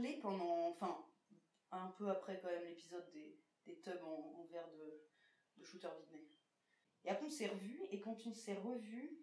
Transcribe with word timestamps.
Parlé 0.00 0.18
pendant. 0.20 0.68
Enfin, 0.68 1.04
un 1.72 1.88
peu 1.98 2.08
après 2.10 2.40
quand 2.40 2.48
même 2.48 2.64
l'épisode 2.64 3.08
des, 3.12 3.38
des 3.66 3.78
tubs 3.80 4.02
en, 4.02 4.40
en 4.40 4.44
verre 4.50 4.68
de, 4.70 5.00
de 5.56 5.64
shooter 5.64 5.88
Vidney. 6.00 6.28
Et 7.04 7.10
après 7.10 7.26
on 7.26 7.30
s'est 7.30 7.48
revus, 7.48 7.82
et 7.90 8.00
quand 8.00 8.26
on 8.26 8.34
s'est 8.34 8.54
revus, 8.56 9.18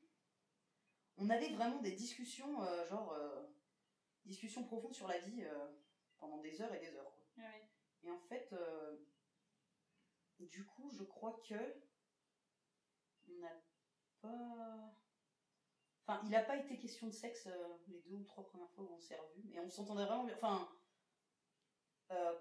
on 1.17 1.29
avait 1.29 1.49
vraiment 1.53 1.81
des 1.81 1.91
discussions, 1.91 2.63
euh, 2.63 2.85
genre. 2.87 3.11
euh, 3.13 3.43
discussions 4.25 4.63
profondes 4.65 4.93
sur 4.93 5.07
la 5.07 5.19
vie 5.19 5.43
euh, 5.45 5.67
pendant 6.17 6.39
des 6.41 6.61
heures 6.61 6.73
et 6.73 6.79
des 6.79 6.95
heures. 6.97 7.13
quoi. 7.13 7.23
Ah 7.37 7.49
oui. 7.55 7.61
Et 8.03 8.11
en 8.11 8.19
fait, 8.19 8.53
du 10.39 10.65
coup, 10.65 10.89
je 10.91 11.03
crois 11.03 11.41
que 11.47 11.55
on 13.29 13.39
n'a 13.39 13.55
pas. 14.21 14.93
Enfin, 16.07 16.21
il 16.23 16.29
n'a 16.29 16.41
pas 16.41 16.55
été 16.55 16.77
question 16.77 17.07
de 17.07 17.11
sexe 17.11 17.47
euh, 17.47 17.67
les 17.87 17.99
deux 17.99 18.13
ou 18.15 18.23
trois 18.23 18.45
premières 18.45 18.69
fois 18.71 18.85
où 18.85 18.93
on 18.93 18.99
s'est 18.99 19.17
revus, 19.17 19.43
mais 19.49 19.59
on 19.59 19.69
s'entendait 19.69 20.05
vraiment 20.05 20.23
bien. 20.23 20.35
Enfin, 20.37 20.69
euh, 22.11 22.33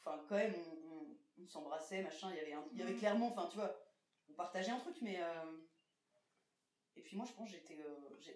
enfin, 0.00 0.22
quand 0.28 0.34
même, 0.36 0.54
on, 0.54 0.92
on- 0.92 1.16
on 1.42 1.46
s'embrassait, 1.46 2.02
machin. 2.02 2.30
Il 2.32 2.36
y 2.36 2.40
avait, 2.40 2.52
un- 2.52 2.68
il 2.72 2.78
y 2.78 2.82
avait 2.82 2.92
Mhm. 2.92 2.98
clairement, 2.98 3.28
enfin, 3.28 3.48
tu 3.50 3.56
vois, 3.56 3.74
on 4.28 4.34
partageait 4.34 4.70
un 4.70 4.80
truc, 4.80 4.96
mais. 5.00 5.16
euh, 5.22 5.62
Et 6.98 7.02
puis 7.02 7.16
moi, 7.16 7.26
je 7.26 7.32
pense 7.32 7.50
que 7.50 7.56
j'étais, 7.56 7.78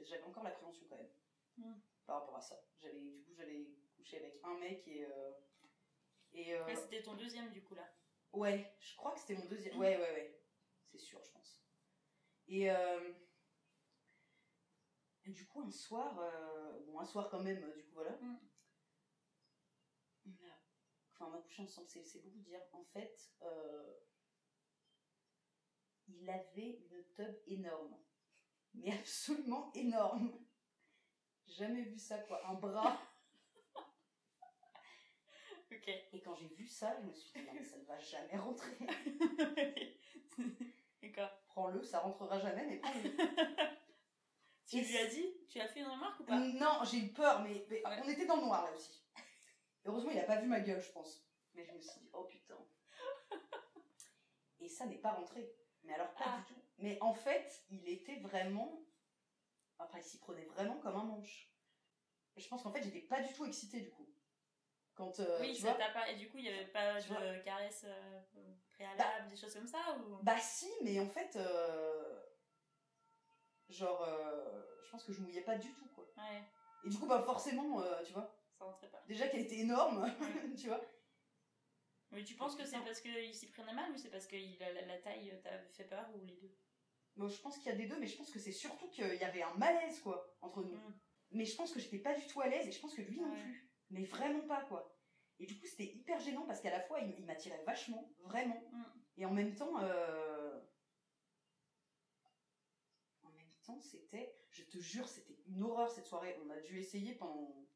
j'avais 0.05 0.23
encore 0.23 0.45
l'appréhension 0.45 0.85
quand 0.89 0.97
même 0.97 1.11
Mhm. 1.59 1.81
par 2.07 2.21
rapport 2.21 2.37
à 2.37 2.41
ça. 2.43 2.63
J'avais, 2.79 3.01
du 3.01 3.23
coup, 3.23 3.33
j'allais 3.35 3.67
coucher 3.97 4.19
avec 4.19 4.41
un 4.45 4.55
mec 4.59 4.87
et. 4.89 5.05
euh, 5.05 5.33
et 6.33 6.55
Ouais, 6.63 6.77
c'était 6.77 7.03
ton 7.03 7.15
deuxième 7.15 7.51
du 7.51 7.63
coup 7.63 7.75
là. 7.75 7.87
Ouais, 8.33 8.75
je 8.79 8.97
crois 8.97 9.13
que 9.13 9.21
c'était 9.21 9.35
mon 9.35 9.47
deuxième. 9.47 9.77
Ouais, 9.79 9.97
ouais, 9.97 10.13
ouais. 10.13 10.41
C'est 10.87 10.99
sûr, 10.99 11.23
je 11.23 11.31
pense. 11.33 11.65
Et, 12.49 12.71
euh, 12.71 13.13
et 15.31 15.33
du 15.33 15.47
coup, 15.47 15.63
un 15.63 15.71
soir, 15.71 16.19
euh, 16.19 16.81
bon, 16.87 16.99
un 16.99 17.05
soir 17.05 17.29
quand 17.31 17.41
même, 17.41 17.61
du 17.73 17.85
coup, 17.85 17.95
voilà. 17.95 18.11
Mm. 18.21 18.37
On 20.27 20.31
a, 20.31 20.59
enfin, 21.13 21.31
on 21.31 21.39
a 21.39 21.43
couché 21.43 21.63
ensemble, 21.63 21.87
c'est, 21.87 22.21
beaucoup 22.21 22.41
dire. 22.41 22.61
En 22.73 22.83
fait, 22.83 23.31
euh, 23.43 23.95
il 26.09 26.29
avait 26.29 26.81
une 26.91 27.05
tub 27.15 27.33
énorme. 27.47 27.97
Mais 28.75 28.93
absolument 28.93 29.71
énorme. 29.75 30.33
Jamais 31.47 31.83
vu 31.83 31.99
ça, 31.99 32.19
quoi. 32.19 32.45
Un 32.49 32.55
bras. 32.55 33.01
Ok. 35.73 35.87
Et 35.87 36.21
quand 36.21 36.35
j'ai 36.35 36.49
vu 36.49 36.67
ça, 36.67 36.97
je 37.01 37.07
me 37.07 37.13
suis 37.13 37.31
dit, 37.33 37.47
non, 37.47 37.53
mais 37.55 37.63
ça 37.63 37.79
ne 37.79 37.85
va 37.85 37.97
jamais 38.01 38.37
rentrer. 38.37 38.77
D'accord. 41.01 41.31
Prends-le, 41.47 41.85
ça 41.85 42.01
rentrera 42.01 42.41
jamais, 42.41 42.67
mais 42.67 42.79
prends-le. 42.79 43.77
Tu 44.71 44.81
lui 44.81 44.99
as 44.99 45.07
dit 45.07 45.27
Tu 45.49 45.61
as 45.61 45.67
fait 45.69 45.81
une 45.81 45.89
remarque 45.89 46.21
ou 46.21 46.25
pas 46.25 46.39
Non, 46.39 46.79
j'ai 46.85 46.99
eu 46.99 47.09
peur, 47.13 47.43
mais, 47.43 47.67
mais 47.69 47.83
Ouais. 47.85 48.01
on 48.05 48.09
était 48.09 48.25
dans 48.27 48.37
le 48.37 48.43
noir 48.43 48.65
là 48.65 48.73
aussi. 48.73 49.03
Heureusement, 49.85 50.11
il 50.13 50.19
a 50.19 50.23
pas 50.25 50.37
vu 50.41 50.47
ma 50.47 50.61
gueule, 50.61 50.81
je 50.81 50.93
pense. 50.93 51.27
Mais 51.55 51.65
je 51.65 51.73
me 51.73 51.81
suis 51.81 52.01
dit, 52.01 52.09
oh 52.13 52.25
putain. 52.25 52.57
Et 54.61 54.69
ça 54.69 54.87
n'est 54.87 54.99
pas 54.99 55.11
rentré. 55.13 55.53
Mais 55.83 55.95
alors, 55.95 56.13
pas 56.15 56.25
Ah. 56.27 56.39
du 56.47 56.55
tout. 56.55 56.61
Mais 56.79 56.99
en 57.01 57.15
fait, 57.15 57.65
il 57.71 57.89
était 57.89 58.21
vraiment. 58.21 58.81
Enfin, 59.79 59.99
il 59.99 60.05
s'y 60.05 60.19
prenait 60.19 60.45
vraiment 60.45 60.77
comme 60.79 60.97
un 60.97 61.05
manche. 61.05 61.51
Je 62.37 62.47
pense 62.47 62.63
qu'en 62.63 62.71
fait, 62.73 62.83
j'étais 62.83 63.01
pas 63.01 63.21
du 63.23 63.33
tout 63.33 63.45
excitée 63.47 63.81
du 63.81 63.91
coup. 63.91 64.07
Quand. 64.95 65.19
euh, 65.21 65.39
Oui, 65.41 65.55
tu 65.55 65.63
ça 65.63 65.71
vois, 65.73 65.79
t'a 65.79 65.91
pas. 65.93 66.09
Et 66.11 66.17
du 66.17 66.29
coup, 66.31 66.39
il 66.39 66.45
y 66.45 66.49
avait 66.49 66.67
pas 66.69 67.01
de 67.01 67.07
vois 67.07 67.39
caresses 67.41 67.85
euh, 67.89 68.21
préalables, 68.71 69.29
des 69.29 69.37
choses 69.37 69.55
comme 69.55 69.67
ça 69.67 69.79
ou 69.99 70.17
Bah 70.23 70.39
si, 70.39 70.71
mais 70.83 71.01
en 71.01 71.09
fait. 71.09 71.35
euh, 71.37 72.10
Genre, 73.71 74.03
euh, 74.03 74.63
je 74.83 74.91
pense 74.91 75.05
que 75.05 75.13
je 75.13 75.21
mouillais 75.21 75.43
pas 75.43 75.57
du 75.57 75.73
tout, 75.73 75.87
quoi. 75.95 76.05
Ouais, 76.17 76.43
Et 76.85 76.89
du 76.89 76.99
coup, 76.99 77.07
bah 77.07 77.23
forcément, 77.23 77.81
euh, 77.81 78.03
tu 78.05 78.13
vois, 78.13 78.37
ça 78.59 78.65
rentrait 78.65 78.91
pas. 78.91 79.03
déjà 79.07 79.29
qu'elle 79.29 79.43
était 79.43 79.61
énorme, 79.61 80.11
tu 80.59 80.67
vois. 80.67 80.81
Mais 82.11 82.25
tu 82.25 82.35
penses 82.35 82.57
que 82.57 82.65
c'est 82.65 82.81
parce 82.81 83.01
qu'il 83.01 83.35
s'y 83.35 83.47
prenait 83.53 83.73
mal 83.73 83.93
ou 83.93 83.97
c'est 83.97 84.11
parce 84.11 84.27
que 84.27 84.37
la, 84.59 84.73
la 84.73 84.99
taille 84.99 85.33
t'a 85.45 85.59
fait 85.73 85.85
peur 85.85 86.05
ou 86.17 86.25
les 86.25 86.35
deux? 86.35 86.53
Bon, 87.17 87.29
je 87.29 87.41
pense 87.41 87.59
qu'il 87.59 87.67
y 87.67 87.75
a 87.75 87.77
des 87.77 87.87
deux, 87.87 87.99
mais 87.99 88.09
je 88.09 88.17
pense 88.17 88.31
que 88.31 88.41
c'est 88.41 88.53
surtout 88.53 88.89
qu'il 88.89 89.15
y 89.15 89.25
avait 89.25 89.43
un 89.43 89.55
malaise, 89.55 90.01
quoi, 90.01 90.37
entre 90.41 90.63
nous. 90.65 90.77
Mm. 90.77 90.95
Mais 91.33 91.45
je 91.45 91.55
pense 91.55 91.73
que 91.73 91.79
j'étais 91.79 91.99
pas 91.99 92.15
du 92.15 92.27
tout 92.27 92.41
à 92.41 92.49
l'aise, 92.49 92.67
et 92.67 92.73
je 92.73 92.81
pense 92.81 92.95
que 92.95 93.03
lui 93.03 93.21
non 93.21 93.31
plus. 93.31 93.71
Mais 93.91 94.05
vraiment 94.05 94.47
pas, 94.47 94.63
quoi. 94.63 94.97
Et 95.39 95.47
du 95.47 95.59
coup, 95.59 95.67
c'était 95.67 95.93
hyper 95.95 96.19
gênant, 96.19 96.47
parce 96.47 96.61
qu'à 96.61 96.71
la 96.71 96.81
fois, 96.81 96.99
il, 97.01 97.15
il 97.19 97.25
m'attirait 97.27 97.63
vachement, 97.65 98.13
vraiment. 98.25 98.61
Mm. 98.73 98.83
Et 99.19 99.27
en 99.27 99.33
même 99.33 99.55
temps, 99.55 99.81
euh... 99.81 100.40
C'était... 103.81 104.35
Je 104.51 104.65
te 104.65 104.79
jure, 104.79 105.09
c'était 105.09 105.39
une 105.47 105.63
horreur, 105.63 105.91
cette 105.91 106.07
soirée. 106.07 106.37
On 106.45 106.51
a 106.51 106.59
dû 106.61 106.79
essayer 106.81 107.15
pendant... 107.15 107.67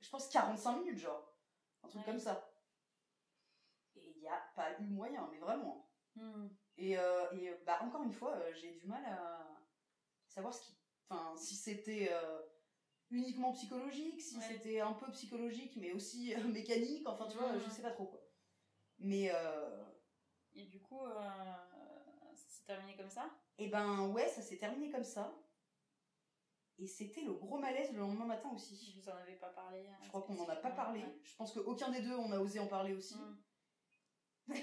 Je 0.00 0.10
pense 0.10 0.28
45 0.28 0.78
minutes, 0.78 0.98
genre. 0.98 1.34
Un 1.82 1.88
truc 1.88 2.00
Ouais. 2.02 2.06
comme 2.12 2.18
ça. 2.20 2.50
Et 3.96 4.10
il 4.10 4.20
n'y 4.20 4.28
a 4.28 4.40
pas 4.54 4.78
eu 4.80 4.84
moyen, 4.84 5.28
mais 5.30 5.38
vraiment. 5.38 5.90
Hmm. 6.16 6.48
Et, 6.76 6.98
euh, 6.98 7.30
et 7.32 7.54
bah, 7.64 7.78
encore 7.82 8.02
une 8.02 8.12
fois, 8.12 8.32
euh, 8.36 8.52
j'ai 8.54 8.72
du 8.74 8.86
mal 8.86 9.04
à 9.06 9.60
savoir 10.28 10.52
ce 10.54 10.62
qui. 10.62 10.76
Enfin, 11.08 11.36
si 11.36 11.54
c'était 11.54 12.08
euh, 12.12 12.42
uniquement 13.10 13.52
psychologique, 13.52 14.20
si 14.20 14.36
Ouais. 14.36 14.44
c'était 14.48 14.80
un 14.80 14.92
peu 14.94 15.10
psychologique, 15.12 15.76
mais 15.76 15.92
aussi 15.92 16.34
mécanique, 16.48 17.06
enfin, 17.06 17.26
tu 17.28 17.36
vois, 17.36 17.52
Ouais, 17.52 17.60
je 17.60 17.70
sais 17.70 17.82
pas 17.82 17.90
trop 17.90 18.06
quoi. 18.06 18.20
Mais, 18.98 19.30
Et 20.54 20.64
du 20.66 20.80
coup, 20.80 21.04
ça 21.06 22.48
s'est 22.48 22.64
terminé 22.64 22.96
comme 22.96 23.10
ça? 23.10 23.28
Et 23.58 23.68
ben 23.68 24.08
ouais, 24.08 24.28
ça 24.28 24.42
s'est 24.42 24.58
terminé 24.58 24.90
comme 24.90 25.04
ça. 25.04 25.32
Et 26.78 26.86
c'était 26.88 27.22
le 27.22 27.34
gros 27.34 27.58
malaise 27.58 27.92
le 27.92 28.00
lendemain 28.00 28.24
matin 28.24 28.50
aussi. 28.52 29.00
Vous 29.00 29.08
en 29.08 29.16
avez 29.16 29.36
pas 29.36 29.50
parlé 29.50 29.86
hein, 29.86 29.96
Je 30.02 30.08
crois 30.08 30.22
qu'on 30.22 30.34
n'en 30.34 30.48
a 30.48 30.56
pas 30.56 30.72
parlé. 30.72 31.00
Ouais. 31.00 31.20
Je 31.22 31.36
pense 31.36 31.52
qu'aucun 31.52 31.90
des 31.90 32.02
deux 32.02 32.16
on 32.16 32.32
a 32.32 32.38
osé 32.38 32.58
en 32.58 32.66
parler 32.66 32.94
aussi. 32.94 33.14
Hmm. 33.14 33.38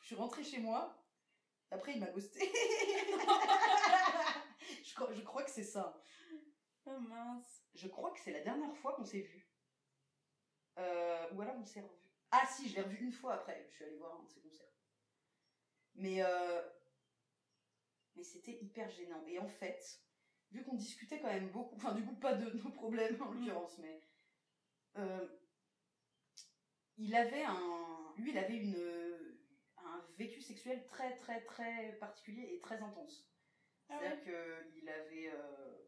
Je 0.00 0.06
suis 0.06 0.14
rentrée 0.14 0.44
chez 0.44 0.60
moi. 0.60 1.04
Après, 1.70 1.92
il 1.92 2.00
m'a 2.00 2.06
ghosté. 2.06 2.40
je, 4.82 4.94
crois, 4.94 5.12
je 5.12 5.20
crois 5.20 5.42
que 5.42 5.50
c'est 5.50 5.64
ça. 5.64 6.00
Oh 6.86 6.98
mince. 6.98 7.66
Je 7.74 7.88
crois 7.88 8.10
que 8.12 8.20
c'est 8.20 8.32
la 8.32 8.40
dernière 8.40 8.74
fois 8.76 8.94
qu'on 8.94 9.04
s'est 9.04 9.20
vu. 9.20 9.50
Euh, 10.78 11.30
ou 11.32 11.42
alors 11.42 11.56
on 11.56 11.64
s'est 11.66 11.82
revu. 11.82 11.92
Ah 12.30 12.46
si, 12.46 12.68
je 12.68 12.76
l'ai 12.76 12.82
revu 12.82 12.96
une 13.04 13.12
fois 13.12 13.34
après. 13.34 13.66
Je 13.68 13.74
suis 13.74 13.84
allée 13.84 13.96
voir 13.96 14.18
un 14.18 14.22
de 14.22 14.28
ses 14.28 14.40
concerts. 14.40 14.72
Mais, 15.96 16.22
euh, 16.22 16.62
mais 18.18 18.24
c'était 18.24 18.58
hyper 18.60 18.90
gênant. 18.90 19.24
Et 19.28 19.38
en 19.38 19.48
fait, 19.48 20.00
vu 20.52 20.64
qu'on 20.64 20.74
discutait 20.74 21.20
quand 21.20 21.28
même 21.32 21.50
beaucoup, 21.50 21.76
enfin 21.76 21.94
du 21.94 22.04
coup 22.04 22.16
pas 22.16 22.34
de 22.34 22.50
nos 22.58 22.70
problèmes 22.70 23.22
en 23.22 23.30
l'occurrence, 23.32 23.78
mais 23.78 24.02
euh, 24.96 25.26
il 26.98 27.14
avait 27.14 27.44
un, 27.44 28.12
lui 28.16 28.32
il 28.32 28.38
avait 28.38 28.56
une, 28.56 29.38
un 29.78 30.04
vécu 30.18 30.40
sexuel 30.40 30.84
très 30.86 31.16
très 31.16 31.40
très 31.42 31.96
particulier 32.00 32.54
et 32.54 32.60
très 32.60 32.82
intense. 32.82 33.30
Ah 33.88 33.98
C'est-à-dire 33.98 34.22
qu'il 34.22 34.88
avait 34.88 35.30
euh, 35.32 35.78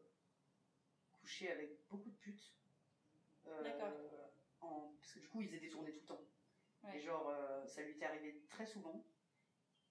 couché 1.19 1.51
avec 1.51 1.69
beaucoup 1.89 2.09
de 2.09 2.15
putes. 2.15 2.53
Euh, 3.47 3.63
D'accord. 3.63 3.93
en- 4.61 4.93
Parce 4.99 5.13
que 5.13 5.19
du 5.19 5.27
coup, 5.27 5.41
ils 5.41 5.53
étaient 5.53 5.69
tournés 5.69 5.91
tout 5.91 5.99
le 6.01 6.05
temps. 6.05 6.25
Ouais. 6.83 6.97
Et 6.97 7.01
genre, 7.01 7.31
ça 7.67 7.81
lui 7.83 7.91
était 7.91 8.05
arrivé 8.05 8.41
très 8.49 8.65
souvent. 8.65 9.05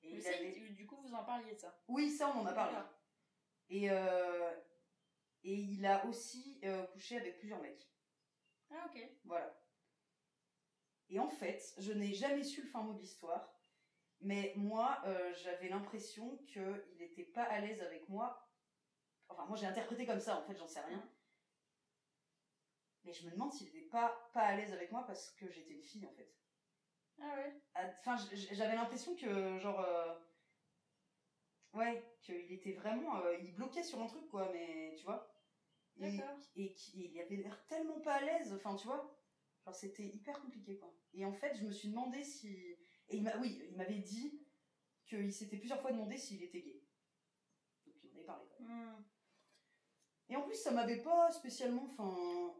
Et 0.02 0.10
Mais 0.12 0.16
il 0.18 0.22
ça, 0.22 0.30
avait... 0.30 0.52
il- 0.56 0.74
du 0.74 0.86
coup, 0.86 0.96
vous 0.96 1.14
en 1.14 1.24
parliez 1.24 1.52
de 1.52 1.58
ça 1.58 1.74
Oui, 1.88 2.10
ça, 2.10 2.28
on 2.34 2.40
en 2.40 2.46
a 2.46 2.52
parlé. 2.52 2.76
Et, 3.68 3.90
euh, 3.90 4.50
et 5.44 5.54
il 5.54 5.84
a 5.86 6.04
aussi 6.06 6.58
euh, 6.64 6.84
couché 6.88 7.16
avec 7.18 7.38
plusieurs 7.38 7.60
mecs. 7.60 7.88
Ah, 8.70 8.86
ok. 8.86 9.00
Voilà. 9.24 9.56
Et 11.08 11.18
en 11.18 11.28
fait, 11.28 11.74
je 11.78 11.92
n'ai 11.92 12.14
jamais 12.14 12.44
su 12.44 12.62
le 12.62 12.68
fin 12.68 12.82
mot 12.82 12.94
de 12.94 13.00
l'histoire. 13.00 13.52
Mais 14.20 14.52
moi, 14.56 15.00
euh, 15.06 15.32
j'avais 15.34 15.68
l'impression 15.68 16.36
qu'il 16.46 16.84
n'était 16.98 17.24
pas 17.24 17.44
à 17.44 17.60
l'aise 17.60 17.80
avec 17.80 18.08
moi. 18.08 18.46
Enfin, 19.28 19.46
moi, 19.46 19.56
j'ai 19.56 19.66
interprété 19.66 20.04
comme 20.06 20.20
ça, 20.20 20.36
en 20.38 20.42
fait, 20.42 20.56
j'en 20.56 20.68
sais 20.68 20.80
rien. 20.80 21.02
Mais 23.04 23.12
je 23.12 23.24
me 23.26 23.30
demande 23.30 23.52
s'il 23.52 23.66
n'était 23.66 23.88
pas, 23.88 24.30
pas 24.34 24.42
à 24.42 24.56
l'aise 24.56 24.72
avec 24.72 24.92
moi 24.92 25.04
parce 25.06 25.30
que 25.32 25.50
j'étais 25.50 25.72
une 25.72 25.82
fille, 25.82 26.06
en 26.06 26.12
fait. 26.12 26.30
Ah 27.20 27.34
ouais 27.36 27.60
Ah, 27.74 27.86
Enfin, 28.00 28.16
j'avais 28.52 28.74
l'impression 28.74 29.14
que, 29.14 29.58
genre, 29.58 29.80
euh, 29.80 30.14
Ouais, 31.72 32.02
qu'il 32.20 32.50
était 32.52 32.72
vraiment. 32.72 33.16
euh, 33.18 33.36
il 33.38 33.54
bloquait 33.54 33.84
sur 33.84 34.00
un 34.02 34.06
truc, 34.06 34.26
quoi, 34.28 34.50
mais 34.52 34.94
tu 34.98 35.04
vois. 35.04 35.32
Et, 35.98 36.16
D'accord. 36.16 36.36
et 36.56 36.72
qu'il 36.74 37.20
avait 37.20 37.36
l'air 37.36 37.64
tellement 37.66 38.00
pas 38.00 38.14
à 38.14 38.20
l'aise, 38.22 38.52
enfin, 38.54 38.74
tu 38.74 38.86
vois. 38.86 39.16
Genre, 39.64 39.74
c'était 39.74 40.06
hyper 40.06 40.40
compliqué, 40.40 40.76
quoi. 40.78 40.92
Et 41.12 41.24
en 41.24 41.32
fait, 41.32 41.54
je 41.56 41.64
me 41.64 41.70
suis 41.70 41.88
demandé 41.88 42.24
si. 42.24 42.48
Et 43.08 43.16
il 43.16 43.22
m'a, 43.22 43.36
oui, 43.38 43.62
il 43.70 43.76
m'avait 43.76 43.98
dit 43.98 44.42
qu'il 45.06 45.32
s'était 45.32 45.58
plusieurs 45.58 45.80
fois 45.80 45.92
demandé 45.92 46.16
s'il 46.16 46.42
était 46.42 46.62
gay. 46.62 46.82
Donc, 47.86 47.94
il 48.02 48.10
en 48.10 48.14
avait 48.16 48.24
parlé, 48.24 48.46
quand 48.56 48.64
même. 48.64 49.04
Et 50.28 50.36
en 50.36 50.42
plus, 50.42 50.54
ça 50.54 50.70
m'avait 50.72 51.02
pas 51.02 51.30
spécialement. 51.30 51.84
Enfin. 51.84 52.54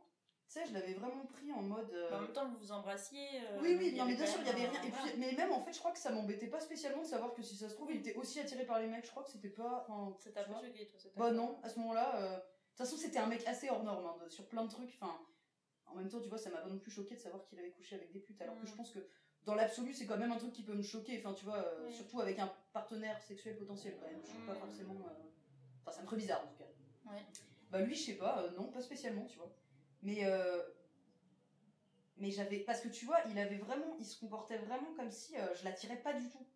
Tu 0.53 0.59
sais, 0.59 0.67
je 0.67 0.75
l'avais 0.75 0.95
vraiment 0.95 1.25
pris 1.27 1.53
en 1.53 1.63
mode. 1.63 1.93
euh, 1.93 2.13
En 2.17 2.23
même 2.23 2.33
temps, 2.33 2.49
vous 2.49 2.57
vous 2.59 2.73
embrassiez. 2.73 3.25
euh, 3.49 3.61
oui, 3.63 3.77
oui, 3.79 3.95
non, 3.97 4.05
mais 4.05 4.17
bien 4.17 4.27
sûr, 4.27 4.41
il 4.41 4.47
y 4.49 4.51
avait 4.51 4.67
rien. 4.67 4.83
Et 4.83 4.91
puis, 4.91 5.13
mais 5.17 5.33
même, 5.35 5.53
en 5.53 5.61
fait, 5.61 5.73
je 5.73 5.79
crois 5.79 5.93
que 5.93 5.99
ça 6.01 6.11
m'embêtait 6.11 6.49
pas 6.49 6.59
spécialement 6.59 7.03
de 7.03 7.07
savoir 7.07 7.33
que 7.35 7.41
si 7.43 7.55
ça 7.57 7.69
se 7.69 7.75
trouve, 7.75 7.93
il 7.93 7.99
était 7.99 8.15
aussi 8.17 8.41
attiré 8.41 8.65
par 8.67 8.81
les 8.81 8.89
mecs. 8.89 9.05
Je 9.05 9.11
crois 9.13 9.23
que 9.23 9.31
c'était 9.31 9.49
pas. 9.49 9.87
enfin, 9.89 10.13
Ça 10.19 10.33
t'a 10.33 10.43
pas 10.43 10.61
choqué, 10.61 10.89
toi 10.89 10.99
ça 10.99 11.09
Bah 11.15 11.31
non, 11.31 11.61
à 11.63 11.69
ce 11.69 11.79
moment-là, 11.79 12.17
euh, 12.17 12.35
de 12.37 12.41
toute 12.41 12.79
façon 12.79 12.97
c'était 12.97 13.21
un 13.21 13.27
mec 13.27 13.47
assez 13.47 13.71
hors 13.71 13.85
norme 13.85 14.05
hein, 14.07 14.17
de- 14.25 14.29
sur 14.29 14.49
plein 14.49 14.65
de 14.65 14.71
trucs. 14.71 14.99
Enfin, 15.01 15.17
en 15.87 15.95
même 15.95 16.09
temps, 16.09 16.19
tu 16.21 16.29
vois, 16.29 16.39
ça 16.39 16.51
m'a 16.51 16.59
pas 16.59 16.69
non 16.69 16.79
plus 16.81 16.91
choqué 16.91 17.15
de 17.15 17.21
savoir 17.21 17.45
qu'il 17.45 17.57
avait 17.61 17.71
couché 17.71 17.95
avec 17.95 18.11
des 18.11 18.19
putes. 18.19 18.43
Alors 18.43 18.57
que 18.59 18.65
Mm. 18.65 18.71
je 18.71 18.75
pense 18.75 18.91
que 18.91 19.07
dans 19.45 19.55
l'absolu, 19.55 19.93
c'est 19.95 20.07
quand 20.07 20.19
même 20.19 20.33
un 20.33 20.37
truc 20.39 20.53
qui 20.53 20.65
peut 20.65 20.75
me 20.75 20.83
choquer. 20.83 21.21
Enfin, 21.25 21.33
tu 21.33 21.45
vois, 21.45 21.65
surtout 21.91 22.21
avec 22.21 22.41
un 22.41 22.53
partenaire 22.73 23.23
sexuel 23.23 23.57
potentiel 23.57 23.97
quand 24.01 24.09
même. 24.09 24.21
Je 24.25 24.31
suis 24.31 24.39
pas 24.41 24.55
Mm. 24.55 24.59
forcément. 24.59 24.97
Enfin, 25.83 25.93
ça 25.93 26.01
me 26.03 26.07
ferait 26.07 26.17
bizarre 26.17 26.43
en 26.45 26.49
tout 26.49 26.57
cas. 26.59 27.13
Ouais. 27.13 27.23
Bah 27.71 27.81
lui, 27.83 27.95
je 27.95 28.03
sais 28.07 28.15
pas, 28.17 28.47
non, 28.57 28.65
pas 28.73 28.81
spécialement, 28.83 29.27
tu 29.27 29.39
vois. 29.39 29.55
Mais 30.03 30.25
euh, 30.25 30.63
mais 32.17 32.31
j'avais 32.31 32.61
parce 32.61 32.81
que 32.81 32.89
tu 32.89 33.07
vois, 33.07 33.19
il 33.31 33.39
avait 33.39 33.59
vraiment, 33.59 33.97
il 33.99 34.05
se 34.05 34.19
comportait 34.19 34.59
vraiment 34.59 34.93
comme 34.95 35.11
si 35.11 35.37
euh, 35.39 35.55
je 35.55 35.65
l'attirais 35.65 36.01
pas 36.03 36.13
du 36.15 36.29
tout. 36.29 36.47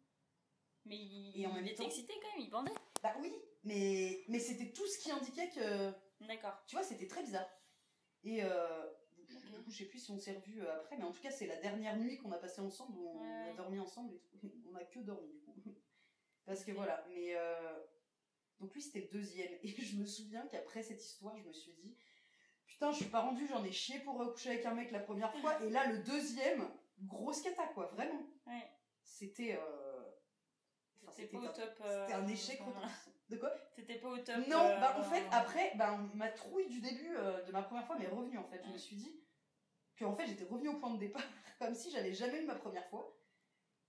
Mais 0.87 0.97
il, 0.97 1.41
Et 1.41 1.47
en 1.47 1.51
il 1.51 1.55
même 1.57 1.67
était 1.67 1.77
temps- 1.77 1.87
excité 1.87 2.13
quand 2.21 2.37
même, 2.37 2.47
il 2.47 2.51
bandait. 2.51 2.73
Bah 3.03 3.15
oui, 3.21 3.33
mais 3.65 4.25
mais 4.29 4.39
c'était 4.39 4.73
tout 4.73 4.87
ce 4.87 4.99
qui 4.99 5.11
indiquait 5.11 5.49
que 5.51 5.93
D'accord. 6.27 6.55
tu 6.67 6.77
vois, 6.77 6.85
c'était 6.85 7.07
très 7.07 7.23
bizarre. 7.23 7.49
Et 8.23 8.43
euh, 8.43 8.87
du 9.29 9.37
coup, 9.63 9.71
je 9.71 9.79
sais 9.79 9.85
plus 9.87 9.99
si 9.99 10.11
on 10.11 10.19
s'est 10.19 10.33
revus 10.35 10.67
après, 10.67 10.97
mais 10.97 11.05
en 11.05 11.13
tout 11.13 11.21
cas, 11.23 11.31
c'est 11.31 11.47
la 11.47 11.57
dernière 11.57 11.97
nuit 11.99 12.19
qu'on 12.19 12.33
a 12.33 12.39
passée 12.39 12.61
ensemble, 12.61 12.97
où 12.99 13.09
on 13.09 13.21
Ouais. 13.21 13.51
a 13.51 13.55
dormi 13.55 13.79
ensemble 13.79 14.15
et 14.15 14.19
tout. 14.19 14.39
On 14.71 14.75
a 14.77 14.85
que 14.85 14.99
dormi, 15.01 15.29
du 15.33 15.41
coup. 15.41 15.55
Parce 16.47 16.65
que 16.65 16.73
voilà, 16.73 17.05
mais. 17.09 17.35
Donc 18.61 18.73
lui, 18.75 18.83
c'était 18.83 19.01
le 19.01 19.09
deuxième. 19.19 19.53
Et 19.63 19.69
je 19.69 19.97
me 19.97 20.05
souviens 20.07 20.47
qu'après 20.49 20.83
cette 20.83 21.03
histoire, 21.03 21.37
je 21.39 21.45
me 21.45 21.53
suis 21.53 21.73
dit 21.73 21.97
Putain, 22.75 22.91
je 22.91 22.97
suis 22.97 23.05
pas 23.07 23.21
rendue, 23.21 23.47
j'en 23.47 23.63
ai 23.65 23.71
chié 23.71 24.01
pour 24.01 24.21
euh, 24.21 24.33
coucher 24.33 24.51
avec 24.51 24.67
un 24.67 24.75
mec 24.75 24.91
la 24.91 24.99
première 24.99 25.33
fois. 25.37 25.63
Et 25.65 25.71
là, 25.71 25.87
le 25.93 25.99
deuxième, 26.03 26.69
grosse 27.03 27.41
cata, 27.41 27.67
quoi, 27.69 27.87
vraiment. 27.95 28.21
Ouais. 28.49 28.69
C'était. 29.05 29.57
euh, 29.57 30.03
enfin, 31.03 31.13
c'était 31.15 31.29
pas 31.29 31.39
au 31.39 31.47
top. 31.47 31.73
C'était 31.77 31.85
euh, 31.89 32.17
un 32.17 32.27
échec 32.27 32.61
enfin, 32.63 32.81
retentissant. 32.81 33.11
De 33.29 33.37
quoi 33.37 33.51
T'étais 33.77 33.99
pas 34.01 34.09
au 34.09 34.19
top. 34.19 34.37
non, 34.49 34.59
euh, 34.59 34.81
bah 34.81 34.97
en 34.99 35.05
fait, 35.05 35.25
après, 35.31 35.73
bah, 35.77 35.97
ma 36.15 36.29
trouille 36.31 36.69
du 36.69 36.81
début 36.81 37.15
euh, 37.17 37.43
de 37.45 37.53
ma 37.53 37.63
première 37.63 37.87
fois 37.87 37.97
m'est 37.97 38.09
revenue 38.09 38.39
en 38.39 38.45
fait. 38.45 38.61
Je 38.65 38.71
me 38.73 38.77
suis 38.79 38.97
dit 38.97 39.21
que 39.97 40.05
en 40.05 40.17
fait 40.17 40.27
j'étais 40.27 40.45
revenue 40.45 40.71
au 40.71 40.79
point 40.81 40.91
de 40.93 40.99
départ, 40.99 41.23
comme 41.61 41.75
si 41.77 41.93
j'avais 41.93 42.13
jamais 42.13 42.43
eu 42.43 42.47
ma 42.47 42.57
première 42.57 42.87
fois. 42.89 43.17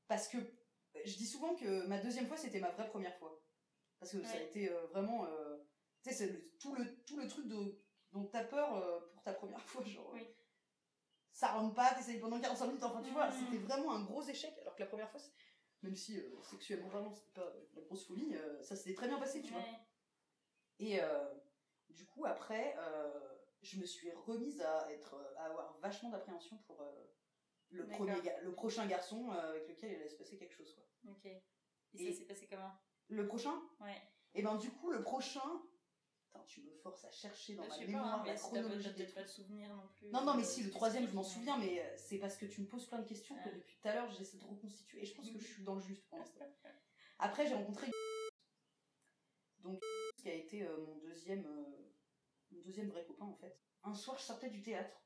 Parce 0.07 0.27
que 0.27 0.37
euh, 0.37 0.99
je 1.03 1.15
dis 1.17 1.25
souvent 1.25 1.55
que 1.55 1.87
ma 1.87 1.97
deuxième 1.97 2.27
fois 2.27 2.37
c'était 2.37 2.59
ma 2.59 2.69
vraie 2.69 2.87
première 2.87 3.17
fois. 3.17 3.41
Parce 3.99 4.11
que 4.11 4.23
ça 4.23 4.37
a 4.37 4.41
été 4.41 4.69
euh, 4.69 4.85
vraiment. 4.91 5.25
euh, 5.25 5.57
tu 6.03 6.13
sais, 6.13 6.49
tout, 6.59 6.75
le, 6.75 7.03
tout 7.05 7.17
le 7.17 7.27
truc 7.27 7.47
de, 7.47 7.81
dont 8.15 8.25
t'as 8.25 8.43
peur 8.45 8.75
euh, 8.75 8.99
pour 9.11 9.21
ta 9.23 9.33
première 9.33 9.61
fois, 9.67 9.83
genre. 9.83 10.09
Oui. 10.13 10.25
Ça 11.31 11.49
rentre 11.49 11.75
pas, 11.75 11.93
t'essayes 11.93 12.19
pendant 12.19 12.39
45 12.39 12.67
minutes, 12.67 12.83
enfin 12.83 13.01
tu 13.03 13.11
vois, 13.11 13.27
Mhm. 13.27 13.33
c'était 13.45 13.57
vraiment 13.63 13.91
un 13.93 14.03
gros 14.03 14.23
échec. 14.23 14.57
Alors 14.61 14.73
que 14.75 14.79
la 14.83 14.87
première 14.87 15.09
fois, 15.11 15.19
même 15.81 15.95
si 15.95 16.17
euh, 16.17 16.41
sexuellement 16.43 16.87
vraiment 16.87 17.11
c'était 17.11 17.33
pas 17.33 17.41
euh, 17.45 17.65
la 17.73 17.81
grosse 17.81 18.07
folie, 18.07 18.35
euh, 18.35 18.63
ça 18.63 18.75
s'était 18.77 18.93
très 18.95 19.07
bien 19.09 19.19
passé, 19.19 19.41
tu 19.41 19.51
vois. 19.51 19.61
Ouais. 19.61 19.79
Et 20.79 21.01
euh, 21.03 21.33
du 21.89 22.05
coup, 22.05 22.25
après, 22.25 22.75
euh, 22.79 23.11
je 23.61 23.77
me 23.79 23.85
suis 23.85 24.09
remise 24.11 24.61
à, 24.61 24.89
être, 24.93 25.15
euh, 25.15 25.35
à 25.37 25.45
avoir 25.47 25.77
vachement 25.79 26.09
d'appréhension 26.09 26.57
pour 26.67 26.81
euh, 26.81 26.91
le, 27.69 27.85
premier 27.87 28.15
le 28.41 28.53
prochain 28.53 28.85
garçon 28.85 29.29
euh, 29.31 29.49
avec 29.49 29.67
lequel 29.67 29.91
il 29.91 29.95
allait 29.95 30.09
se 30.09 30.15
passer 30.17 30.37
quelque 30.37 30.53
chose. 30.55 30.73
Quoi. 30.73 31.11
Ok. 31.11 31.25
Et, 31.25 31.41
Et- 31.95 32.11
ça 32.13 32.17
s'est 32.19 32.25
passé 32.25 32.47
comment? 32.47 32.71
Le 33.09 33.27
prochain? 33.27 33.61
Ouais. 33.81 34.01
Et 34.33 34.41
ben 34.41 34.55
du 34.55 34.71
coup, 34.71 34.89
le 34.89 35.03
prochain. 35.03 35.61
Tu 36.47 36.61
me 36.61 36.75
forces 36.75 37.05
à 37.05 37.11
chercher 37.11 37.55
dans 37.55 37.63
Bah, 37.63 37.69
ma 37.69 37.75
sais 37.75 37.85
mémoire 37.85 38.03
pas, 38.03 38.11
hein, 38.21 38.23
la 38.25 38.33
mais 38.33 38.39
chronologie 38.39 38.93
des 38.93 39.05
pas 39.05 39.23
de 39.23 39.27
souvenir 39.27 39.69
non 39.75 39.87
plus. 39.95 40.07
Non, 40.09 40.23
non, 40.25 40.35
mais 40.35 40.43
euh, 40.43 40.45
si, 40.45 40.63
le 40.63 40.69
troisième, 40.71 41.07
je 41.07 41.13
m'en 41.13 41.23
souviens, 41.23 41.57
mais 41.57 41.81
euh, 41.81 41.93
c'est 41.97 42.17
parce 42.19 42.37
que 42.37 42.45
tu 42.45 42.61
me 42.61 42.67
poses 42.67 42.87
plein 42.87 42.99
de 42.99 43.07
questions 43.07 43.35
que 43.43 43.49
depuis 43.55 43.75
tout 43.77 43.87
à 43.87 43.93
l'heure, 43.95 44.09
j'essaie 44.11 44.37
de 44.37 44.45
reconstituer. 44.45 45.01
Et 45.01 45.05
je 45.05 45.15
pense 45.15 45.29
que 45.31 45.39
je 45.39 45.45
suis 45.45 45.63
dans 45.63 45.75
le 45.75 45.81
juste 45.81 46.05
pour 46.07 46.17
l'instant. 46.19 46.45
Après, 47.19 47.47
j'ai 47.47 47.55
rencontré 47.55 47.87
donc 49.59 49.81
qui 50.17 50.29
a 50.29 50.33
été 50.33 50.63
euh, 50.63 50.77
mon 50.85 50.97
deuxième 50.97 51.45
euh, 51.45 51.91
mon 52.51 52.59
deuxième 52.61 52.89
vrai 52.89 53.03
copain 53.05 53.25
en 53.25 53.35
fait. 53.35 53.57
Un 53.83 53.95
soir, 53.95 54.17
je 54.19 54.23
sortais 54.23 54.49
du 54.49 54.61
théâtre 54.61 55.01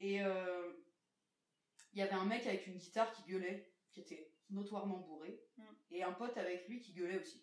et 0.00 0.22
euh, 0.22 0.72
il 1.92 1.98
y 1.98 2.02
avait 2.02 2.12
un 2.14 2.24
mec 2.24 2.46
avec 2.46 2.66
une 2.66 2.76
guitare 2.76 3.12
qui 3.12 3.22
gueulait, 3.24 3.72
qui 3.90 4.00
était 4.00 4.32
notoirement 4.50 4.98
bourré, 4.98 5.42
Mm. 5.56 5.62
et 5.90 6.02
un 6.02 6.12
pote 6.12 6.36
avec 6.36 6.68
lui 6.68 6.80
qui 6.80 6.92
gueulait 6.92 7.18
aussi. 7.18 7.42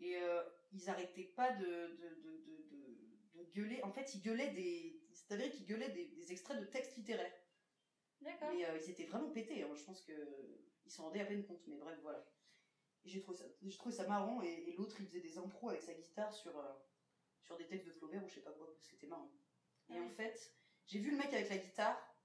Et 0.00 0.16
ils 0.74 0.90
arrêtaient 0.90 1.24
pas 1.24 1.52
de, 1.52 1.64
de, 1.64 2.14
de, 2.22 2.38
de, 2.38 2.62
de- 3.34 3.44
gueuler. 3.54 3.82
En 3.84 3.92
fait, 3.92 4.14
ils 4.14 4.22
gueulaient 4.22 4.50
des. 4.50 5.00
C'est 5.12 5.32
avéré 5.32 5.50
qu'ils 5.50 5.66
gueulaient 5.66 5.90
des, 5.90 6.06
des 6.06 6.32
extraits 6.32 6.58
de 6.58 6.64
textes 6.64 6.96
littéraires. 6.96 7.32
D'accord. 8.20 8.50
Mais 8.52 8.64
euh, 8.66 8.76
ils 8.78 8.90
étaient 8.90 9.04
vraiment 9.04 9.30
pétés. 9.30 9.62
hein. 9.62 9.74
Je 9.74 9.84
pense 9.84 10.02
que 10.02 10.12
ils 10.84 10.90
s'en 10.92 11.04
rendaient 11.04 11.20
à 11.20 11.26
peine 11.26 11.44
compte. 11.44 11.66
Mais 11.66 11.76
bref, 11.76 11.98
voilà. 12.02 12.26
J'ai 13.04 13.20
trouvé 13.20 13.36
ça, 13.38 13.46
j'ai 13.62 13.76
trouvé 13.78 13.94
ça 13.94 14.04
marrant. 14.06 14.42
Et, 14.42 14.48
et 14.68 14.72
l'autre, 14.74 15.00
il 15.00 15.06
faisait 15.06 15.20
des 15.20 15.38
impros 15.38 15.70
avec 15.70 15.82
sa 15.82 15.94
guitare 15.94 16.32
sur, 16.34 16.58
euh, 16.58 16.72
sur 17.42 17.56
des 17.56 17.66
textes 17.66 17.86
de 17.86 17.92
Flaubert 17.92 18.24
ou 18.24 18.28
je 18.28 18.34
sais 18.34 18.40
pas 18.42 18.52
quoi. 18.52 18.66
parce 18.74 18.88
que 18.88 18.94
C'était 18.94 19.06
marrant. 19.08 19.32
Et 19.88 19.98
Ah 19.98 20.02
en 20.02 20.10
fait, 20.10 20.54
j'ai 20.86 20.98
vu 21.00 21.10
le 21.10 21.16
mec 21.18 21.32
avec 21.34 21.48
la 21.50 21.58
guitare 21.58 22.16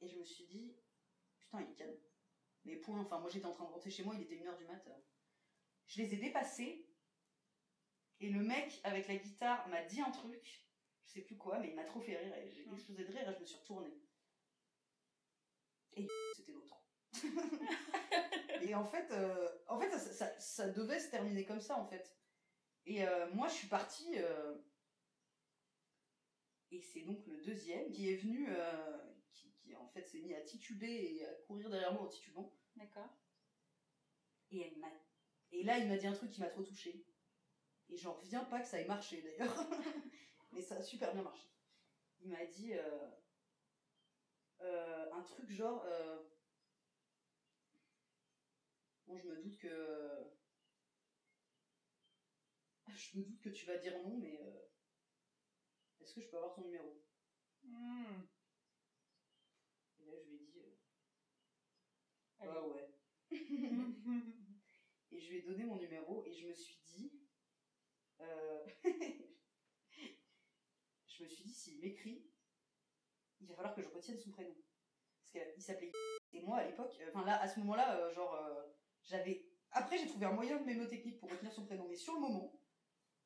et 0.00 0.08
je 0.08 0.18
me 0.18 0.24
suis 0.24 0.46
dit, 0.46 0.74
putain, 1.38 1.60
il 1.62 1.70
est 1.70 1.74
calme. 1.74 1.98
Mais 2.64 2.76
point. 2.76 3.00
Enfin, 3.00 3.20
moi 3.20 3.30
j'étais 3.30 3.46
en 3.46 3.52
train 3.52 3.66
de 3.66 3.70
rentrer 3.70 3.90
chez 3.90 4.04
moi, 4.04 4.14
il 4.16 4.22
était 4.22 4.36
1h 4.36 4.56
du 4.56 4.66
mat. 4.66 4.88
Je 5.86 6.02
les 6.02 6.14
ai 6.14 6.18
dépassés. 6.18 6.86
Et 8.20 8.30
le 8.30 8.40
mec 8.42 8.80
avec 8.82 9.06
la 9.06 9.16
guitare 9.16 9.68
m'a 9.68 9.84
dit 9.84 10.00
un 10.00 10.10
truc, 10.10 10.64
je 11.04 11.12
sais 11.12 11.20
plus 11.20 11.36
quoi, 11.36 11.58
mais 11.60 11.68
il 11.68 11.74
m'a 11.76 11.84
trop 11.84 12.00
fait 12.00 12.16
rire 12.16 12.34
et 12.36 12.50
j'ai 12.50 12.64
Mm. 12.66 12.74
explosé 12.74 13.04
de 13.04 13.12
rire 13.12 13.28
et 13.30 13.34
je 13.34 13.40
me 13.40 13.46
suis 13.46 13.56
retournée. 13.58 13.94
Et 15.96 16.06
c'était 16.36 16.52
l'autre. 16.52 16.76
et 18.62 18.74
en 18.74 18.84
fait, 18.84 19.10
euh, 19.12 19.48
en 19.68 19.78
fait 19.78 19.90
ça, 19.90 19.98
ça- 19.98 20.40
ça 20.40 20.68
devait 20.70 20.98
se 21.00 21.10
terminer 21.10 21.44
comme 21.44 21.60
ça 21.60 21.76
en 21.78 21.86
fait. 21.86 22.16
Et 22.86 23.06
euh, 23.06 23.28
moi 23.34 23.48
je 23.48 23.54
suis 23.54 23.68
partie. 23.68 24.18
euh, 24.18 24.56
et 26.70 26.82
c'est 26.82 27.00
donc 27.02 27.24
le 27.26 27.38
deuxième 27.38 27.90
qui 27.90 28.10
est 28.10 28.16
venu, 28.16 28.48
qui, 29.32 29.50
qui, 29.52 29.74
en 29.76 29.86
fait 29.88 30.06
s'est 30.06 30.20
mis 30.20 30.34
à 30.34 30.40
tituber 30.42 31.14
et 31.16 31.26
à 31.26 31.32
courir 31.46 31.70
derrière 31.70 31.92
moi 31.92 32.02
en 32.02 32.08
titubant. 32.08 32.52
D'accord. 32.76 33.08
Et, 34.50 34.60
elle 34.62 34.74
et 35.52 35.62
là, 35.64 35.78
il 35.78 35.86
m'a 35.88 35.96
dit 35.98 36.06
un 36.06 36.12
truc 36.14 36.30
qui 36.30 36.40
m'a 36.40 36.48
trop 36.48 36.62
touchée. 36.62 37.04
Et 37.88 37.96
j'en 37.96 38.12
reviens 38.12 38.44
pas 38.44 38.60
que 38.60 38.66
ça 38.66 38.80
ait 38.80 38.84
marché 38.86 39.22
d'ailleurs. 39.22 39.54
Mais 40.52 40.62
ça 40.62 40.76
a 40.76 40.82
super 40.82 41.12
bien 41.12 41.22
marché. 41.22 41.48
Il 42.20 42.30
m'a 42.30 42.44
dit 42.46 42.74
euh, 42.74 43.06
euh, 44.62 45.04
un 45.12 45.22
truc 45.22 45.50
genre. 45.50 45.82
euh, 45.86 46.18
bon, 49.06 49.16
je 49.16 49.26
me 49.28 49.36
doute 49.36 49.56
que. 49.58 49.68
Je 52.94 53.18
me 53.18 53.24
doute 53.24 53.40
que 53.40 53.50
tu 53.50 53.66
vas 53.66 53.76
dire 53.76 53.98
non, 53.98 54.16
mais. 54.16 54.38
euh, 54.40 54.58
Est-ce 56.00 56.14
que 56.14 56.20
je 56.20 56.28
peux 56.28 56.36
avoir 56.36 56.52
ton 56.54 56.62
numéro? 56.62 57.02
Hmm. 57.64 58.22
Et 59.98 60.04
là, 60.04 60.12
je 60.22 60.28
lui 60.28 60.36
ai 60.36 60.38
dit. 60.38 60.60
ah 62.40 62.62
ouais. 62.66 62.88
Et 65.10 65.18
je 65.18 65.30
lui 65.30 65.38
ai 65.38 65.42
donné 65.42 65.64
mon 65.64 65.76
numéro 65.78 66.22
et 66.26 66.34
je 66.34 66.46
me 66.46 66.52
suis. 66.52 66.83
Euh, 68.24 68.66
je 71.06 71.24
me 71.24 71.28
suis 71.28 71.44
dit, 71.44 71.54
s'il 71.54 71.80
m'écrit, 71.80 72.26
il 73.40 73.46
va 73.48 73.54
falloir 73.54 73.74
que 73.74 73.82
je 73.82 73.88
retienne 73.88 74.18
son 74.18 74.30
prénom. 74.30 74.54
Parce 75.32 75.52
qu'il 75.52 75.62
s'appelait 75.62 75.90
Et 76.32 76.40
moi, 76.42 76.58
à 76.58 76.66
l'époque, 76.66 76.96
euh, 77.00 77.10
enfin 77.12 77.24
là, 77.24 77.40
à 77.40 77.48
ce 77.48 77.58
moment-là, 77.60 77.96
euh, 77.98 78.12
genre, 78.12 78.38
j'avais. 79.02 79.46
Après, 79.72 79.98
j'ai 79.98 80.06
trouvé 80.06 80.26
un 80.26 80.32
moyen 80.32 80.60
de 80.60 80.64
mémotechnique 80.64 81.18
pour 81.18 81.30
retenir 81.30 81.52
son 81.52 81.64
prénom. 81.64 81.88
Mais 81.88 81.96
sur 81.96 82.14
le 82.14 82.20
moment, 82.20 82.60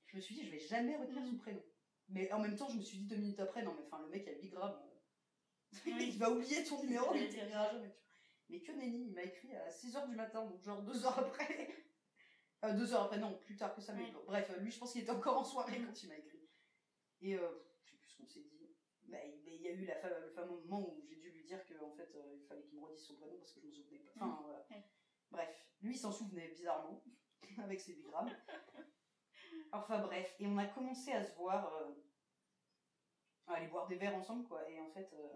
je 0.06 0.16
me 0.16 0.20
suis 0.20 0.34
dit, 0.34 0.46
je 0.46 0.50
vais 0.50 0.58
jamais 0.58 0.96
retenir 0.96 1.24
son 1.26 1.36
prénom. 1.36 1.62
Mais 2.08 2.32
en 2.32 2.40
même 2.40 2.56
temps, 2.56 2.68
je 2.68 2.76
me 2.76 2.82
suis 2.82 2.98
dit 2.98 3.06
deux 3.06 3.16
minutes 3.16 3.40
après, 3.40 3.62
non, 3.62 3.74
mais 3.74 3.84
enfin, 3.84 4.02
le 4.02 4.08
mec 4.08 4.26
a 4.28 4.32
8 4.32 4.48
grammes. 4.48 4.82
Oui. 5.84 6.12
il 6.12 6.18
va 6.18 6.30
oublier 6.30 6.64
ton 6.64 6.82
numéro, 6.82 7.14
il 7.14 7.28
t'écrira 7.28 7.70
jamais. 7.70 7.94
Mais 8.48 8.62
que 8.62 8.72
nenni, 8.72 9.08
il 9.08 9.12
m'a 9.12 9.24
écrit 9.24 9.54
à 9.54 9.68
6h 9.68 10.08
du 10.08 10.16
matin, 10.16 10.46
donc 10.46 10.62
genre 10.62 10.82
2 10.82 11.04
heures 11.04 11.18
après. 11.18 11.68
Euh, 12.64 12.72
deux 12.74 12.92
heures 12.92 13.02
après, 13.04 13.18
non, 13.18 13.38
plus 13.38 13.56
tard 13.56 13.74
que 13.74 13.80
ça, 13.80 13.92
mais 13.92 14.10
bon, 14.10 14.24
bref, 14.26 14.50
lui, 14.58 14.70
je 14.70 14.78
pense 14.78 14.92
qu'il 14.92 15.02
était 15.02 15.10
encore 15.12 15.38
en 15.38 15.44
soirée 15.44 15.80
quand 15.84 16.02
il 16.02 16.08
m'a 16.08 16.16
écrit. 16.16 16.48
Et 17.20 17.34
euh, 17.36 17.48
je 17.84 17.90
sais 17.92 17.96
plus 17.98 18.08
ce 18.10 18.16
qu'on 18.16 18.26
s'est 18.26 18.40
dit. 18.42 18.76
Bah, 19.06 19.18
il 19.24 19.42
mais 19.44 19.54
il 19.54 19.62
y 19.62 19.68
a 19.68 19.72
eu 19.72 19.84
la 19.84 19.94
fa- 19.96 20.18
le 20.18 20.28
fameux 20.30 20.58
moment 20.62 20.88
où 20.90 21.00
j'ai 21.06 21.16
dû 21.16 21.30
lui 21.30 21.44
dire 21.44 21.64
qu'en 21.66 21.92
fait, 21.92 22.14
euh, 22.16 22.36
il 22.36 22.46
fallait 22.46 22.62
qu'il 22.64 22.78
me 22.78 22.84
redise 22.84 23.04
son 23.06 23.14
prénom 23.16 23.36
parce 23.38 23.52
que 23.52 23.60
je 23.60 23.66
me 23.66 23.72
souvenais 23.72 23.98
pas. 24.00 24.10
Enfin, 24.16 24.40
voilà. 24.42 24.66
Ouais. 24.70 24.84
Bref, 25.30 25.66
lui, 25.82 25.94
il 25.94 25.98
s'en 25.98 26.12
souvenait 26.12 26.48
bizarrement. 26.48 27.02
avec 27.58 27.80
ses 27.80 27.94
8 27.94 28.02
grammes. 28.02 28.30
Enfin 29.72 30.00
bref, 30.00 30.34
et 30.38 30.46
on 30.46 30.56
a 30.58 30.66
commencé 30.66 31.12
à 31.12 31.22
se 31.24 31.34
voir, 31.34 31.72
euh, 31.74 31.94
à 33.46 33.54
aller 33.54 33.68
boire 33.68 33.86
des 33.88 33.96
verres 33.96 34.14
ensemble, 34.16 34.46
quoi. 34.46 34.68
Et 34.70 34.78
en 34.80 34.90
fait, 34.90 35.10
euh, 35.14 35.28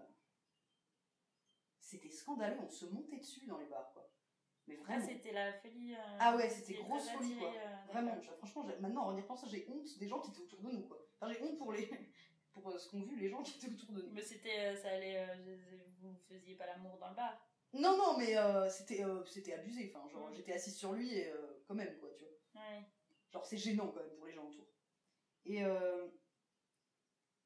c'était 1.79 2.09
scandaleux, 2.09 2.59
on 2.61 2.69
se 2.69 2.85
montait 2.85 3.17
dessus 3.17 3.45
dans 3.45 3.57
les 3.57 3.65
bars, 3.67 3.91
quoi. 3.93 4.09
Mais 4.67 4.77
Ah, 4.81 4.83
vraiment. 4.85 5.05
c'était 5.07 5.31
la 5.33 5.53
folie. 5.53 5.93
euh, 5.93 6.17
Ah 6.19 6.35
ouais, 6.35 6.49
c'était 6.49 6.75
grosse 6.75 7.09
folie, 7.09 7.35
quoi. 7.37 7.53
euh, 7.53 7.75
Vraiment, 7.91 8.17
franchement, 8.37 8.63
maintenant, 8.79 9.07
en 9.07 9.17
y 9.17 9.21
repensant, 9.21 9.47
j'ai 9.47 9.65
honte 9.69 9.97
des 9.97 10.07
gens 10.07 10.19
qui 10.21 10.31
étaient 10.31 10.41
autour 10.41 10.61
de 10.61 10.71
nous, 10.71 10.87
quoi. 10.87 11.05
Enfin, 11.19 11.31
j'ai 11.33 11.41
honte 11.43 11.57
pour 11.57 11.73
les... 11.73 11.89
pour 12.53 12.69
euh, 12.69 12.77
ce 12.77 12.89
qu'ont 12.89 13.01
vu 13.01 13.15
les 13.17 13.29
gens 13.29 13.41
qui 13.43 13.57
étaient 13.57 13.73
autour 13.73 13.91
de 13.93 14.01
nous. 14.03 14.11
Mais 14.11 14.21
c'était, 14.21 14.75
ça 14.75 14.89
allait, 14.89 15.17
euh, 15.27 15.57
vous 15.99 16.15
faisiez 16.29 16.55
pas 16.55 16.65
l'amour 16.67 16.97
dans 16.97 17.09
le 17.09 17.15
bar. 17.15 17.45
Non, 17.73 17.97
non, 17.97 18.17
mais 18.17 18.37
euh, 18.37 18.69
c'était 18.69 19.03
euh, 19.03 19.25
c'était 19.25 19.53
abusé, 19.53 19.91
enfin, 19.93 20.07
genre, 20.09 20.29
Mm. 20.29 20.35
j'étais 20.35 20.53
assise 20.53 20.77
sur 20.77 20.93
lui 20.93 21.11
et 21.13 21.29
euh, 21.31 21.63
quand 21.67 21.73
même, 21.75 21.97
quoi, 21.97 22.09
tu 22.15 22.23
vois. 22.23 22.61
Ouais. 22.61 22.83
Genre, 23.31 23.43
c'est 23.45 23.57
gênant, 23.57 23.87
quand 23.87 23.99
même, 24.01 24.15
pour 24.15 24.27
les 24.27 24.33
gens 24.33 24.45
autour. 24.47 24.67
Et, 25.45 25.63
euh... 25.65 26.07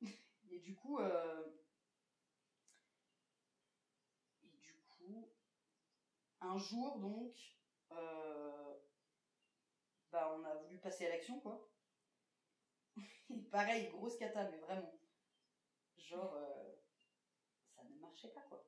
et 0.51 0.59
du 0.59 0.75
coup... 0.75 0.99
euh, 0.99 1.43
Et 4.43 4.57
du 4.59 4.73
coup... 4.89 5.29
Un 6.41 6.57
jour, 6.57 6.97
donc... 6.97 7.31
euh, 7.91 8.73
Bah, 10.11 10.27
on 10.37 10.43
a 10.43 10.53
voulu 10.53 10.77
passer 10.79 11.05
à 11.05 11.09
l'action, 11.09 11.39
quoi. 11.39 11.61
Et 13.29 13.39
pareil, 13.51 13.87
grosse 13.87 14.15
cata, 14.17 14.43
mais 14.43 14.57
vraiment. 14.57 14.93
Genre... 15.97 16.33
euh, 16.33 16.71
Ça 17.75 17.83
ne 17.83 17.95
marchait 18.01 18.27
pas, 18.29 18.41
quoi. 18.41 18.61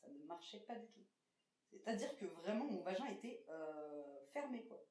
Ça 0.00 0.08
ne 0.08 0.24
marchait 0.26 0.60
pas 0.60 0.74
du 0.76 0.88
tout. 0.88 1.04
C'est-à-dire 1.70 2.16
que 2.16 2.26
vraiment, 2.26 2.66
mon 2.66 2.82
vagin 2.82 3.06
était 3.06 3.44
euh, 3.48 4.20
fermé, 4.32 4.64
quoi. 4.64 4.82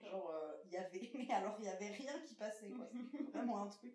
Genre, 0.00 0.32
il 0.64 0.70
y 0.72 0.76
avait, 0.76 1.10
mais 1.14 1.30
alors 1.32 1.56
il 1.58 1.64
y 1.64 1.68
avait 1.68 1.90
rien 1.90 2.18
qui 2.20 2.34
passait, 2.34 2.70
quoi. 2.70 2.86
C'était 2.88 3.24
vraiment 3.32 3.60
un 3.62 3.68
truc. 3.68 3.94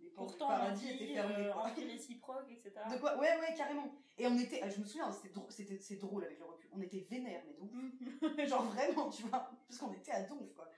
Les 0.00 0.10
Pourtant, 0.10 0.48
paradis 0.48 0.86
envie, 0.86 0.94
étaient 0.94 1.14
fermées, 1.14 1.46
euh, 1.46 1.92
réciproque, 1.92 2.50
etc. 2.50 2.72
De 2.90 2.98
quoi? 2.98 3.16
Ouais, 3.18 3.38
ouais, 3.38 3.54
carrément. 3.54 3.92
Et 4.18 4.26
on 4.26 4.38
était, 4.38 4.60
ah, 4.62 4.68
je 4.68 4.80
me 4.80 4.84
souviens, 4.84 5.10
c'était 5.12 5.28
drôle, 5.28 5.50
c'était, 5.50 5.78
c'est 5.78 5.96
drôle 5.96 6.24
avec 6.24 6.38
le 6.38 6.44
recul. 6.44 6.70
On 6.72 6.80
était 6.80 7.00
vénère, 7.00 7.42
mais 7.46 7.54
de 7.54 7.60
ouf. 7.60 8.48
Genre 8.48 8.64
vraiment, 8.64 9.10
tu 9.10 9.22
vois, 9.24 9.50
parce 9.68 9.78
qu'on 9.78 9.92
était 9.92 10.12
à 10.12 10.22
donf, 10.22 10.54
quoi. 10.54 10.70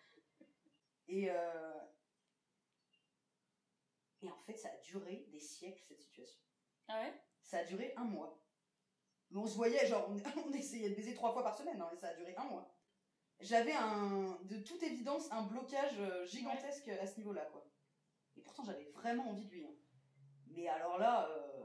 Et, 1.08 1.30
euh... 1.30 1.80
et 4.22 4.30
en 4.30 4.38
fait, 4.38 4.56
ça 4.56 4.68
a 4.68 4.76
duré 4.78 5.26
des 5.30 5.40
siècles, 5.40 5.82
cette 5.82 6.00
situation. 6.00 6.40
Ah 6.88 7.00
ouais? 7.00 7.14
Ça 7.42 7.58
a 7.58 7.64
duré 7.64 7.94
un 7.96 8.04
mois. 8.04 8.44
Mais 9.30 9.38
on 9.38 9.46
se 9.46 9.56
voyait, 9.56 9.86
genre, 9.86 10.10
on, 10.10 10.16
on 10.48 10.52
essayait 10.52 10.90
de 10.90 10.94
baiser 10.94 11.14
trois 11.14 11.32
fois 11.32 11.42
par 11.42 11.56
semaine, 11.56 11.80
hein, 11.80 11.90
et 11.92 11.96
ça 11.96 12.08
a 12.08 12.14
duré 12.14 12.34
un 12.36 12.44
mois. 12.44 12.74
J'avais 13.40 13.72
un, 13.72 14.38
de 14.42 14.56
toute 14.58 14.82
évidence 14.82 15.30
un 15.30 15.42
blocage 15.42 16.00
euh, 16.00 16.26
gigantesque 16.26 16.88
à 16.88 17.06
ce 17.06 17.18
niveau-là, 17.18 17.44
quoi. 17.52 17.67
Pourtant, 18.48 18.64
j'avais 18.64 18.90
vraiment 18.94 19.28
envie 19.30 19.44
de 19.44 19.50
lui. 19.50 19.64
hein. 19.66 19.74
Mais 20.46 20.68
alors 20.68 20.96
là, 20.98 21.28
euh, 21.28 21.64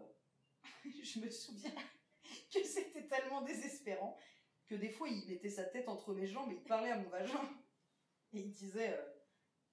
je 1.01 1.19
me 1.19 1.29
souviens 1.29 1.71
que 2.53 2.61
c'était 2.63 3.07
tellement 3.07 3.41
désespérant 3.41 4.17
que 4.67 4.75
des 4.75 4.89
fois, 4.89 5.07
il 5.07 5.25
mettait 5.29 5.49
sa 5.49 5.63
tête 5.63 5.87
entre 5.87 6.13
mes 6.13 6.27
jambes 6.27 6.51
et 6.51 6.55
il 6.55 6.63
parlait 6.63 6.91
à 6.91 6.97
mon 6.97 7.07
vagin. 7.09 7.39
Et 8.33 8.39
il 8.41 8.51
disait 8.51 8.93
euh, 8.93 9.13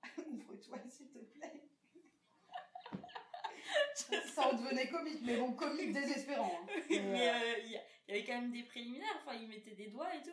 Ouvre-toi, 0.28 0.78
s'il 0.88 1.10
te 1.10 1.18
plaît. 1.18 1.68
Ça 4.34 4.48
en 4.48 4.54
devenait 4.54 4.88
comique, 4.88 5.20
mais 5.24 5.36
bon, 5.36 5.52
comique 5.54 5.92
désespérant. 5.92 6.50
hein. 6.62 6.66
Mais 6.90 7.28
euh, 7.28 7.32
euh, 7.32 7.58
il 7.64 7.70
y, 7.72 8.10
avait 8.10 8.24
quand 8.24 8.40
même 8.40 8.52
des 8.52 8.62
préliminaires, 8.62 9.16
enfin, 9.18 9.34
il 9.36 9.48
mettait 9.48 9.74
des 9.74 9.88
doigts 9.88 10.14
et 10.14 10.22
tout, 10.22 10.30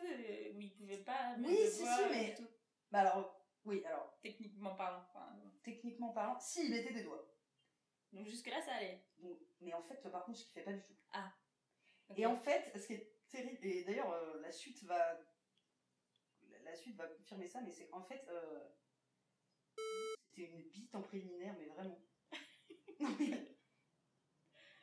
où 0.56 0.60
il 0.60 0.72
pouvait 0.74 0.98
pas 1.04 1.36
mettre 1.36 1.50
Oui, 1.52 1.64
de 1.64 1.70
si, 1.70 1.82
doigts 1.82 1.96
si, 1.96 2.10
mais- 2.10 2.36
Bah 2.90 3.00
alors, 3.00 3.44
oui, 3.64 3.82
alors, 3.84 4.16
techniquement 4.22 4.74
parlant. 4.74 5.04
Techniquement 5.74 6.10
parlant, 6.12 6.38
si, 6.40 6.64
il 6.64 6.70
mettait 6.70 6.92
des 6.92 7.02
doigts. 7.02 7.28
donc 8.12 8.26
jusque-là, 8.26 8.60
ça 8.62 8.74
allait. 8.74 9.04
Donc, 9.18 9.38
mais 9.60 9.74
en 9.74 9.82
fait, 9.82 10.00
par 10.10 10.24
contre, 10.24 10.38
je 10.38 10.44
kiffais 10.44 10.62
pas 10.62 10.72
du 10.72 10.82
tout. 10.82 10.94
Ok. 12.10 12.18
Et 12.18 12.26
en 12.26 12.36
fait, 12.36 12.72
ce 12.78 12.86
qui 12.86 12.94
est 12.94 13.12
terrible, 13.28 13.58
et 13.66 13.84
d'ailleurs, 13.84 14.10
euh, 14.12 14.40
la 14.40 14.50
suite 14.52 14.82
va. 14.84 15.18
la- 16.64 16.74
suite 16.76 16.96
va 16.96 17.06
confirmer 17.08 17.48
ça, 17.48 17.60
mais 17.60 17.70
c'est 17.70 17.88
en 17.92 18.02
fait. 18.02 18.24
euh, 18.28 18.64
C'était 20.30 20.44
une 20.50 20.62
bite 20.70 20.94
en 20.94 21.02
préliminaire, 21.02 21.54
mais 21.58 21.66
vraiment. 21.66 22.00
Mais. 23.18 23.56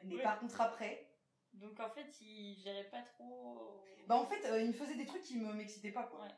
Mais 0.03 0.15
Ouais. 0.17 0.23
par 0.23 0.39
contre, 0.39 0.59
après. 0.61 1.11
Donc 1.53 1.79
en 1.79 1.89
fait, 1.89 2.19
il 2.21 2.55
gérait 2.59 2.89
pas 2.89 3.01
trop. 3.01 3.81
Bah, 4.07 4.15
en 4.17 4.25
fait, 4.25 4.45
euh, 4.45 4.61
il 4.61 4.67
me 4.67 4.73
faisait 4.73 4.95
des 4.95 5.05
trucs 5.05 5.23
qui 5.23 5.37
me 5.37 5.53
m'excitaient 5.53 5.91
pas, 5.91 6.03
quoi. 6.03 6.21
Ouais. 6.21 6.31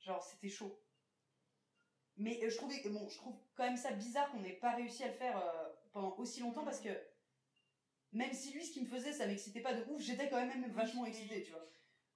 Genre, 0.00 0.22
c'était 0.22 0.48
chaud. 0.48 0.80
Mais 2.16 2.42
euh, 2.44 2.50
je 2.50 2.56
trouvais. 2.56 2.80
Bon, 2.88 3.08
je 3.08 3.16
trouve 3.16 3.36
quand 3.54 3.64
même 3.64 3.76
ça 3.76 3.92
bizarre 3.92 4.30
qu'on 4.32 4.40
n'ait 4.40 4.54
pas 4.54 4.74
réussi 4.74 5.04
à 5.04 5.08
le 5.08 5.14
faire 5.14 5.36
euh, 5.38 5.68
pendant 5.92 6.16
aussi 6.18 6.40
longtemps 6.40 6.64
parce 6.64 6.80
que. 6.80 6.88
Même 8.12 8.32
si 8.32 8.52
lui, 8.52 8.64
ce 8.64 8.72
qu'il 8.72 8.84
me 8.84 8.88
faisait, 8.88 9.12
ça 9.12 9.26
m'excitait 9.26 9.60
pas 9.60 9.74
de 9.74 9.84
ouf, 9.90 10.00
j'étais 10.00 10.30
quand 10.30 10.36
même 10.44 10.70
vachement 10.72 11.04
excitée, 11.04 11.42
tu 11.42 11.50
vois. 11.50 11.66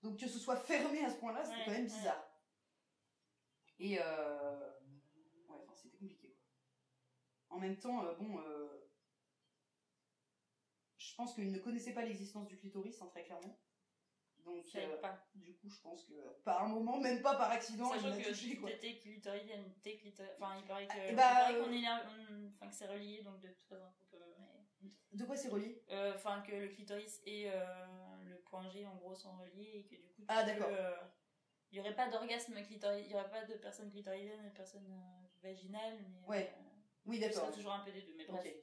Donc 0.03 0.19
que 0.19 0.29
ce 0.29 0.39
soit 0.39 0.57
fermé 0.57 1.05
à 1.05 1.11
ce 1.11 1.17
point-là, 1.17 1.45
c'était 1.45 1.57
Ouais, 1.59 1.65
quand 1.67 1.71
même 1.73 1.81
ouais. 1.83 1.87
bizarre. 1.89 2.27
Et 3.81 3.99
euh... 4.01 4.71
Ouais, 5.49 5.57
enfin, 5.59 5.75
c'était 5.75 5.97
compliqué, 5.99 6.29
quoi. 6.29 7.57
En 7.57 7.61
même 7.61 7.77
temps, 7.77 8.05
euh, 8.05 8.15
bon... 8.15 8.39
euh, 8.39 8.89
Je 10.97 11.15
pense 11.17 11.35
qu'il 11.35 11.51
ne 11.51 11.59
connaissait 11.59 11.93
pas 11.93 12.05
l'existence 12.05 12.47
du 12.47 12.57
clitoris, 12.57 13.03
hein, 13.03 13.09
très 13.11 13.25
clairement. 13.25 13.59
Donc, 14.45 14.65
euh, 14.75 14.97
pas. 14.99 15.27
du 15.35 15.55
coup, 15.57 15.69
je 15.69 15.81
pense 15.81 16.05
que 16.05 16.15
par 16.45 16.65
un 16.65 16.69
moment, 16.69 16.99
même 16.99 17.21
pas 17.23 17.37
par 17.37 17.51
accident, 17.51 17.93
il 17.95 18.01
Sachant 18.01 18.17
que 18.19 18.29
touché, 18.29 18.57
quoi. 18.57 18.71
t'étais 18.71 18.97
clitoridienne, 18.99 19.65
t'es 19.83 19.97
clitoridienne. 19.97 20.37
Enfin, 20.41 20.57
il 20.59 20.65
paraît 20.67 20.87
que, 20.87 20.93
Ah, 20.97 21.09
il 21.11 21.17
bah, 21.17 21.23
paraît 21.23 21.55
euh, 21.55 21.65
qu'on 21.65 21.73
est 21.73 21.81
là, 21.83 22.03
on- 22.09 22.47
enfin 22.49 22.69
que 22.69 22.75
c'est 22.75 22.87
relié, 22.87 23.23
donc 23.23 23.41
de 23.41 23.49
toute 23.49 23.67
façon, 23.69 23.85
on 24.01 24.05
peut. 24.17 24.25
mais- 24.81 24.91
De 25.13 25.25
quoi 25.25 25.37
c'est 25.37 25.49
relié? 25.49 25.83
Euh, 25.91 26.15
Enfin, 26.15 26.41
que 26.43 26.53
le 26.53 26.69
clitoris 26.69 27.21
et 27.27 27.51
euh, 27.51 27.87
le 28.25 28.39
point 28.41 28.69
G 28.71 28.87
en 28.87 28.97
gros 28.97 29.15
sont 29.15 29.37
reliés 29.37 29.71
et 29.75 29.85
que 29.85 29.97
du 30.01 30.09
coup. 30.09 30.25
Ah, 30.29 30.43
d'accord. 30.45 30.71
Il 31.73 31.75
n'y 31.75 31.81
aurait 31.81 31.95
pas 31.95 32.09
d'orgasme 32.09 32.55
clitoridienne, 32.65 33.05
il 33.05 33.09
n'y 33.09 33.15
aurait 33.15 33.31
pas 33.31 33.45
de 33.45 33.55
personne 33.55 33.91
clitoridienne 33.91 34.45
et 34.45 34.51
de 34.51 34.55
personne 34.55 34.91
vaginale, 35.43 35.99
mais. 36.09 36.27
Ouais, 36.27 36.53
Oui, 37.07 37.21
d'accord. 37.21 37.43
serait 37.45 37.53
toujours 37.53 37.73
un 37.73 37.81
peu 37.85 37.93
des 37.93 38.03
deux, 38.03 38.15
mais 38.17 38.25
bref. 38.25 38.45
Ok. 38.45 38.55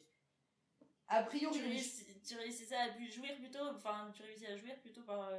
A 1.10 1.24
priori, 1.24 1.57
Tu, 1.57 1.63
réussis, 1.65 2.22
tu 2.22 2.36
réussissais 2.36 2.75
à 2.75 2.89
jouir 3.10 3.34
plutôt, 3.38 3.65
enfin, 3.75 4.12
tu 4.13 4.24
réussis 4.24 4.46
à 4.48 4.57
jouir 4.57 4.77
plutôt 4.81 5.03
par 5.03 5.29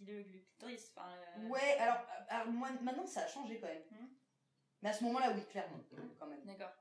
euh, 0.00 0.04
le, 0.06 0.22
le 0.22 0.38
clitoris. 0.40 0.92
Enfin, 0.94 1.08
euh, 1.38 1.48
Ouais, 1.48 1.76
alors, 1.78 1.98
alors 2.28 2.46
moi, 2.48 2.70
maintenant, 2.82 3.06
ça 3.06 3.22
a 3.22 3.26
changé 3.26 3.58
quand 3.60 3.66
même. 3.68 3.82
Hmm. 3.90 4.08
Mais 4.82 4.88
à 4.88 4.92
ce 4.92 5.04
moment-là, 5.04 5.32
oui, 5.34 5.44
clairement, 5.46 5.80
quand 6.18 6.26
même. 6.26 6.44
D'accord. 6.44 6.72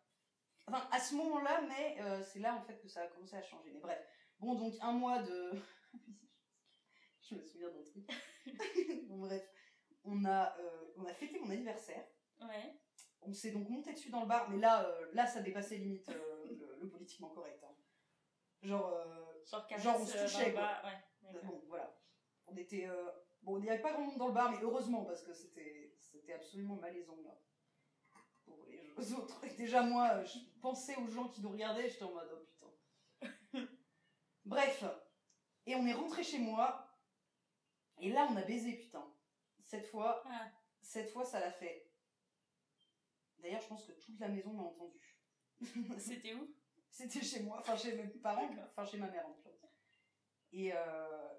Enfin, 0.67 0.87
à 0.91 0.99
ce 0.99 1.15
moment-là, 1.15 1.61
mais 1.67 1.97
euh, 2.01 2.21
c'est 2.23 2.39
là 2.39 2.53
en 2.55 2.61
fait 2.61 2.77
que 2.79 2.87
ça 2.87 3.01
a 3.01 3.07
commencé 3.07 3.35
à 3.35 3.41
changer. 3.41 3.71
Mais 3.73 3.79
bref. 3.79 3.99
Bon, 4.39 4.55
donc 4.55 4.75
un 4.81 4.91
mois 4.93 5.21
de. 5.23 5.51
Je 7.21 7.35
me 7.35 7.43
souviens 7.43 7.69
d'un 7.69 7.83
truc. 7.83 8.09
bon, 9.07 9.17
bref. 9.19 9.43
On 10.03 10.23
a, 10.25 10.57
euh, 10.59 10.93
on 10.97 11.05
a 11.05 11.13
fêté 11.13 11.39
mon 11.39 11.49
anniversaire. 11.49 12.05
Ouais. 12.41 12.79
On 13.21 13.33
s'est 13.33 13.51
donc 13.51 13.67
monté 13.69 13.91
dessus 13.93 14.09
dans 14.09 14.21
le 14.21 14.27
bar, 14.27 14.49
mais 14.49 14.57
là, 14.57 14.85
euh, 14.87 15.09
là 15.13 15.27
ça 15.27 15.41
dépassait 15.41 15.75
limite 15.77 16.07
euh, 16.09 16.45
le, 16.51 16.77
le 16.81 16.89
politiquement 16.89 17.29
correct. 17.29 17.61
hein. 17.63 17.75
Genre, 18.61 18.93
euh, 18.93 19.25
Genre, 19.45 19.67
Genre, 19.77 20.01
on 20.01 20.05
se 20.05 20.17
euh, 20.17 20.23
touchait, 20.23 20.53
quoi. 20.53 20.81
Ouais. 20.83 21.33
bon, 21.43 21.61
voilà. 21.67 21.95
On 22.51 22.57
était. 22.57 22.87
euh, 22.87 23.11
Bon, 23.41 23.57
il 23.57 23.63
n'y 23.63 23.69
avait 23.69 23.81
pas 23.81 23.93
grand 23.93 24.01
monde 24.03 24.17
dans 24.17 24.27
le 24.27 24.33
bar, 24.33 24.51
mais 24.51 24.57
heureusement, 24.61 25.05
parce 25.05 25.21
que 25.23 25.33
c'était 25.33 25.95
c'était 25.97 26.33
absolument 26.33 26.75
malaisant 26.75 27.17
là. 27.23 27.39
Pour 28.45 28.65
les 28.65 29.13
autres. 29.13 29.43
Et 29.45 29.51
déjà, 29.55 29.81
moi, 29.81 30.09
euh, 30.15 30.25
je 30.25 30.39
pensais 30.61 30.97
aux 30.97 31.07
gens 31.07 31.29
qui 31.29 31.41
nous 31.41 31.49
regardaient, 31.51 31.89
j'étais 31.89 32.03
en 32.03 32.11
mode 32.11 32.29
oh 32.33 32.45
putain. 32.45 32.67
Bref. 34.45 34.83
Et 35.65 35.75
on 35.75 35.85
est 35.85 35.93
rentré 35.93 36.21
chez 36.23 36.39
moi. 36.39 36.85
Et 37.99 38.09
là, 38.11 38.27
on 38.29 38.35
a 38.35 38.41
baisé, 38.41 38.73
putain. 38.73 39.05
Cette 39.63 39.85
fois, 39.87 40.21
Ah. 40.25 40.51
cette 40.81 41.09
fois, 41.11 41.23
ça 41.23 41.39
l'a 41.39 41.51
fait. 41.51 41.89
D'ailleurs, 43.37 43.61
je 43.61 43.67
pense 43.67 43.85
que 43.85 43.93
toute 43.93 44.19
la 44.19 44.27
maison 44.27 44.51
m'a 44.51 44.63
entendu. 44.63 45.17
C'était 45.97 46.33
où? 46.33 46.53
C'était 46.89 47.21
chez 47.21 47.41
moi, 47.43 47.57
enfin 47.59 47.77
chez 47.77 47.93
mes 47.95 48.07
parents, 48.07 48.49
enfin 48.65 48.83
chez 48.83 48.97
ma 48.97 49.07
mère 49.09 49.25
en 49.25 49.29
l'occurrence. 49.29 49.79
Et, 50.51 50.73
euh, 50.73 51.29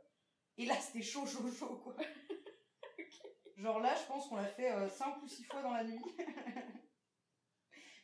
et 0.63 0.67
là, 0.67 0.75
c'était 0.81 1.03
chaud, 1.03 1.27
chaud, 1.27 1.51
chaud, 1.51 1.77
quoi. 1.83 1.97
Genre 3.57 3.81
là, 3.81 3.95
je 3.95 4.07
pense 4.07 4.29
qu'on 4.29 4.37
l'a 4.37 4.47
fait 4.47 4.89
5 4.89 5.23
ou 5.23 5.29
6 5.29 5.45
fois 5.45 5.63
dans 5.63 5.73
la 5.73 5.85
nuit. 5.85 6.01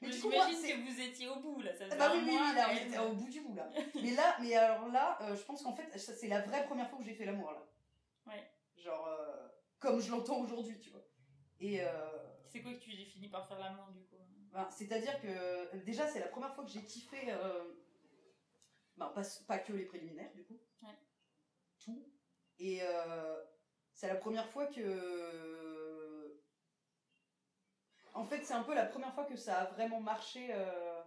Mais 0.03 0.09
moi, 0.09 0.17
J'imagine 0.19 0.85
que 0.85 0.91
vous 0.93 1.01
étiez 1.01 1.29
au 1.29 1.37
bout 1.37 1.63
là. 1.63 1.75
Ça 1.75 1.85
Ah 1.91 1.97
bah 1.97 2.13
oui, 2.15 2.21
oui, 2.25 2.31
oui, 2.39 2.55
là, 2.55 2.69
on 2.71 2.77
était 2.77 2.99
au 2.99 3.13
bout 3.15 3.31
du 3.31 3.41
bout, 3.41 3.55
là. 3.55 3.71
mais 3.95 4.11
là, 4.11 4.37
mais 4.43 4.55
alors 4.55 4.89
là, 4.89 5.19
euh, 5.23 5.35
je 5.35 5.43
pense 5.43 5.63
qu'en 5.63 5.73
fait, 5.73 5.99
c'est 5.99 6.29
la 6.29 6.43
vraie 6.43 6.67
première 6.67 6.89
fois 6.91 6.99
que 6.99 7.05
j'ai 7.07 7.15
fait 7.15 7.25
l'amour, 7.25 7.51
là. 7.51 7.67
Ouais. 8.27 8.47
Genre, 8.77 9.07
euh, 9.07 9.49
comme 9.79 9.99
je 9.99 10.11
l'entends 10.11 10.41
aujourd'hui, 10.41 10.79
tu 10.79 10.91
vois. 10.91 11.03
Et, 11.61 11.81
euh, 11.81 11.89
C'est 12.49 12.61
quoi 12.61 12.75
que 12.75 12.79
tu 12.79 12.91
finis 12.91 13.29
par 13.31 13.49
faire 13.49 13.59
l'amour 13.59 13.89
du 13.89 14.01
coup? 14.05 14.17
Ben, 14.53 14.69
C'est-à-dire 14.71 15.19
que 15.21 15.29
euh, 15.29 15.67
déjà 15.85 16.07
c'est 16.07 16.21
la 16.21 16.29
première 16.29 16.55
fois 16.55 16.65
que 16.65 16.71
j'ai 16.71 16.85
kiffé, 16.85 17.31
euh, 17.31 17.65
ben, 18.97 19.09
pas, 19.09 19.23
pas 19.49 19.59
que 19.59 19.73
les 19.73 19.87
préliminaires 19.87 20.33
du 20.35 20.45
coup, 20.45 20.59
Ouais. 20.83 20.99
tout. 21.79 22.07
Et 22.59 22.83
euh, 22.83 23.45
c'est 23.93 24.09
la 24.09 24.17
première 24.17 24.49
fois 24.49 24.67
que 24.67 25.47
En 28.17 28.25
fait, 28.25 28.43
c'est 28.45 28.55
un 28.55 28.63
peu 28.63 28.75
la 28.75 28.87
première 28.87 29.13
fois 29.15 29.27
que 29.27 29.37
ça 29.37 29.61
a 29.61 29.65
vraiment 29.67 30.01
marché 30.01 30.49
euh, 30.51 31.03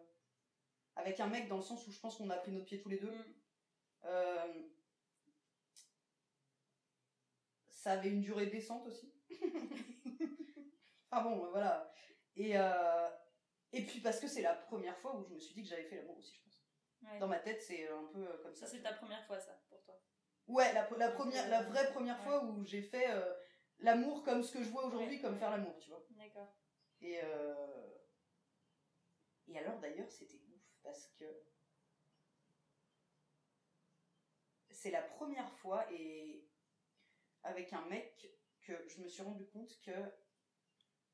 avec 0.96 1.20
un 1.20 1.28
mec, 1.28 1.48
dans 1.48 1.58
le 1.58 1.64
sens 1.64 1.88
où 1.88 1.92
je 1.92 2.00
pense 2.00 2.18
qu'on 2.18 2.30
a 2.30 2.38
pris 2.38 2.52
notre 2.52 2.66
pied 2.66 2.80
tous 2.80 2.90
les 2.90 3.00
deux. 3.00 3.12
Mm. 3.12 3.36
Euh, 4.06 4.70
ça 7.68 7.94
avait 7.94 8.10
une 8.10 8.22
durée 8.22 8.46
décente 8.46 8.86
aussi. 8.86 9.12
ah 11.12 11.22
bon, 11.22 11.50
voilà. 11.50 11.92
Et, 12.36 12.56
euh, 12.56 13.10
et 13.74 13.86
puis 13.86 14.02
parce 14.02 14.20
que 14.20 14.28
c'est 14.28 14.44
la 14.44 14.54
première 14.54 14.98
fois 15.00 15.16
où 15.16 15.24
je 15.24 15.34
me 15.34 15.40
suis 15.40 15.56
dit 15.56 15.64
que 15.64 15.70
j'avais 15.70 15.86
fait 15.86 15.96
l'amour 15.96 16.20
aussi, 16.20 16.36
je 16.36 16.44
pense. 16.44 16.64
Ouais. 17.02 17.18
Dans 17.18 17.28
ma 17.28 17.40
tête, 17.40 17.62
c'est 17.64 17.90
un 17.90 18.04
peu 18.14 18.24
comme 18.44 18.54
ça. 18.54 18.68
Ça, 18.68 18.74
c'est 18.74 18.84
ta 18.84 18.94
première 18.94 19.26
fois, 19.26 19.40
ça, 19.40 19.60
pour 19.68 19.82
toi. 19.82 20.00
Ouais, 20.50 20.74
la, 20.74 20.90
la 20.98 21.12
première, 21.12 21.48
la 21.50 21.62
vraie 21.62 21.92
première 21.92 22.20
fois 22.24 22.44
où 22.44 22.66
j'ai 22.66 22.82
fait 22.82 23.10
euh, 23.12 23.34
l'amour 23.80 24.24
comme 24.24 24.44
ce 24.44 24.52
que 24.52 24.64
je 24.64 24.70
vois 24.70 24.86
aujourd'hui, 24.86 25.16
Ouais. 25.16 25.22
comme 25.22 25.38
faire 25.38 25.52
l'amour, 25.52 25.78
tu 25.80 25.90
vois. 25.92 26.04
D'accord. 26.10 26.54
Et, 27.02 27.20
euh, 27.24 27.94
et 29.48 29.58
alors 29.60 29.80
d'ailleurs, 29.80 30.12
c'était 30.12 30.42
ouf 30.50 30.62
parce 30.84 31.08
que 31.20 31.26
c'est 34.72 34.92
la 34.92 35.02
première 35.04 35.52
fois 35.60 35.86
et 35.92 36.48
avec 37.44 37.72
un 37.74 37.86
mec 37.86 38.28
que 38.62 38.74
je 38.88 39.02
me 39.02 39.08
suis 39.08 39.22
rendu 39.22 39.46
compte 39.48 39.80
que 39.82 39.92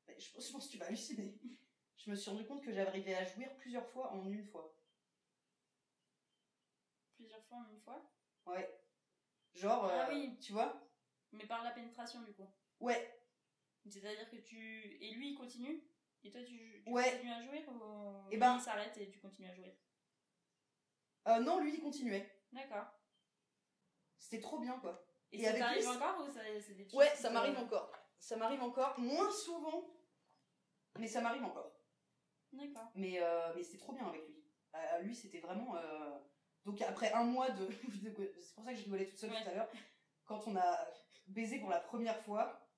mais 0.06 0.18
je 0.18 0.32
pense, 0.32 0.46
je 0.46 0.52
pense 0.52 0.66
que 0.66 0.72
tu 0.72 0.78
vas 0.78 0.86
halluciner. 0.86 1.38
Je 1.96 2.10
me 2.10 2.16
suis 2.16 2.30
rendu 2.30 2.46
compte 2.46 2.62
que 2.62 2.72
j'arrivais 2.72 3.14
à 3.14 3.24
jouir 3.24 3.54
plusieurs 3.56 3.86
fois 3.88 4.12
en 4.12 4.30
une 4.30 4.44
fois. 4.44 4.72
Plusieurs 7.16 7.42
fois 7.44 7.58
en 7.58 7.68
une 7.70 7.80
fois? 7.80 8.00
Ouais. 8.46 8.85
Genre, 9.56 9.84
Ah 9.90 10.08
euh, 10.08 10.14
oui. 10.14 10.38
tu 10.40 10.52
vois 10.52 10.80
Mais 11.32 11.46
par 11.46 11.64
la 11.64 11.70
pénétration, 11.72 12.20
du 12.22 12.32
coup. 12.34 12.46
Ouais, 12.80 13.20
C'est-à-dire 13.88 14.28
que 14.30 14.36
tu. 14.36 14.96
Et 15.00 15.10
lui, 15.12 15.30
il 15.30 15.34
continue 15.34 15.82
Et 16.24 16.30
toi, 16.30 16.42
tu, 16.42 16.82
tu 16.84 16.90
Ouais. 16.92 17.10
continues 17.12 17.32
à 17.32 17.42
jouer 17.42 17.64
ou 17.68 18.26
Eh 18.30 18.34
lui, 18.34 18.40
ben- 18.40 18.56
il 18.56 18.60
s'arrête 18.60 18.96
et 18.98 19.08
tu 19.08 19.18
continues 19.20 19.48
à 19.48 19.54
jouer? 19.54 19.78
Euh, 21.28 21.38
non, 21.40 21.58
lui 21.60 21.74
il 21.74 21.80
continuait. 21.80 22.30
D'accord. 22.52 22.86
C'était 24.18 24.40
trop 24.40 24.58
bien 24.58 24.78
quoi. 24.80 25.04
Et, 25.32 25.38
Et 25.40 25.44
ça 25.44 25.52
t'arrive 25.54 25.80
lui, 25.82 25.86
encore 25.88 26.20
ou 26.20 26.30
ça- 26.30 26.40
c'est 26.60 26.74
des 26.74 26.92
Ouais, 26.94 27.08
ça 27.16 27.30
m'arrive 27.30 27.58
encore. 27.58 27.90
Ça 28.18 28.36
m'arrive 28.36 28.62
encore, 28.62 28.98
moins 28.98 29.30
souvent, 29.30 29.88
mais 30.98 31.06
ça 31.08 31.20
m'arrive 31.20 31.44
encore. 31.44 31.72
D'accord. 32.52 32.90
Mais, 32.94 33.20
euh, 33.22 33.52
mais 33.54 33.62
c'était 33.62 33.78
trop 33.78 33.92
bien 33.92 34.06
avec 34.08 34.26
lui. 34.26 34.42
Euh, 34.74 34.98
lui, 35.00 35.14
c'était 35.14 35.40
vraiment. 35.40 35.76
Donc 36.66 36.82
après 36.82 37.12
un 37.12 37.24
mois 37.24 37.48
de. 37.50 37.66
C'est 38.02 38.54
pour 38.54 38.64
ça 38.64 38.72
que 38.72 38.78
je 38.78 38.84
rigolais 38.84 39.06
toute 39.06 39.18
seule 39.18 39.30
Ouais. 39.30 39.42
tout 39.42 39.48
à 39.50 39.54
l'heure. 39.54 39.70
Quand 40.26 40.46
on 40.48 40.56
a 40.56 40.86
baisé 41.28 41.58
pour 41.60 41.70
la 41.70 41.80
première 41.80 42.20
fois, 42.24 42.68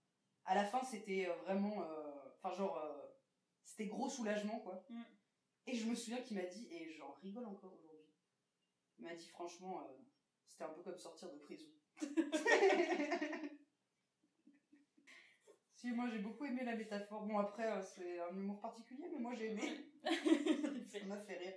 à 0.44 0.54
la 0.54 0.64
fin, 0.64 0.82
c'était 0.84 1.26
euh, 1.28 1.34
vraiment. 1.44 1.82
euh, 1.82 2.04
Enfin, 2.40 2.54
genre. 2.56 2.78
euh, 2.78 3.02
C'était 3.64 3.86
gros 3.86 4.08
soulagement, 4.08 4.60
quoi. 4.60 4.84
Mm. 4.90 5.02
Et 5.66 5.74
je 5.74 5.86
me 5.86 5.94
souviens 5.94 6.22
qu'il 6.22 6.36
m'a 6.36 6.44
dit, 6.46 6.66
et 6.70 6.92
j'en 6.92 7.12
rigole 7.22 7.44
encore 7.46 7.72
aujourd'hui, 7.74 8.14
il 8.98 9.04
m'a 9.04 9.14
dit 9.14 9.28
franchement, 9.28 9.82
euh, 9.82 9.92
c'était 10.46 10.64
un 10.64 10.68
peu 10.70 10.82
comme 10.82 10.98
sortir 10.98 11.30
de 11.30 11.38
prison. 11.38 11.66
si, 15.74 15.90
moi 15.92 16.08
j'ai 16.10 16.18
beaucoup 16.18 16.44
aimé 16.46 16.64
la 16.64 16.74
métaphore. 16.76 17.22
Bon, 17.26 17.38
après, 17.38 17.82
c'est 17.82 18.20
un 18.20 18.34
humour 18.34 18.60
particulier, 18.60 19.08
mais 19.12 19.18
moi 19.18 19.34
j'ai 19.34 19.50
aimé. 19.52 19.90
Ça 20.88 21.04
m'a 21.06 21.20
fait 21.20 21.36
rire. 21.36 21.54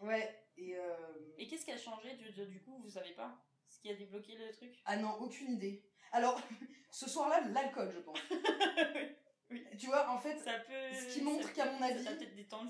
Ouais, 0.00 0.47
et. 0.58 0.76
euh, 0.76 1.34
Et 1.38 1.46
qu'est-ce 1.48 1.64
qui 1.64 1.72
a 1.72 1.78
changé 1.78 2.14
du, 2.16 2.30
du- 2.46 2.60
coup, 2.62 2.78
vous 2.82 2.90
savez 2.90 3.12
pas 3.14 3.38
Ce 3.68 3.80
qui 3.80 3.90
a 3.90 3.94
débloqué 3.94 4.36
le 4.36 4.52
truc? 4.52 4.74
Ah 4.84 4.96
non, 4.96 5.14
aucune 5.20 5.52
idée. 5.52 5.84
Alors, 6.12 6.40
ce 6.90 7.08
soir-là, 7.08 7.40
l'alcool, 7.48 7.90
je 7.92 8.00
pense. 8.00 8.18
Oui. 9.50 9.64
Tu 9.78 9.86
vois, 9.86 10.10
en 10.10 10.18
fait, 10.18 10.36
Ça 10.40 10.58
peut. 10.58 10.92
ce 10.92 11.14
qui 11.14 11.22
montre 11.22 11.50
qu'à 11.54 11.72
mon 11.72 11.80
avis, 11.80 12.04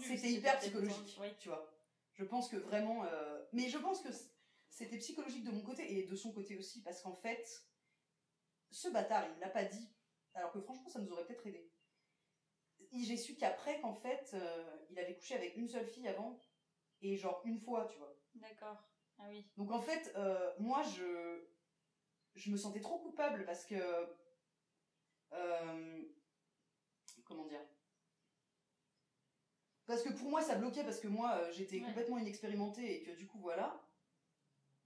c'était 0.00 0.30
hyper 0.30 0.60
psychologique. 0.60 1.16
Oui. 1.20 1.26
Tu 1.40 1.48
vois. 1.48 1.68
Je 2.14 2.22
pense 2.24 2.48
que 2.48 2.56
vraiment. 2.56 3.04
euh, 3.04 3.44
Mais 3.52 3.68
je 3.68 3.78
pense 3.78 4.00
que 4.00 4.10
c'était 4.70 4.98
psychologique 4.98 5.42
de 5.42 5.50
mon 5.50 5.62
côté 5.62 5.98
et 5.98 6.04
de 6.06 6.14
son 6.14 6.30
côté 6.32 6.56
aussi, 6.56 6.80
parce 6.84 7.02
qu'en 7.02 7.16
fait, 7.16 7.44
ce 8.70 8.88
bâtard, 8.90 9.26
il 9.34 9.40
l'a 9.40 9.48
pas 9.48 9.64
dit. 9.64 9.88
Alors 10.34 10.52
que 10.52 10.60
franchement, 10.60 10.88
ça 10.88 11.00
nous 11.00 11.10
aurait 11.10 11.26
peut-être 11.26 11.48
aidé. 11.48 11.68
J'ai 12.92 13.16
su 13.16 13.34
qu'après, 13.34 13.80
qu'en 13.80 13.94
fait, 13.94 14.30
euh, 14.34 14.76
il 14.90 14.98
avait 15.00 15.16
couché 15.16 15.34
avec 15.34 15.56
une 15.56 15.66
seule 15.68 15.86
fille 15.88 16.06
avant, 16.06 16.38
et 17.02 17.16
genre 17.16 17.40
une 17.44 17.58
fois, 17.58 17.86
tu 17.86 17.98
vois. 17.98 18.14
D'accord. 18.34 18.76
Ah 19.18 19.24
oui. 19.28 19.46
Donc 19.56 19.70
en 19.72 19.80
fait, 19.80 20.12
euh, 20.16 20.52
moi, 20.58 20.82
je, 20.82 21.44
je 22.34 22.50
me 22.50 22.56
sentais 22.56 22.80
trop 22.80 22.98
coupable 22.98 23.44
parce 23.44 23.64
que... 23.64 23.74
euh, 25.32 26.02
comment 27.24 27.46
dire? 27.46 27.60
Parce 29.86 30.02
que 30.02 30.12
pour 30.12 30.28
moi, 30.30 30.42
ça 30.42 30.54
bloquait 30.56 30.84
parce 30.84 31.00
que 31.00 31.08
moi, 31.08 31.32
euh, 31.36 31.50
j'étais 31.52 31.80
Ouais. 31.80 31.86
complètement 31.86 32.18
inexpérimentée 32.18 32.96
et 32.96 33.02
que 33.04 33.12
du 33.12 33.26
coup, 33.26 33.38
voilà. 33.40 33.80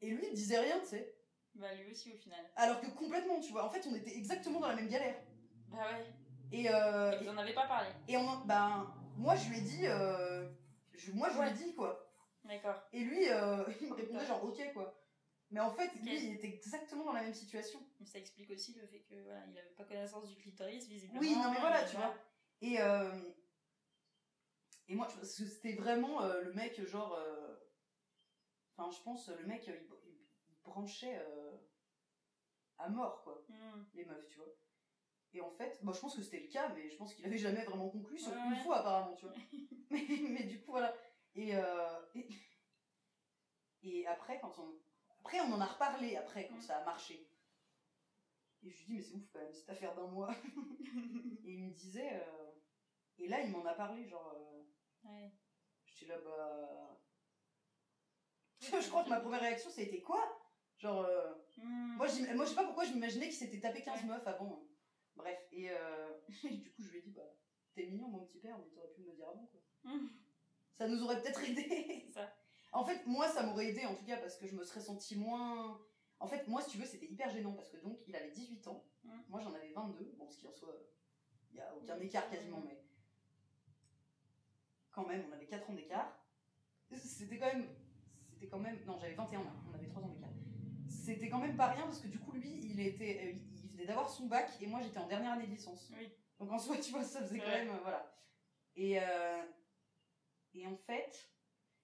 Et 0.00 0.10
lui, 0.10 0.26
il 0.28 0.34
disait 0.34 0.58
rien, 0.58 0.78
tu 0.80 0.86
sais. 0.86 1.14
Bah, 1.54 1.74
lui 1.74 1.90
aussi 1.90 2.12
au 2.12 2.16
final. 2.16 2.40
Alors 2.56 2.80
que 2.80 2.86
complètement, 2.86 3.40
tu 3.40 3.52
vois. 3.52 3.64
En 3.64 3.70
fait, 3.70 3.86
on 3.86 3.94
était 3.94 4.16
exactement 4.16 4.60
dans 4.60 4.68
la 4.68 4.76
même 4.76 4.88
galère. 4.88 5.20
Bah 5.68 5.78
ouais. 5.92 6.06
Et, 6.52 6.70
euh, 6.72 7.12
Et 7.20 7.24
vous 7.24 7.30
en 7.30 7.36
avez 7.36 7.52
pas 7.52 7.66
parlé. 7.66 7.88
et 8.08 8.16
on, 8.16 8.44
ben, 8.44 8.94
moi, 9.16 9.34
je 9.36 9.48
lui 9.50 9.58
ai 9.58 9.60
dit... 9.62 9.86
euh, 9.86 10.48
je- 10.94 11.12
moi, 11.12 11.28
je 11.30 11.40
lui 11.40 11.48
ai 11.48 11.52
dit, 11.52 11.74
quoi. 11.74 12.08
D'accord. 12.44 12.80
Et 12.92 13.00
lui, 13.00 13.28
euh, 13.28 13.64
il 13.80 13.88
me 13.88 13.94
répondait 13.94 14.26
genre, 14.26 14.44
ok, 14.44 14.72
quoi. 14.72 14.98
Mais 15.50 15.60
en 15.60 15.70
fait, 15.70 15.90
lui, 16.02 16.16
il 16.16 16.34
était 16.36 16.48
exactement 16.48 17.04
dans 17.04 17.12
la 17.12 17.22
même 17.22 17.34
situation. 17.34 17.78
Mais 18.00 18.06
ça 18.06 18.18
explique 18.18 18.50
aussi 18.50 18.72
le 18.74 18.86
fait 18.86 19.00
que 19.00 19.22
voilà, 19.22 19.44
il 19.46 19.58
avait 19.58 19.68
pas 19.76 19.84
connaissance 19.84 20.28
du 20.28 20.36
clitoris 20.36 20.86
visiblement. 20.86 21.20
Oui, 21.20 21.36
non 21.36 21.50
mais 21.52 21.60
voilà, 21.60 21.82
et 21.86 21.90
tu 21.90 21.96
vois. 21.96 22.14
Et, 22.62 22.80
euh, 22.80 23.20
et 24.88 24.94
moi, 24.94 25.08
c'était 25.22 25.74
vraiment 25.74 26.22
euh, 26.22 26.40
le 26.42 26.52
mec, 26.54 26.80
genre. 26.86 27.14
euh, 27.14 27.54
Enfin, 28.76 28.90
je 28.90 29.02
pense, 29.02 29.28
le 29.28 29.44
mec, 29.46 29.66
il, 29.66 29.74
il- 29.74 30.26
il 30.48 30.56
branchait 30.64 31.18
euh, 31.18 31.56
à 32.78 32.88
mort, 32.88 33.22
quoi, 33.22 33.44
Hmm. 33.50 33.84
les 33.92 34.06
meufs, 34.06 34.26
tu 34.28 34.38
vois. 34.38 34.46
Et 35.34 35.40
en 35.40 35.50
fait, 35.50 35.78
bon, 35.82 35.92
je 35.92 36.00
pense 36.00 36.14
que 36.14 36.22
c'était 36.22 36.40
le 36.40 36.48
cas, 36.48 36.68
mais 36.74 36.90
je 36.90 36.96
pense 36.96 37.14
qu'il 37.14 37.24
avait 37.24 37.38
jamais 37.38 37.64
vraiment 37.64 37.88
conclu, 37.88 38.18
sauf 38.18 38.34
Ouais, 38.34 38.40
une 38.44 38.52
ouais. 38.52 38.58
fois 38.62 38.78
apparemment, 38.80 39.14
tu 39.14 39.24
vois. 39.26 39.34
mais, 39.90 40.04
mais 40.28 40.44
du 40.44 40.60
coup, 40.62 40.72
voilà. 40.72 40.94
Et, 41.34 41.54
euh, 41.56 42.00
et, 42.14 42.28
et 43.82 44.06
après, 44.06 44.38
quand 44.40 44.58
on. 44.58 44.78
Après, 45.20 45.40
on 45.40 45.52
en 45.52 45.60
a 45.60 45.66
reparlé, 45.66 46.16
après, 46.16 46.48
quand 46.48 46.60
ça 46.60 46.78
a 46.78 46.84
marché. 46.84 47.28
Et 48.62 48.70
je 48.70 48.78
lui 48.78 48.84
dis, 48.86 48.94
mais 48.94 49.00
c'est 49.00 49.14
ouf 49.14 49.28
quand 49.32 49.38
même, 49.40 49.52
cette 49.54 49.70
affaire 49.70 49.94
d'un 49.94 50.06
mois. 50.08 50.30
et 51.44 51.50
il 51.52 51.64
me 51.68 51.72
disait. 51.72 52.20
euh, 52.20 52.50
Et 53.18 53.28
là, 53.28 53.40
il 53.40 53.50
m'en 53.52 53.64
a 53.64 53.74
parlé, 53.74 54.06
genre. 54.06 54.28
euh, 54.36 54.62
Ouais. 55.04 55.32
J'étais 55.84 56.06
là, 56.12 56.18
bah. 56.24 57.00
je 58.60 58.88
crois 58.88 59.02
que 59.04 59.08
ma 59.08 59.20
première 59.20 59.40
réaction, 59.40 59.70
ça 59.70 59.80
a 59.80 59.84
été 59.84 60.02
quoi? 60.02 60.22
Genre. 60.76 61.00
euh, 61.00 61.32
Hmm. 61.56 61.96
moi, 61.96 62.06
moi, 62.34 62.44
je 62.44 62.50
sais 62.50 62.54
pas 62.56 62.64
pourquoi 62.64 62.84
je 62.84 62.92
m'imaginais 62.92 63.26
qu'il 63.26 63.36
s'était 63.36 63.60
tapé 63.60 63.82
15 63.82 64.00
Ouais. 64.02 64.08
meufs 64.08 64.26
avant. 64.26 64.64
Bref, 65.16 65.38
et, 65.52 65.70
euh, 65.70 66.18
et 66.44 66.56
du 66.56 66.70
coup, 66.72 66.82
je 66.82 66.90
lui 66.90 66.98
ai 66.98 67.02
dit, 67.02 67.12
bah, 67.12 67.22
t'es 67.74 67.86
mignon, 67.86 68.08
mon 68.08 68.24
petit 68.24 68.38
père, 68.38 68.58
mais 68.58 68.66
t'aurais 68.74 68.92
pu 68.94 69.02
me 69.02 69.10
le 69.10 69.16
dire 69.16 69.28
avant, 69.28 69.46
quoi. 69.46 69.60
Hmm. 69.84 70.08
Ça 70.74 70.88
nous 70.88 71.02
aurait 71.02 71.20
peut-être 71.20 71.42
aidé. 71.44 72.06
Ça. 72.14 72.34
En 72.72 72.84
fait, 72.84 73.06
moi, 73.06 73.28
ça 73.28 73.42
m'aurait 73.42 73.68
aidé, 73.68 73.84
en 73.84 73.94
tout 73.94 74.04
cas, 74.04 74.16
parce 74.16 74.36
que 74.36 74.46
je 74.46 74.54
me 74.54 74.64
serais 74.64 74.80
sentie 74.80 75.16
moins. 75.16 75.80
En 76.18 76.26
fait, 76.26 76.46
moi, 76.48 76.62
si 76.62 76.70
tu 76.70 76.78
veux, 76.78 76.86
c'était 76.86 77.06
hyper 77.06 77.28
gênant, 77.28 77.52
parce 77.52 77.70
que 77.70 77.76
donc, 77.78 77.98
il 78.06 78.16
avait 78.16 78.30
18 78.30 78.66
ans, 78.68 78.84
Mm. 79.04 79.10
moi, 79.28 79.40
j'en 79.40 79.52
avais 79.54 79.72
22, 79.72 80.14
bon, 80.18 80.30
ce 80.30 80.38
qui 80.38 80.46
en 80.46 80.52
soit. 80.52 80.74
Il 81.50 81.56
y 81.56 81.60
a 81.60 81.74
aucun 81.74 81.98
écart 82.00 82.28
quasiment, 82.30 82.62
mais. 82.64 82.78
Quand 84.90 85.06
même, 85.06 85.24
on 85.28 85.32
avait 85.32 85.46
4 85.46 85.70
ans 85.70 85.74
d'écart. 85.74 86.18
C'était 86.92 87.38
quand 87.38 87.46
même. 87.46 87.66
C'était 88.30 88.48
quand 88.48 88.58
même. 88.58 88.78
Non, 88.86 88.98
j'avais 88.98 89.14
21 89.14 89.40
ans, 89.40 89.56
on 89.70 89.74
avait 89.74 89.86
3 89.88 90.02
ans 90.02 90.08
d'écart. 90.08 90.30
C'était 90.88 91.28
quand 91.28 91.40
même 91.40 91.56
pas 91.56 91.68
rien, 91.68 91.84
parce 91.84 92.00
que 92.00 92.08
du 92.08 92.18
coup, 92.18 92.32
lui, 92.32 92.60
il 92.62 92.80
était. 92.80 93.42
Venait 93.72 93.86
d'avoir 93.86 94.08
son 94.10 94.26
bac, 94.26 94.50
et 94.60 94.66
moi, 94.66 94.80
j'étais 94.82 94.98
en 94.98 95.06
dernière 95.08 95.32
année 95.32 95.46
de 95.46 95.52
licence. 95.52 95.90
Oui. 95.98 96.08
Donc 96.38 96.50
en 96.52 96.58
soi, 96.58 96.76
tu 96.82 96.90
vois, 96.92 97.04
ça 97.04 97.20
faisait 97.22 97.38
quand 97.38 97.46
même. 97.46 97.70
euh, 97.70 97.78
voilà. 97.82 98.14
Et, 98.74 98.98
euh, 99.00 99.42
et 100.54 100.66
en 100.66 100.76
fait, 100.76 101.30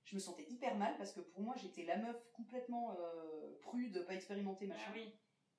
je 0.04 0.14
me 0.14 0.20
sentais 0.20 0.44
hyper 0.48 0.74
mal 0.76 0.96
parce 0.96 1.12
que 1.12 1.20
pour 1.20 1.42
moi, 1.42 1.54
j'étais 1.60 1.84
la 1.84 1.96
meuf 1.96 2.16
complètement 2.32 2.96
euh, 2.98 3.58
prude, 3.60 4.04
pas 4.06 4.14
expérimentée, 4.14 4.66
machin. 4.66 4.82
Ah 4.88 4.92
oui. 4.94 5.12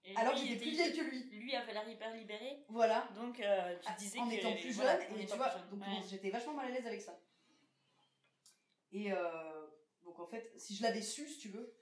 Et 0.06 0.16
Alors 0.16 0.34
que 0.34 0.40
j'étais 0.40 0.56
plus 0.58 0.70
vieille 0.72 0.96
que 0.96 1.02
lui. 1.04 1.24
Lui 1.26 1.56
avait 1.56 1.74
l'air 1.74 1.88
hyper 1.88 2.14
libéré, 2.16 2.66
Voilà. 2.70 3.08
donc 3.16 3.36
tu 3.36 3.44
Ah, 3.44 3.96
disais 4.00 4.20
en 4.20 4.30
que. 4.30 4.34
étant 4.36 4.56
plus 4.56 4.72
voilà, 4.72 5.00
jeune, 5.00 5.20
et 5.20 5.26
tu 5.26 5.36
vois, 5.36 5.50
donc 5.70 5.82
Ouais. 5.82 6.02
j'étais 6.10 6.30
vachement 6.30 6.54
mal 6.54 6.68
à 6.68 6.70
l'aise 6.72 6.88
avec 6.88 7.02
ça. 7.02 7.20
Et 8.92 9.12
donc 10.04 10.20
en 10.20 10.26
fait, 10.26 10.52
si 10.58 10.74
je 10.76 10.84
l'avais 10.84 11.02
su, 11.02 11.28
si 11.28 11.38
tu 11.40 11.50
veux, 11.50 11.76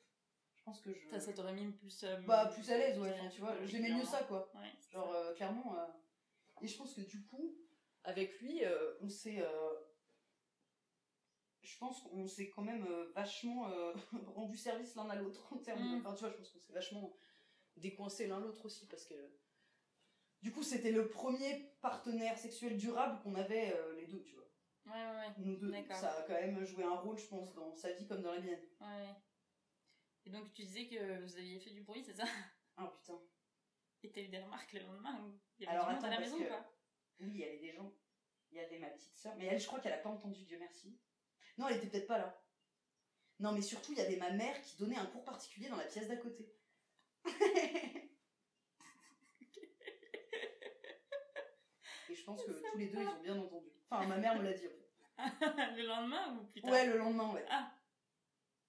pense 0.68 0.82
que 0.82 0.94
je. 0.94 1.10
Ça, 1.10 1.20
ça 1.20 1.34
t'aurait 1.34 1.54
mis 1.54 1.72
plus. 1.72 2.04
euh, 2.04 2.18
Bah, 2.28 2.46
plus 2.54 2.70
à 2.70 2.78
l'aise, 2.78 3.00
ouais, 3.00 3.12
enfin, 3.14 3.30
tu 3.30 3.40
vois, 3.40 3.56
j'aimais 3.66 3.92
mieux 3.92 4.04
ça, 4.04 4.24
quoi. 4.24 4.52
Ouais, 4.54 4.70
c'est 4.80 4.92
Genre, 4.92 5.12
ça. 5.12 5.18
euh, 5.18 5.34
clairement. 5.34 5.78
euh, 5.80 5.86
Et 6.62 6.68
je 6.68 6.78
pense 6.78 6.94
que 6.94 7.02
du 7.02 7.26
coup, 7.26 7.56
avec 8.04 8.40
lui, 8.42 8.62
on 9.02 9.08
s'est. 9.10 9.44
Je 11.62 11.78
pense 11.80 12.02
qu'on 12.02 12.28
s'est 12.28 12.50
quand 12.50 12.62
même 12.64 12.86
vachement 13.16 13.70
rendu 14.36 14.58
service 14.58 14.96
l'un 14.96 15.10
à 15.10 15.16
l'autre 15.16 15.48
en 15.54 15.58
termes 15.58 15.82
de. 15.84 15.96
Mm. 15.98 16.00
Enfin, 16.00 16.14
tu 16.16 16.22
vois, 16.22 16.30
je 16.32 16.36
pense 16.38 16.50
qu'on 16.52 16.60
s'est 16.60 16.74
vachement 16.74 17.14
décoincé 17.78 18.28
l'un 18.28 18.40
l'autre 18.40 18.66
aussi 18.66 18.88
parce 18.88 19.06
que. 19.06 19.16
Du 20.44 20.52
coup, 20.52 20.62
c'était 20.64 20.92
le 20.92 21.08
premier 21.10 21.72
partenaire 21.82 22.38
sexuel 22.38 22.78
durable 22.78 23.20
qu'on 23.24 23.34
avait 23.36 23.76
les 23.96 24.06
deux, 24.06 24.22
tu 24.24 24.36
vois. 24.36 24.46
Ouais, 24.86 24.92
ouais, 24.94 25.16
ouais. 25.28 25.34
Nous 25.40 25.56
deux. 25.56 25.74
Ça 25.94 26.12
a 26.12 26.22
quand 26.24 26.34
même 26.34 26.64
joué 26.64 26.84
un 26.84 26.96
rôle, 26.96 27.18
je 27.18 27.26
pense, 27.26 27.54
dans 27.56 27.74
sa 27.76 27.92
vie 27.94 28.06
comme 28.08 28.22
dans 28.22 28.32
la 28.34 28.40
mienne. 28.42 28.62
ouais. 28.82 29.16
Et 30.28 30.30
donc, 30.30 30.52
tu 30.54 30.64
disais 30.66 30.88
que 30.88 31.22
vous 31.22 31.38
aviez 31.38 31.58
fait 31.58 31.70
du 31.70 31.84
bruit, 31.84 32.04
c'est 32.04 32.18
ça 32.18 32.26
Ah 32.76 32.92
putain. 32.94 33.18
Et 34.04 34.12
t'as 34.12 34.20
eu 34.20 34.28
des 34.28 34.40
remarques 34.40 34.74
le 34.74 34.82
lendemain 34.82 35.18
il 35.58 35.64
y 35.64 35.68
avait 35.68 35.78
Alors, 35.78 35.88
du 35.88 35.96
monde 35.96 36.04
à 36.04 36.10
la 36.10 36.20
maison, 36.20 36.38
que- 36.38 36.48
quoi. 36.48 36.70
Oui, 37.22 37.30
il 37.30 37.38
y 37.38 37.46
avait 37.46 37.60
des 37.60 37.72
gens. 37.72 37.94
Il 38.52 38.58
y 38.58 38.60
avait 38.60 38.78
ma 38.78 38.90
petite 38.90 39.16
sœur. 39.18 39.34
Mais 39.38 39.46
elle, 39.46 39.58
je 39.58 39.66
crois 39.68 39.80
qu'elle 39.80 39.94
a 39.94 40.00
pas 40.00 40.10
entendu, 40.10 40.44
Dieu 40.44 40.60
merci. 40.60 41.00
Non, 41.58 41.70
elle 41.70 41.78
était 41.78 41.88
peut-être 41.88 42.08
pas 42.08 42.18
là. 42.18 42.44
Non, 43.40 43.54
mais 43.54 43.62
surtout, 43.62 43.94
il 43.94 44.00
y 44.00 44.02
avait 44.02 44.18
ma 44.18 44.32
mère 44.32 44.62
qui 44.64 44.76
donnait 44.76 44.98
un 44.98 45.06
cours 45.06 45.24
particulier 45.24 45.70
dans 45.70 45.78
la 45.78 45.86
pièce 45.86 46.10
d'à 46.10 46.18
côté. 46.18 46.54
Et 52.10 52.16
je 52.16 52.24
pense 52.26 52.44
que 52.44 52.52
tous 52.52 52.78
les 52.78 52.88
deux, 52.88 53.02
ils 53.02 53.08
ont 53.08 53.22
bien 53.22 53.40
entendu. 53.40 53.70
Enfin, 53.90 54.06
ma 54.08 54.18
mère 54.18 54.36
me 54.36 54.44
l'a 54.44 54.52
dit, 54.52 54.68
en 54.68 54.72
fait. 54.72 54.92
le 55.78 55.88
lendemain 55.88 56.38
ou 56.38 56.44
plus 56.48 56.62
tard 56.62 56.72
Ouais, 56.72 56.86
le 56.86 56.98
lendemain, 56.98 57.32
ouais. 57.34 57.46
Ah. 57.50 57.72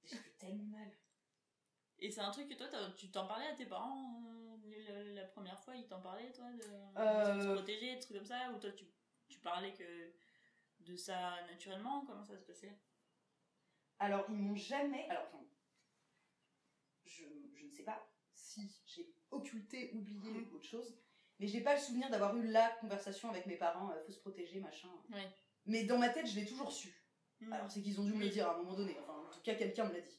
J'ai 0.05 0.19
fait 0.19 0.37
tellement 0.39 0.65
mal. 0.65 0.93
Et 2.01 2.11
c'est 2.11 2.21
un 2.21 2.31
truc 2.31 2.49
que 2.49 2.55
toi, 2.55 2.67
tu 2.97 3.11
t'en 3.11 3.27
parlais 3.27 3.47
à 3.47 3.55
tes 3.55 3.67
parents 3.67 4.23
euh, 4.25 5.15
la, 5.15 5.23
la 5.23 5.25
première 5.29 5.59
fois, 5.61 5.75
ils 5.75 5.87
t'en 5.87 6.01
parlaient, 6.01 6.33
toi, 6.33 6.47
de, 6.53 6.63
Euh. 7.01 7.35
de 7.37 7.41
se 7.41 7.53
protéger, 7.55 7.95
des 7.95 7.99
trucs 8.01 8.17
comme 8.17 8.27
ça 8.27 8.51
Ou 8.53 8.59
toi, 8.59 8.71
tu, 8.73 8.85
tu 9.29 9.39
parlais 9.41 9.73
que 9.75 10.13
de 10.81 10.97
ça 10.97 11.35
naturellement 11.51 12.05
Comment 12.07 12.25
ça 12.25 12.37
se 12.39 12.45
passait? 12.45 12.79
Alors, 13.99 14.25
ils 14.29 14.37
m'ont 14.37 14.55
jamais. 14.57 15.09
Alors. 15.09 15.27
Je, 17.05 17.25
je 17.55 17.65
ne 17.65 17.71
sais 17.71 17.83
pas 17.83 18.07
si 18.35 18.71
j'ai 18.87 19.13
occulté, 19.31 19.91
oublié 19.95 20.31
ou 20.31 20.57
autre 20.57 20.65
chose, 20.65 20.97
mais 21.39 21.47
j'ai 21.49 21.63
pas 21.63 21.75
le 21.75 21.81
souvenir 21.81 22.09
d'avoir 22.11 22.37
eu 22.37 22.47
la 22.47 22.69
conversation 22.81 23.31
avec 23.31 23.47
mes 23.47 23.57
parents, 23.57 23.91
euh, 23.91 24.01
faut 24.05 24.13
se 24.13 24.21
protéger, 24.21 24.61
machin. 24.61 24.89
Mais 25.67 25.85
dans 25.85 25.99
ma 25.99 26.09
tête, 26.11 26.27
je 26.27 26.39
l'ai 26.39 26.47
toujours 26.47 26.71
su. 26.73 26.95
Hmm. 27.41 27.53
Alors, 27.53 27.71
c'est 27.71 27.83
qu'ils 27.83 28.01
ont 28.01 28.05
dû 28.05 28.13
me 28.15 28.23
le 28.25 28.29
dire 28.31 28.49
à 28.49 28.55
un 28.55 28.59
moment 28.59 28.75
donné. 28.75 28.97
Enfin, 29.01 29.15
en 29.15 29.31
tout 29.31 29.41
cas, 29.43 29.55
quelqu'un 29.55 29.85
me 29.87 29.93
l'a 29.95 30.01
dit. 30.01 30.19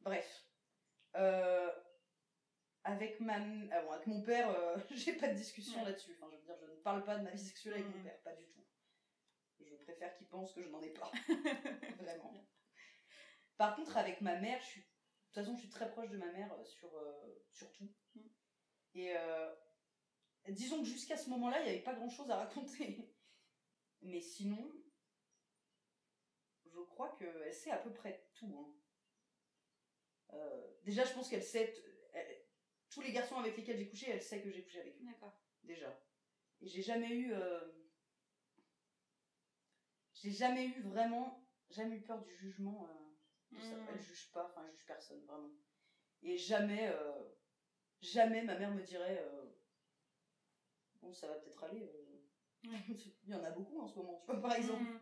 Bref. 0.00 0.44
Euh, 1.16 1.70
avec, 2.84 3.20
ma, 3.20 3.34
ah 3.36 3.82
bon, 3.82 3.92
avec 3.92 4.06
mon 4.06 4.22
père, 4.22 4.50
euh, 4.50 4.76
j'ai 4.90 5.12
pas 5.14 5.28
de 5.28 5.34
discussion 5.34 5.78
Ouais. 5.80 5.86
là-dessus. 5.86 6.12
Enfin, 6.16 6.28
je 6.32 6.36
veux 6.36 6.42
dire, 6.42 6.56
je 6.60 6.66
ne 6.66 6.76
parle 6.82 7.04
pas 7.04 7.16
de 7.18 7.22
ma 7.24 7.30
vie 7.30 7.38
sexuelle 7.38 7.74
avec 7.74 7.86
mon 7.86 8.02
père, 8.02 8.20
pas 8.22 8.32
du 8.34 8.44
tout. 8.46 8.64
Je 9.60 9.76
préfère 9.76 10.12
qu'il 10.16 10.26
pense 10.28 10.52
que 10.52 10.62
je 10.62 10.68
n'en 10.68 10.80
ai 10.82 10.90
pas. 10.90 11.10
Vraiment. 12.00 12.32
Par 13.56 13.76
contre, 13.76 13.96
avec 13.96 14.20
ma 14.20 14.36
mère, 14.40 14.60
je 14.60 14.66
suis. 14.66 14.80
De 14.80 14.86
toute 15.40 15.44
façon, 15.44 15.54
je 15.54 15.60
suis 15.60 15.70
très 15.70 15.88
proche 15.90 16.10
de 16.10 16.18
ma 16.18 16.30
mère 16.32 16.52
euh, 16.52 16.64
sur, 16.64 16.94
euh, 16.96 17.42
sur 17.48 17.70
tout. 17.72 17.88
Mhm. 18.14 18.28
Et 18.94 19.16
euh, 19.16 19.50
disons 20.48 20.80
que 20.82 20.88
jusqu'à 20.88 21.16
ce 21.16 21.30
moment-là, 21.30 21.60
il 21.60 21.64
n'y 21.64 21.70
avait 21.70 21.82
pas 21.82 21.94
grand-chose 21.94 22.30
à 22.30 22.36
raconter. 22.36 23.08
Mais 24.02 24.20
sinon, 24.20 24.70
je 26.66 26.80
crois 26.80 27.14
qu'elle 27.18 27.54
sait 27.54 27.70
à 27.70 27.78
peu 27.78 27.92
près 27.92 28.28
tout. 28.34 28.52
hein. 28.58 28.81
Euh, 30.34 30.66
déjà, 30.84 31.04
je 31.04 31.12
pense 31.12 31.28
qu'elle 31.28 31.42
sait. 31.42 31.72
elle- 32.12 32.38
tous 32.90 33.00
les 33.00 33.12
garçons 33.12 33.36
avec 33.36 33.56
lesquels 33.56 33.78
j'ai 33.78 33.88
couché, 33.88 34.10
elle 34.10 34.22
sait 34.22 34.42
que 34.42 34.50
j'ai 34.50 34.62
couché 34.62 34.80
avec 34.80 34.94
eux. 35.00 35.04
D'accord. 35.04 35.32
Déjà. 35.62 35.98
Et 36.60 36.66
j'ai 36.68 36.82
jamais 36.82 37.08
eu. 37.10 37.32
euh, 37.32 37.60
J'ai 40.14 40.30
jamais 40.30 40.66
eu 40.66 40.82
vraiment. 40.82 41.44
Jamais 41.70 41.96
eu 41.96 42.02
peur 42.02 42.20
du 42.20 42.34
jugement. 42.34 42.86
euh, 42.88 43.56
de 43.56 43.60
ça. 43.60 43.76
Elle 43.88 44.00
juge 44.00 44.30
pas, 44.32 44.44
enfin, 44.46 44.64
elle 44.66 44.72
juge 44.72 44.86
personne, 44.86 45.24
vraiment. 45.24 45.50
Et 46.22 46.36
jamais. 46.36 46.88
euh, 46.88 47.22
Jamais 48.00 48.42
ma 48.42 48.58
mère 48.58 48.72
me 48.74 48.82
dirait. 48.82 49.18
euh, 49.22 49.44
Bon, 51.00 51.12
ça 51.12 51.28
va 51.28 51.34
peut-être 51.36 51.64
aller. 51.64 51.82
euh. 51.82 52.18
Il 53.24 53.30
y 53.30 53.34
en 53.34 53.42
a 53.44 53.50
beaucoup 53.50 53.80
en 53.80 53.86
ce 53.88 53.96
moment, 53.98 54.18
tu 54.20 54.26
vois, 54.26 54.40
par 54.40 54.54
exemple. 54.54 54.82
Hmm. 54.84 55.00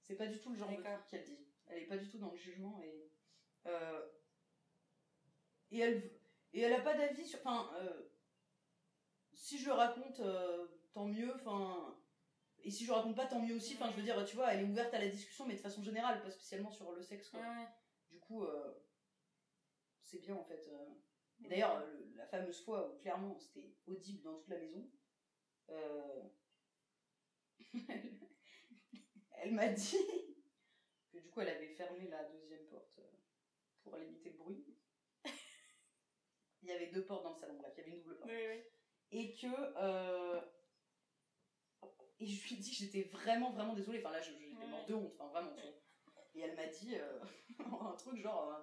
C'est 0.00 0.16
pas 0.16 0.26
du 0.26 0.38
tout 0.40 0.50
le 0.52 0.58
genre 0.58 0.70
de 0.70 0.76
D'accord. 0.76 0.98
truc 0.98 1.10
qu'elle 1.10 1.24
dit. 1.24 1.46
Elle 1.66 1.78
est 1.82 1.86
pas 1.86 1.96
du 1.96 2.08
tout 2.08 2.18
dans 2.18 2.30
le 2.30 2.36
jugement 2.36 2.78
et 2.82 3.10
et 5.74 5.80
elle 5.80 6.10
et 6.52 6.60
elle 6.60 6.72
a 6.72 6.80
pas 6.80 6.94
d'avis 6.94 7.26
sur. 7.26 7.38
Enfin, 7.40 7.70
euh, 7.78 8.08
si 9.32 9.58
je 9.58 9.66
le 9.66 9.72
raconte, 9.72 10.20
euh, 10.20 10.66
tant 10.92 11.06
mieux. 11.06 11.34
Enfin, 11.34 11.96
et 12.62 12.70
si 12.70 12.84
je 12.84 12.90
le 12.90 12.94
raconte 12.96 13.16
pas, 13.16 13.26
tant 13.26 13.40
mieux 13.40 13.54
aussi. 13.56 13.74
Enfin, 13.74 13.90
je 13.90 13.96
veux 13.96 14.02
dire, 14.02 14.24
tu 14.24 14.36
vois, 14.36 14.52
elle 14.52 14.60
est 14.60 14.70
ouverte 14.70 14.94
à 14.94 14.98
la 15.00 15.08
discussion, 15.08 15.46
mais 15.46 15.54
de 15.54 15.60
façon 15.60 15.82
générale, 15.82 16.22
pas 16.22 16.30
spécialement 16.30 16.70
sur 16.70 16.92
le 16.92 17.02
sexe. 17.02 17.28
Quoi. 17.30 17.40
Ouais. 17.40 17.66
Du 18.10 18.20
coup, 18.20 18.44
euh, 18.44 18.72
c'est 20.02 20.18
bien 20.20 20.36
en 20.36 20.44
fait. 20.44 20.70
Et 21.44 21.48
d'ailleurs, 21.48 21.80
le- 21.80 22.12
la 22.16 22.26
fameuse 22.26 22.62
fois 22.64 22.90
où 22.92 22.98
clairement 22.98 23.36
c'était 23.38 23.74
audible 23.86 24.22
dans 24.22 24.34
toute 24.38 24.48
la 24.48 24.58
maison, 24.58 24.88
elle 29.42 29.52
m'a 29.52 29.68
dit 29.68 29.98
que 31.12 31.18
du 31.18 31.28
coup 31.30 31.40
elle 31.40 31.48
avait 31.48 31.68
fermé 31.74 32.08
la 32.08 32.24
deuxième 32.24 32.66
porte 32.66 33.00
pour 33.82 33.96
limiter 33.96 34.30
le 34.30 34.38
bruit. 34.38 34.64
Il 36.64 36.68
y 36.68 36.72
avait 36.72 36.86
deux 36.86 37.04
portes 37.04 37.22
dans 37.24 37.34
le 37.34 37.36
salon, 37.38 37.58
bref, 37.58 37.74
il 37.76 37.80
y 37.80 37.82
avait 37.82 37.90
une 37.96 38.00
double 38.02 38.16
porte. 38.16 38.30
Oui, 38.30 38.38
oui. 38.48 38.62
Et 39.10 39.34
que. 39.36 39.46
euh, 39.76 40.40
Et 42.20 42.26
je 42.26 42.48
lui 42.48 42.54
ai 42.54 42.58
dit 42.58 42.70
que 42.70 42.76
j'étais 42.76 43.02
vraiment, 43.12 43.50
vraiment 43.52 43.74
désolée. 43.74 43.98
Enfin 43.98 44.12
là, 44.12 44.20
j'étais 44.22 44.48
morte 44.70 44.88
de 44.88 44.94
honte, 44.94 45.12
enfin 45.18 45.28
vraiment. 45.28 45.54
Et 46.34 46.40
elle 46.40 46.56
m'a 46.56 46.66
dit 46.66 46.96
euh, 46.96 47.20
un 47.58 47.92
truc 47.96 48.18
genre. 48.22 48.48
euh, 48.54 48.62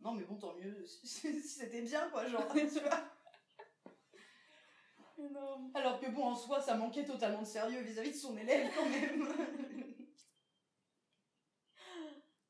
non, 0.00 0.14
mais 0.14 0.24
bon, 0.24 0.36
tant 0.36 0.54
mieux 0.54 0.84
si, 0.84 1.06
c'était 1.42 1.82
bien, 1.82 2.10
quoi, 2.10 2.26
genre, 2.26 2.48
tu 2.52 2.80
vois. 2.80 3.04
Énorme. 5.16 5.70
Alors 5.74 6.00
que 6.00 6.10
bon, 6.10 6.24
en 6.24 6.34
soi, 6.34 6.60
ça 6.60 6.74
manquait 6.74 7.04
totalement 7.04 7.42
de 7.42 7.46
sérieux 7.46 7.82
vis-à-vis 7.82 8.10
de 8.12 8.16
son 8.16 8.36
élève, 8.36 8.72
quand 8.74 8.88
même. 8.88 9.28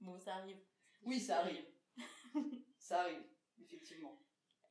Bon, 0.00 0.18
ça 0.18 0.36
arrive. 0.36 0.56
oui, 1.02 1.20
ça 1.20 1.40
arrive. 1.40 1.62
ça 2.78 3.00
arrive, 3.02 3.22
effectivement. 3.60 4.18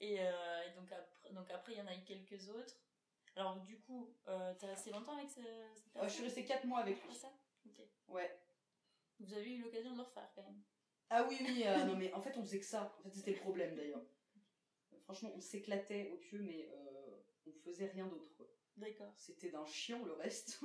Et, 0.01 0.19
euh, 0.19 0.63
et 0.67 0.71
donc, 0.79 0.91
après, 0.91 1.31
donc 1.33 1.51
après, 1.51 1.73
il 1.73 1.77
y 1.77 1.81
en 1.81 1.88
a 1.88 1.95
eu 1.95 2.03
quelques 2.05 2.49
autres. 2.49 2.75
Alors, 3.35 3.57
du 3.62 3.77
coup, 3.79 4.13
euh, 4.27 4.53
t'es 4.55 4.65
resté 4.67 4.91
longtemps 4.91 5.15
avec 5.17 5.29
ce, 5.29 5.41
cette 5.75 5.95
Euh, 5.97 6.03
je 6.03 6.09
suis 6.09 6.23
restée 6.23 6.45
4 6.45 6.65
mois 6.65 6.79
avec 6.79 6.97
C'est 6.97 7.07
lui. 7.07 7.15
ça? 7.15 7.31
Ok. 7.65 7.81
Ouais. 8.09 8.39
Vous 9.19 9.33
avez 9.33 9.53
eu 9.55 9.62
l'occasion 9.62 9.91
de 9.91 9.97
le 9.97 10.03
refaire 10.03 10.29
quand 10.35 10.43
même. 10.43 10.62
Ah 11.09 11.25
oui, 11.27 11.38
oui, 11.41 11.63
euh, 11.65 11.83
non, 11.85 11.95
mais 11.95 12.13
en 12.13 12.21
fait, 12.21 12.38
on 12.38 12.41
faisait 12.43 12.59
que 12.59 12.65
ça. 12.65 12.95
En 12.99 13.03
fait, 13.03 13.15
c'était 13.15 13.31
le 13.31 13.38
problème 13.39 13.75
d'ailleurs. 13.75 14.01
Franchement, 15.03 15.31
on 15.35 15.41
s'éclatait 15.41 16.12
au 16.13 16.17
pieu, 16.17 16.39
mais 16.41 16.69
on 17.47 17.51
faisait 17.63 17.88
rien 17.88 18.05
d'autre. 18.07 18.29
D'accord. 18.77 19.12
C'était 19.17 19.49
d'un 19.49 19.65
chiant 19.65 20.03
le 20.05 20.13
reste. 20.13 20.59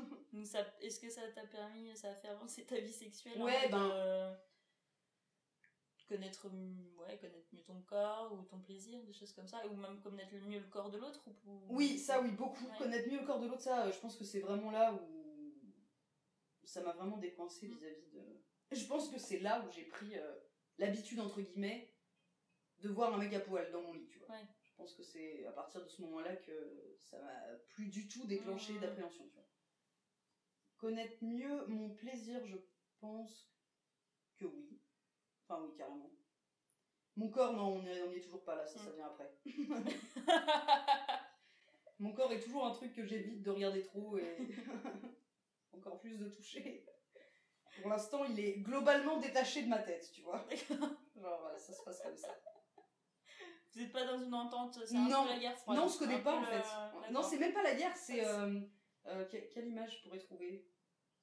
Est-ce 0.81 1.01
que 1.01 1.09
ça 1.11 1.23
t'a 1.33 1.47
permis, 1.47 1.97
ça 1.97 2.11
a 2.11 2.15
fait 2.15 2.29
avancer 2.29 2.65
ta 2.65 2.79
vie 2.79 2.93
sexuelle 2.93 3.41
Ouais, 3.43 3.69
ben- 3.71 4.39
connaître, 6.07 6.47
ouais, 6.49 7.19
connaître 7.19 7.49
mieux 7.53 7.63
ton 7.63 7.81
corps 7.83 8.33
ou 8.33 8.43
ton 8.45 8.61
plaisir, 8.61 9.03
des 9.05 9.13
choses 9.13 9.33
comme 9.33 9.47
ça, 9.49 9.67
ou 9.67 9.75
même 9.77 10.01
connaître 10.01 10.35
mieux 10.47 10.59
le 10.61 10.67
corps 10.69 10.91
de 10.91 10.99
l'autre 10.99 11.23
ou, 11.27 11.51
ou- 11.51 11.67
Oui, 11.77 11.99
ça, 11.99 12.21
oui, 12.21 12.31
beaucoup. 12.33 12.65
Ouais. 12.67 12.79
Connaître 12.79 13.09
mieux 13.11 13.21
le 13.21 13.27
corps 13.27 13.41
de 13.41 13.47
l'autre, 13.49 13.63
ça, 13.63 13.87
euh, 13.87 13.93
je 13.93 13.99
pense 14.01 14.17
que 14.17 14.25
c'est 14.25 14.41
vraiment 14.41 14.71
là 14.71 14.93
où 14.95 15.01
ça 16.65 16.83
m'a 16.83 16.93
vraiment 16.93 17.17
décoincé 17.19 17.67
vis-à-vis 17.69 18.09
de. 18.13 18.23
Je 18.73 18.85
pense 18.87 19.09
que 19.09 19.19
c'est 19.19 19.39
là 19.41 19.65
où 19.65 19.71
j'ai 19.71 19.85
pris 19.85 20.17
euh, 20.17 20.35
l'habitude, 20.79 21.21
entre 21.21 21.41
guillemets, 21.41 21.95
de 22.81 22.89
voir 22.89 23.15
un 23.15 23.19
mec 23.19 23.33
à 23.35 23.41
poil 23.41 23.71
dans 23.71 23.83
mon 23.83 23.93
lit, 23.95 24.07
tu 24.09 24.19
vois. 24.19 24.29
Ouais. 24.37 24.47
Je 24.63 24.75
pense 24.75 24.95
que 24.95 25.03
c'est 25.03 25.45
à 25.47 25.53
partir 25.53 25.83
de 25.83 25.89
ce 25.89 26.03
moment-là 26.03 26.35
que 26.37 26.97
ça 26.99 27.19
m'a 27.21 27.57
plus 27.69 27.87
du 27.87 28.09
tout 28.09 28.27
déclenché 28.27 28.73
Mhm. 28.75 28.81
d'appréhension, 28.81 29.25
tu 29.29 29.35
vois. 29.35 29.47
Connaître 30.79 31.23
mieux 31.25 31.65
mon 31.67 31.91
plaisir, 31.91 32.45
je 32.47 32.57
pense 32.99 33.51
que 34.37 34.45
oui. 34.47 34.81
Enfin, 35.47 35.63
oui, 35.63 35.75
carrément. 35.77 36.11
Mon 37.17 37.29
corps, 37.29 37.53
non, 37.53 37.77
on 37.77 37.83
n'y 37.83 38.17
est 38.17 38.21
toujours 38.21 38.43
pas 38.45 38.57
là, 38.57 38.67
ça, 38.67 38.79
ça 38.79 38.91
Mm. 38.91 38.95
vient 38.95 39.07
après. 39.07 39.31
Mon 42.01 42.13
corps 42.13 42.33
est 42.33 42.41
toujours 42.41 42.67
un 42.67 42.73
truc 42.73 42.93
que 42.93 43.05
j'évite 43.05 43.43
de 43.43 43.51
regarder 43.51 43.83
trop 43.83 44.19
et 44.19 44.37
encore 45.73 46.01
plus 46.01 46.19
de 46.19 46.29
toucher. 46.29 46.85
Pour 47.81 47.91
l'instant, 47.91 48.25
il 48.25 48.39
est 48.41 48.59
globalement 48.61 49.19
détaché 49.19 49.63
de 49.63 49.69
ma 49.69 49.79
tête, 49.79 50.11
tu 50.13 50.23
vois. 50.23 50.45
Genre, 51.17 51.41
voilà, 51.41 51.59
ça 51.59 51.73
se 51.73 51.83
passe 51.83 52.03
comme 52.03 52.17
ça. 52.17 52.35
Vous 53.73 53.81
n'êtes 53.81 53.93
pas 53.93 54.05
dans 54.07 54.19
une 54.23 54.35
entente, 54.35 54.79
c'est 54.87 54.97
un 54.97 55.09
Non. 55.09 55.25
peu 55.25 55.31
la 55.31 55.39
guerre 55.39 55.59
froide. 55.59 55.79
Non, 55.79 55.85
on 55.85 55.89
se 55.89 55.99
connaît 55.99 56.23
pas 56.23 56.35
en 56.37 56.41
le- 56.41 56.47
fait. 56.47 56.59
d'accord. 56.59 57.05
Non, 57.11 57.23
c'est 57.23 57.39
même 57.39 57.53
pas 57.53 57.63
la 57.63 57.75
guerre, 57.75 57.97
c'est. 57.97 58.25
euh, 58.25 58.61
euh, 59.07 59.25
que- 59.27 59.53
quelle 59.53 59.67
image 59.69 59.97
je 59.99 60.03
pourrais 60.03 60.19
trouver? 60.21 60.67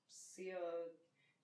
C'est. 0.07 0.53
euh, 0.53 0.87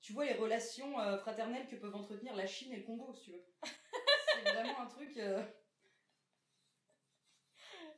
tu 0.02 0.14
vois 0.14 0.26
les 0.26 0.34
relations 0.36 1.00
euh, 1.00 1.18
fraternelles 1.18 1.68
que 1.68 1.76
peuvent 1.76 1.96
entretenir 1.96 2.36
la 2.36 2.48
Chine 2.48 2.72
et 2.74 2.78
le 2.78 2.84
Congo, 2.84 3.14
si 3.14 3.24
tu 3.26 3.32
veux. 3.32 3.44
c'est 4.44 4.52
vraiment 4.54 4.80
un 4.80 4.86
truc. 4.88 5.18
euh, 5.18 5.44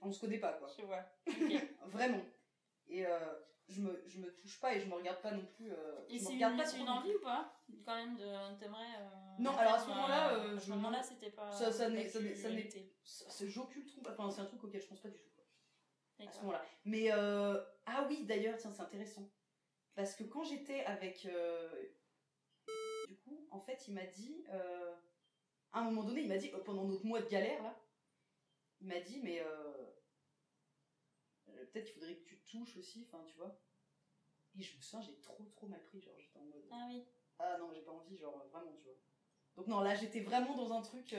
On 0.01 0.11
se 0.11 0.21
connaît 0.21 0.39
pas, 0.39 0.53
quoi. 0.53 0.69
Je 0.77 0.83
vois. 0.85 1.03
Vraiment. 1.87 2.23
Et 2.87 3.05
euh, 3.05 3.19
je, 3.67 3.81
me, 3.81 4.03
je 4.07 4.19
me 4.19 4.33
touche 4.35 4.59
pas 4.59 4.73
et 4.73 4.79
je 4.79 4.87
me 4.87 4.95
regarde 4.95 5.21
pas 5.21 5.31
non 5.31 5.45
plus. 5.57 5.71
euh, 5.71 5.99
Et 6.09 6.17
c'est 6.17 6.33
une, 6.33 6.39
pas 6.57 6.71
une 6.77 6.89
envie 6.89 7.13
ou 7.13 7.19
pas 7.21 7.53
Quand 7.85 7.95
même, 7.95 8.15
de 8.15 8.59
t'aimerais. 8.59 8.85
Non, 9.39 9.55
alors 9.55 9.73
à 9.73 9.79
ce 9.79 9.87
moment-là, 9.89 10.53
à 10.55 10.59
ce 10.59 10.69
moment-là, 10.71 11.03
c'était 11.03 11.31
pas. 11.31 11.51
Ça- 11.51 11.71
ça 11.71 11.89
n'est- 11.89 12.07
ça 12.07 13.45
J'occulte 13.47 13.87
trop. 13.89 14.01
Enfin, 14.09 14.29
c'est 14.31 14.41
un 14.41 14.45
truc 14.45 14.63
auquel 14.63 14.81
je 14.81 14.87
pense 14.87 15.01
pas 15.01 15.09
du 15.09 15.17
tout. 15.19 15.29
quoi. 15.35 16.25
à 16.25 16.31
ce 16.31 16.39
moment-là. 16.39 16.65
Mais 16.85 17.09
ah 17.11 18.05
oui, 18.09 18.25
d'ailleurs, 18.25 18.57
tiens, 18.57 18.71
c'est 18.73 18.81
intéressant. 18.81 19.29
Parce 19.95 20.15
que 20.15 20.23
quand 20.23 20.43
j'étais 20.43 20.83
avec 20.85 21.25
euh, 21.25 21.87
du 23.07 23.17
coup, 23.17 23.47
en 23.51 23.59
fait, 23.59 23.87
il 23.87 23.93
m'a 23.93 24.05
dit 24.05 24.45
euh, 24.49 24.95
à 25.73 25.79
un 25.79 25.83
moment 25.83 26.03
donné, 26.03 26.21
il 26.21 26.27
m'a 26.27 26.37
dit 26.37 26.51
euh, 26.53 26.59
pendant 26.63 26.85
notre 26.85 27.05
mois 27.05 27.21
de 27.21 27.27
galère 27.27 27.61
là, 27.63 27.75
il 28.81 28.87
m'a 28.87 28.99
dit 28.99 29.19
mais 29.23 29.43
peut-être 31.45 31.85
qu'il 31.85 31.93
faudrait 31.95 32.15
que 32.15 32.23
tu 32.23 32.37
touches 32.45 32.77
aussi, 32.77 33.05
enfin 33.07 33.23
tu 33.27 33.35
vois. 33.35 33.59
Et 34.57 34.61
je 34.61 34.75
me 34.75 34.81
souviens, 34.81 35.01
j'ai 35.01 35.19
trop 35.21 35.43
trop 35.45 35.67
mal 35.67 35.83
pris, 35.83 36.01
genre 36.01 36.17
j'étais 36.17 36.39
en 36.39 36.43
mode 36.45 36.65
Ah 36.71 36.87
oui. 36.89 37.03
ah 37.39 37.57
non, 37.59 37.71
j'ai 37.73 37.81
pas 37.81 37.91
envie, 37.91 38.17
genre 38.17 38.45
vraiment, 38.51 38.73
tu 38.77 38.85
vois. 38.85 38.97
Donc 39.55 39.67
non, 39.67 39.81
là 39.81 39.95
j'étais 39.95 40.21
vraiment 40.21 40.55
dans 40.55 40.71
un 40.73 40.81
truc 40.81 41.13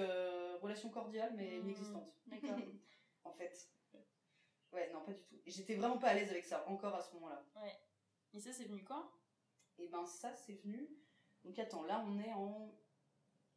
relation 0.63 0.89
cordiale 0.89 1.35
mais 1.37 1.59
Mmh, 1.59 1.63
inexistante. 1.65 2.15
D'accord. 2.27 2.57
en 3.25 3.33
fait. 3.33 3.71
Ouais, 4.73 4.91
non, 4.93 5.05
pas 5.05 5.13
du 5.13 5.23
tout. 5.25 5.35
Et 5.45 5.51
j'étais 5.51 5.75
vraiment 5.75 5.99
pas 5.99 6.09
à 6.09 6.15
l'aise 6.15 6.31
avec 6.31 6.45
ça, 6.47 6.67
encore 6.69 6.95
à 6.95 7.03
ce 7.03 7.13
moment-là. 7.15 7.45
Et 8.35 8.41
ça, 8.41 8.53
c'est 8.53 8.65
venu 8.65 8.85
quand? 8.85 9.11
Et 9.79 9.89
ben 9.89 10.05
ça, 10.07 10.35
c'est 10.35 10.55
venu. 10.63 10.89
Donc 11.45 11.59
attends, 11.59 11.83
là 11.85 12.03
on 12.07 12.19
est 12.21 12.33
en. 12.33 12.79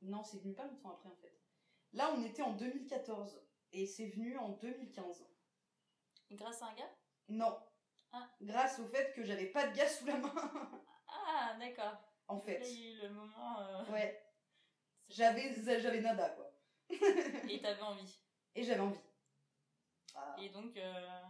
Non, 0.02 0.24
c'est 0.24 0.40
venu 0.40 0.54
pas 0.54 0.66
longtemps 0.66 0.92
après 0.92 1.10
en 1.10 1.16
fait. 1.18 1.38
Là 1.92 2.14
on 2.16 2.24
était 2.24 2.42
en 2.42 2.54
2014 2.54 3.42
et 3.74 3.86
c'est 3.86 4.08
venu 4.08 4.38
en 4.38 4.50
2015. 4.50 5.26
Grâce 6.32 6.62
à 6.62 6.68
un 6.68 6.74
gars? 6.76 6.96
Non. 7.28 7.58
Ah. 8.14 8.30
Grâce 8.42 8.80
au 8.80 8.88
fait 8.88 9.14
que 9.14 9.24
j'avais 9.24 9.48
pas 9.48 9.68
de 9.68 9.76
gaz 9.76 10.00
sous 10.00 10.06
la 10.06 10.18
main, 10.18 10.34
Ah, 11.08 11.56
d'accord. 11.60 11.98
en 12.28 12.40
fait. 12.40 12.60
le 12.60 13.10
moment. 13.10 13.60
euh, 13.60 13.86
Ouais. 13.92 14.20
J'avais, 15.10 15.54
j'avais 15.82 16.02
nada 16.02 16.30
quoi. 16.30 16.50
Et 16.90 17.62
t'avais 17.62 17.82
envie. 17.82 18.20
Et 18.56 18.64
j'avais 18.64 18.80
envie. 18.80 19.00
Ah, 20.16 20.36
Et 20.40 20.50
donc, 20.50 20.78
euh, 20.78 21.22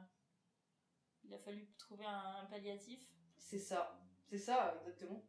il 1.24 1.34
a 1.34 1.40
fallu 1.40 1.68
trouver 1.78 2.06
un 2.06 2.46
palliatif. 2.46 3.00
C'est 3.44 3.60
ça. 3.60 4.00
C'est 4.30 4.38
ça, 4.38 4.76
exactement. 4.80 5.24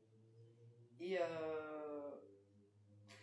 Et 1.00 1.18
euh... 1.20 2.10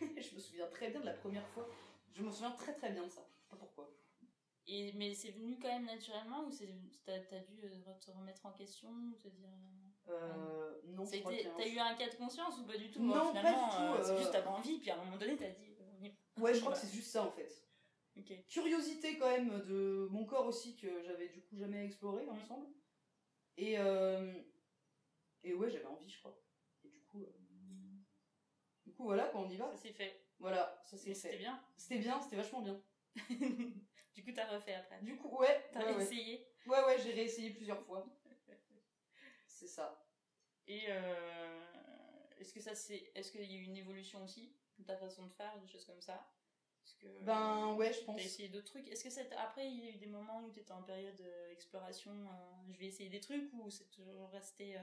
je 0.00 0.34
me 0.34 0.40
souviens 0.40 0.66
très 0.68 0.90
bien 0.90 1.00
de 1.00 1.06
la 1.06 1.14
première 1.14 1.46
fois. 1.48 1.68
Je 2.12 2.22
me 2.22 2.30
souviens 2.30 2.52
très 2.52 2.74
très 2.74 2.90
bien 2.90 3.04
de 3.04 3.08
ça. 3.08 3.26
Je 3.34 3.42
sais 3.42 3.48
pas 3.50 3.56
pourquoi. 3.56 3.90
Et, 4.66 4.92
mais 4.92 5.12
c'est 5.14 5.32
venu 5.32 5.58
quand 5.60 5.68
même 5.68 5.86
naturellement 5.86 6.44
ou 6.44 6.50
t'as 7.04 7.14
as 7.14 7.40
dû 7.40 7.64
euh, 7.64 7.94
te 8.00 8.10
remettre 8.12 8.46
en 8.46 8.52
question 8.52 8.90
ou 8.90 9.16
te 9.16 9.28
dire 9.28 9.48
Euh, 10.08 10.80
non, 10.84 11.04
y 11.04 11.22
a 11.22 11.28
un- 11.28 11.56
t'as 11.56 11.66
eu 11.66 11.78
un 11.78 11.94
cas 11.94 12.08
de 12.08 12.14
conscience 12.14 12.58
ou 12.58 12.64
pas 12.64 12.76
du 12.76 12.90
tout? 12.90 13.02
Non, 13.02 13.32
pas 13.32 13.40
finalement, 13.40 13.68
du 13.68 13.76
tout, 13.76 13.82
euh, 13.82 14.02
c'est 14.04 14.12
euh. 14.12 14.18
juste 14.18 14.32
t'avais 14.32 14.46
envie 14.46 14.78
puis 14.78 14.90
à 14.90 15.00
un 15.00 15.04
moment 15.04 15.16
donné 15.16 15.36
t'as 15.36 15.50
dit 15.50 15.74
euh. 15.80 16.08
Ouais, 16.40 16.54
je 16.54 16.60
crois 16.60 16.72
que 16.72 16.78
c'est 16.78 16.92
juste 16.94 17.10
ça 17.10 17.24
en 17.24 17.30
fait. 17.32 17.48
Curiosité 18.48 19.16
quand 19.18 19.30
même 19.30 19.62
de 19.66 20.06
mon 20.10 20.24
corps 20.26 20.46
aussi 20.46 20.76
que 20.76 21.02
j'avais 21.02 21.28
du 21.28 21.40
coup 21.40 21.56
jamais 21.56 21.84
exploré, 21.84 22.24
il 22.24 22.32
me 22.32 22.44
semble. 22.44 22.68
Et, 23.56 23.78
euh... 23.78 24.32
et 25.44 25.54
ouais, 25.54 25.70
j'avais 25.70 25.84
envie, 25.86 26.08
je 26.08 26.18
crois. 26.18 26.36
Et 26.84 26.88
du 26.88 27.00
coup, 27.02 27.22
euh, 27.22 27.32
du 28.84 28.92
coup 28.92 29.04
voilà, 29.04 29.28
quand 29.32 29.42
on 29.44 29.50
y 29.50 29.56
va. 29.56 29.70
ça 29.70 29.76
s'est 29.76 29.92
fait 29.92 30.24
Voilà, 30.38 30.80
ça 30.84 30.96
c'est 30.96 31.08
Mais 31.08 31.14
c'était 31.14 31.32
fait. 31.34 31.38
bien 31.38 31.62
C'était 31.76 31.98
bien, 31.98 32.20
c'était 32.20 32.36
vachement 32.36 32.62
bien. 32.62 32.82
du 34.14 34.24
coup 34.24 34.32
t'as 34.34 34.46
refait 34.46 34.74
après 34.74 35.00
Du 35.02 35.16
coup, 35.16 35.28
ouais, 35.38 35.68
t'as 35.72 35.84
ouais, 35.84 35.96
ouais. 35.96 36.46
Ouais, 36.66 36.84
ouais, 36.84 36.98
j'ai 37.02 37.12
réessayé 37.12 37.50
plusieurs 37.50 37.82
fois. 37.84 38.06
C'est 39.46 39.66
ça. 39.68 40.04
et 40.66 40.82
euh, 40.88 41.60
est-ce 42.38 42.52
que 42.52 42.60
ça 42.60 42.74
c'est 42.74 43.10
est-ce 43.14 43.30
qu'il 43.32 43.42
y 43.44 43.54
a 43.54 43.58
eu 43.58 43.62
une 43.64 43.76
évolution 43.76 44.22
aussi 44.24 44.56
de 44.78 44.84
ta 44.84 44.96
façon 44.96 45.26
de 45.26 45.32
faire 45.32 45.58
des 45.60 45.68
choses 45.68 45.84
comme 45.84 46.00
ça? 46.00 46.28
Parce 46.82 46.94
que 46.94 47.06
Ben 47.24 47.74
ouais, 47.74 47.92
je 47.92 48.02
pense. 48.04 48.16
T'as 48.16 48.24
essayé 48.24 48.48
d'autres 48.48 48.66
trucs? 48.66 48.88
Est-ce 48.88 49.04
que 49.04 49.10
c'est 49.10 49.32
après 49.34 49.68
il 49.70 49.84
y 49.84 49.88
a 49.88 49.90
eu 49.90 49.98
des 49.98 50.06
moments 50.06 50.42
où 50.42 50.50
t'étais 50.50 50.72
en 50.72 50.82
période 50.82 51.20
euh, 51.20 51.52
exploration, 51.52 52.10
euh, 52.12 52.72
je 52.72 52.78
vais 52.78 52.86
essayer 52.86 53.08
des 53.08 53.20
trucs 53.20 53.52
ou 53.52 53.70
c'est 53.70 53.90
toujours 53.90 54.28
resté, 54.30 54.76
euh, 54.76 54.82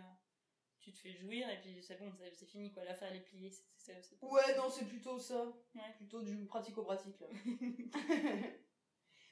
tu 0.79 0.91
te 0.93 0.99
fais 0.99 1.13
jouir 1.13 1.49
et 1.49 1.59
puis 1.61 1.81
c'est 1.83 1.97
bon, 1.99 2.11
c'est 2.33 2.45
fini 2.45 2.71
quoi, 2.71 2.83
l'affaire 2.85 3.09
elle 3.11 3.17
est 3.17 3.21
pliée. 3.25 3.49
c'est- 3.51 3.63
c'est- 3.75 4.01
c'est- 4.01 4.23
Ouais, 4.23 4.55
non, 4.57 4.69
c'est 4.69 4.85
plutôt 4.85 5.19
ça. 5.19 5.45
Ouais. 5.75 5.81
Plutôt 5.97 6.21
du 6.21 6.45
pratico-pratique, 6.45 7.19
là. 7.19 7.27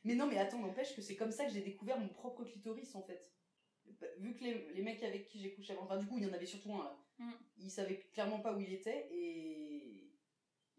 mais 0.03 0.15
non, 0.15 0.27
mais 0.27 0.37
attends, 0.37 0.59
n'empêche 0.59 0.95
que 0.95 1.01
c'est 1.01 1.15
comme 1.15 1.31
ça 1.31 1.45
que 1.45 1.51
j'ai 1.51 1.61
découvert 1.61 1.99
mon 1.99 2.09
propre 2.09 2.43
clitoris, 2.43 2.95
en 2.95 3.01
fait. 3.01 3.33
Bah, 3.85 4.07
Vu 4.17 4.35
que 4.35 4.43
les, 4.43 4.73
les 4.73 4.81
mecs 4.81 5.01
avec 5.03 5.25
qui 5.25 5.39
j'ai 5.39 5.53
couché 5.53 5.73
avant, 5.73 5.83
enfin, 5.83 5.97
du 5.97 6.05
coup, 6.07 6.17
il 6.17 6.25
y 6.25 6.29
en 6.29 6.33
avait 6.33 6.45
surtout 6.45 6.73
un, 6.75 6.83
là. 6.83 6.97
Mm. 7.19 7.31
Ils 7.59 7.71
savaient 7.71 7.99
clairement 8.13 8.39
pas 8.39 8.53
où 8.53 8.59
il 8.59 8.71
était, 8.73 9.07
et... 9.11 10.13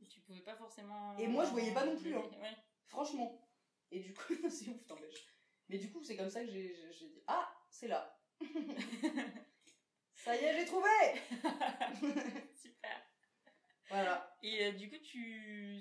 Et 0.00 0.06
tu 0.06 0.20
pouvais 0.20 0.40
pas 0.42 0.54
forcément. 0.54 1.16
Et 1.18 1.26
moi, 1.26 1.44
je 1.44 1.50
voyais 1.50 1.72
pas 1.74 1.84
non 1.84 1.96
plus, 1.96 2.14
hein. 2.14 2.30
Ouais. 2.40 2.56
Franchement. 2.86 3.48
Et 3.90 4.00
du 4.00 4.14
coup, 4.14 4.32
c'est 4.50 4.68
ouf, 4.68 4.86
t'empêche. 4.86 5.26
Mais 5.68 5.78
du 5.78 5.90
coup, 5.90 6.02
c'est 6.04 6.16
comme 6.16 6.30
ça 6.30 6.44
que 6.44 6.50
j'ai 6.50 6.74
j'ai- 6.74 6.92
j'ai 6.92 7.08
dit, 7.08 7.22
ah, 7.26 7.48
c'est 7.70 7.88
là. 7.88 8.18
ça 10.24 10.36
y 10.36 10.44
est, 10.44 10.54
j'ai 10.58 10.64
trouvé 10.66 10.88
Super. 12.54 13.02
Voilà. 13.88 14.36
Et 14.42 14.66
euh, 14.66 14.72
du 14.72 14.88
coup, 14.90 14.98
tu 14.98 15.80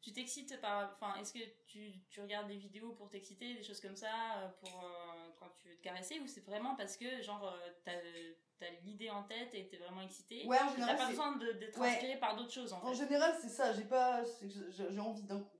tu 0.00 0.12
t'excites 0.12 0.60
par. 0.60 0.92
Enfin, 0.94 1.14
est-ce 1.20 1.32
que 1.32 1.38
tu, 1.66 1.92
tu 2.08 2.20
regardes 2.20 2.48
des 2.48 2.56
vidéos 2.56 2.92
pour 2.92 3.08
t'exciter, 3.10 3.54
des 3.54 3.62
choses 3.62 3.80
comme 3.80 3.96
ça, 3.96 4.38
euh, 4.38 4.48
pour 4.60 4.82
euh, 4.84 5.30
quand 5.38 5.50
tu 5.58 5.68
veux 5.68 5.76
te 5.76 5.82
caresser, 5.82 6.18
ou 6.20 6.26
c'est 6.26 6.44
vraiment 6.44 6.74
parce 6.76 6.96
que, 6.96 7.20
genre, 7.22 7.52
t'as 7.84 7.92
as, 7.92 8.70
l'idée 8.84 9.10
en 9.10 9.22
tête 9.24 9.54
et 9.54 9.68
t'es 9.68 9.76
vraiment 9.76 10.00
excité 10.02 10.44
Ouais, 10.46 10.58
en 10.58 10.66
T'as 10.66 10.72
général, 10.74 10.96
pas 10.96 11.02
c'est- 11.04 11.10
besoin 11.10 11.36
de- 11.36 11.52
d'être 11.52 11.78
Ouais. 11.78 11.88
inspiré 11.90 12.18
par 12.18 12.36
d'autres 12.36 12.52
choses 12.52 12.72
en 12.72 12.82
En 12.82 12.90
fait? 12.92 12.94
général, 12.98 13.36
c'est 13.40 13.48
ça, 13.48 13.72
j'ai 13.72 13.84
pas... 13.84 14.24
j'ai 14.44 14.98
envie 15.00 15.22
d'un 15.22 15.40
coup. 15.42 15.58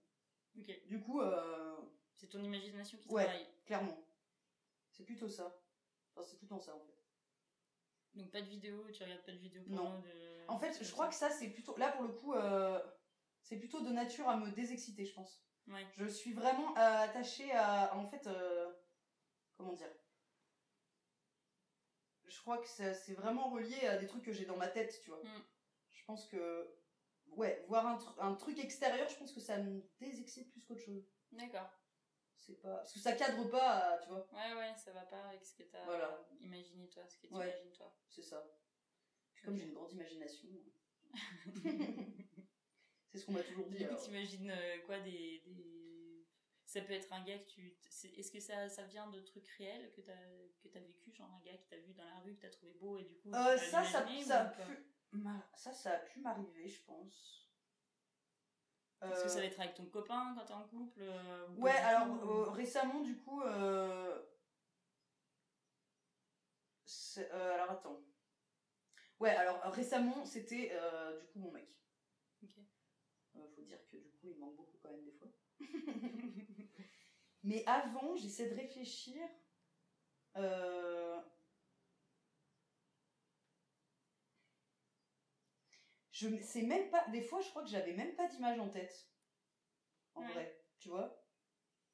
Ok. 0.58 0.86
Du 0.86 1.00
coup, 1.00 1.20
euh, 1.20 1.76
C'est 2.16 2.28
ton 2.28 2.42
imagination 2.42 2.98
qui 2.98 3.08
Ouais. 3.08 3.24
travaille. 3.24 3.46
clairement. 3.66 3.96
C'est 4.90 5.04
plutôt 5.04 5.28
ça. 5.28 5.60
Enfin, 6.16 6.26
c'est 6.28 6.36
tout 6.36 6.46
le 6.46 6.48
temps 6.48 6.58
ça, 6.60 6.74
en 6.74 6.80
fait. 6.80 6.97
Donc 8.18 8.31
pas 8.33 8.42
de 8.42 8.48
vidéo, 8.48 8.85
tu 8.92 9.02
regardes 9.02 9.24
pas 9.24 9.33
de 9.33 9.38
vidéo 9.38 9.62
Non. 9.68 10.00
de. 10.00 10.11
En 10.48 10.59
fait, 10.59 10.83
je 10.83 10.90
crois 10.90 11.07
que 11.09 11.14
ça, 11.14 11.31
c'est 11.31 11.48
plutôt... 11.50 11.76
Là, 11.76 11.92
pour 11.92 12.02
le 12.02 12.09
coup, 12.12 12.35
euh, 12.35 12.81
c'est 13.42 13.59
plutôt 13.59 13.81
de 13.81 13.90
nature 13.90 14.28
à 14.28 14.37
me 14.37 14.50
désexciter, 14.50 15.04
je 15.04 15.14
pense. 15.14 15.44
Ouais. 15.68 15.87
Je 15.96 16.07
suis 16.07 16.33
vraiment 16.33 16.76
euh, 16.76 16.98
attachée 17.04 17.50
à... 17.52 17.94
En 17.96 18.09
fait, 18.09 18.26
euh, 18.26 18.72
comment 19.57 19.72
dire? 19.74 19.90
Je 22.26 22.40
crois 22.40 22.59
que 22.59 22.68
ça- 22.68 22.92
c'est 22.94 23.14
vraiment 23.14 23.50
relié 23.50 23.87
à 23.87 23.96
des 23.98 24.07
trucs 24.07 24.24
que 24.24 24.33
j'ai 24.33 24.44
dans 24.46 24.57
ma 24.57 24.68
tête, 24.68 25.00
tu 25.02 25.11
vois. 25.11 25.22
Mm. 25.22 25.44
Je 25.90 26.04
pense 26.04 26.26
que... 26.26 26.74
Ouais, 27.37 27.64
voir 27.68 27.87
un, 27.87 27.98
un 28.18 28.35
truc 28.35 28.59
extérieur, 28.59 29.09
je 29.09 29.16
pense 29.16 29.33
que 29.33 29.40
ça 29.40 29.59
me 29.59 29.83
désexcite 30.00 30.50
plus 30.50 30.62
qu'autre 30.62 30.81
chose. 30.83 31.07
D'accord. 31.33 31.70
C'est 32.38 32.61
pas... 32.62 32.77
Parce 32.77 32.92
que 32.92 32.98
ça 33.01 33.12
cadre 33.12 33.44
pas, 33.51 33.98
tu 34.03 34.09
vois. 34.09 34.27
Ouais, 34.33 34.55
ouais, 34.55 34.74
ça 34.77 34.92
va 34.92 35.03
pas 35.03 35.29
avec 35.29 35.44
ce 35.44 35.55
que 35.55 35.64
t'as 35.64 35.85
Voilà. 35.85 36.27
imaginé 36.40 36.88
toi, 36.88 37.07
ce 37.07 37.18
que 37.18 37.27
tu 37.27 37.35
Ouais. 37.35 37.48
imagines 37.51 37.72
toi. 37.72 37.94
C'est 38.09 38.22
ça. 38.22 38.42
Puis 39.35 39.44
comme 39.44 39.57
j'ai 39.57 39.64
une 39.64 39.74
grande 39.74 39.92
imagination... 39.92 40.48
c'est 43.11 43.18
ce 43.18 43.24
qu'on 43.27 43.33
m'a 43.33 43.42
toujours 43.42 43.66
dit. 43.68 43.79
Du 43.79 43.88
coup, 43.88 43.96
t'imagines 43.96 44.51
euh, 44.51 44.79
quoi 44.87 45.01
des, 45.01 45.42
des. 45.46 46.27
Ça 46.66 46.83
peut 46.83 46.92
être 46.92 47.11
un 47.12 47.24
gars 47.24 47.38
que 47.38 47.48
tu. 47.48 47.77
Est-ce 48.16 48.31
que 48.31 48.40
ça, 48.40 48.68
ça 48.68 48.83
vient 48.85 49.09
de 49.09 49.20
trucs 49.20 49.48
réels 49.57 49.90
que 49.92 50.03
t'as 50.03 50.12
que 50.62 50.68
t'as 50.68 50.81
vécu, 50.81 51.11
genre 51.12 51.31
un 51.33 51.40
gars 51.40 51.57
qui 51.57 51.66
t'a 51.66 51.79
vu 51.79 51.94
dans 51.94 52.05
la 52.05 52.18
rue, 52.20 52.35
que 52.37 52.42
t'as 52.42 52.51
trouvé 52.51 52.72
beau 52.74 52.98
et 52.98 53.05
du 53.05 53.16
coup. 53.16 53.31
Euh, 53.33 53.57
ça, 53.57 53.83
ça, 53.85 53.85
ça, 53.85 54.03
pu... 54.03 54.22
ça, 55.57 55.72
ça 55.72 55.92
a 55.92 55.98
pu 55.98 56.20
m'arriver, 56.20 56.68
je 56.68 56.83
pense. 56.85 57.47
Est-ce 59.02 59.22
que 59.24 59.28
ça 59.28 59.38
Euh, 59.38 59.40
va 59.42 59.46
être 59.46 59.61
avec 59.61 59.74
ton 59.74 59.87
copain 59.87 60.34
quand 60.37 60.44
t'es 60.44 60.52
en 60.54 60.64
couple 60.64 61.00
euh, 61.02 61.48
Ouais, 61.56 61.70
alors 61.70 62.08
euh, 62.24 62.50
récemment, 62.50 63.00
du 63.00 63.16
coup. 63.16 63.42
Euh... 63.42 64.20
euh, 67.18 67.54
alors 67.54 67.70
attends. 67.70 68.00
Ouais, 69.20 69.30
alors 69.30 69.64
euh, 69.64 69.70
récemment, 69.70 70.24
c'était 70.24 70.70
euh, 70.72 71.18
du 71.20 71.26
coup 71.28 71.38
mon 71.40 71.50
mec. 71.52 71.68
Ok. 72.42 72.50
Euh, 73.37 73.48
faut 73.54 73.62
dire 73.62 73.78
que 73.90 73.96
du 73.96 74.11
coup, 74.12 74.28
il 74.30 74.38
manque 74.38 74.56
beaucoup 74.56 74.78
quand 74.82 74.90
même 74.90 75.04
des 75.04 75.12
fois. 75.12 75.28
Mais 77.44 77.62
avant, 77.66 78.16
j'essaie 78.16 78.50
de 78.50 78.54
réfléchir. 78.56 79.22
Euh... 80.37 81.20
Je 86.18 86.42
sais 86.42 86.62
même 86.62 86.90
pas. 86.90 87.07
Des 87.11 87.22
fois, 87.22 87.40
je 87.40 87.48
crois 87.50 87.62
que 87.62 87.68
j'avais 87.68 87.92
même 87.92 88.16
pas 88.16 88.26
d'image 88.26 88.59
en 88.59 88.68
tête. 88.68 89.09
En 90.16 90.22
Ouais. 90.22 90.33
vrai, 90.33 90.64
tu 90.81 90.88
vois 90.88 91.24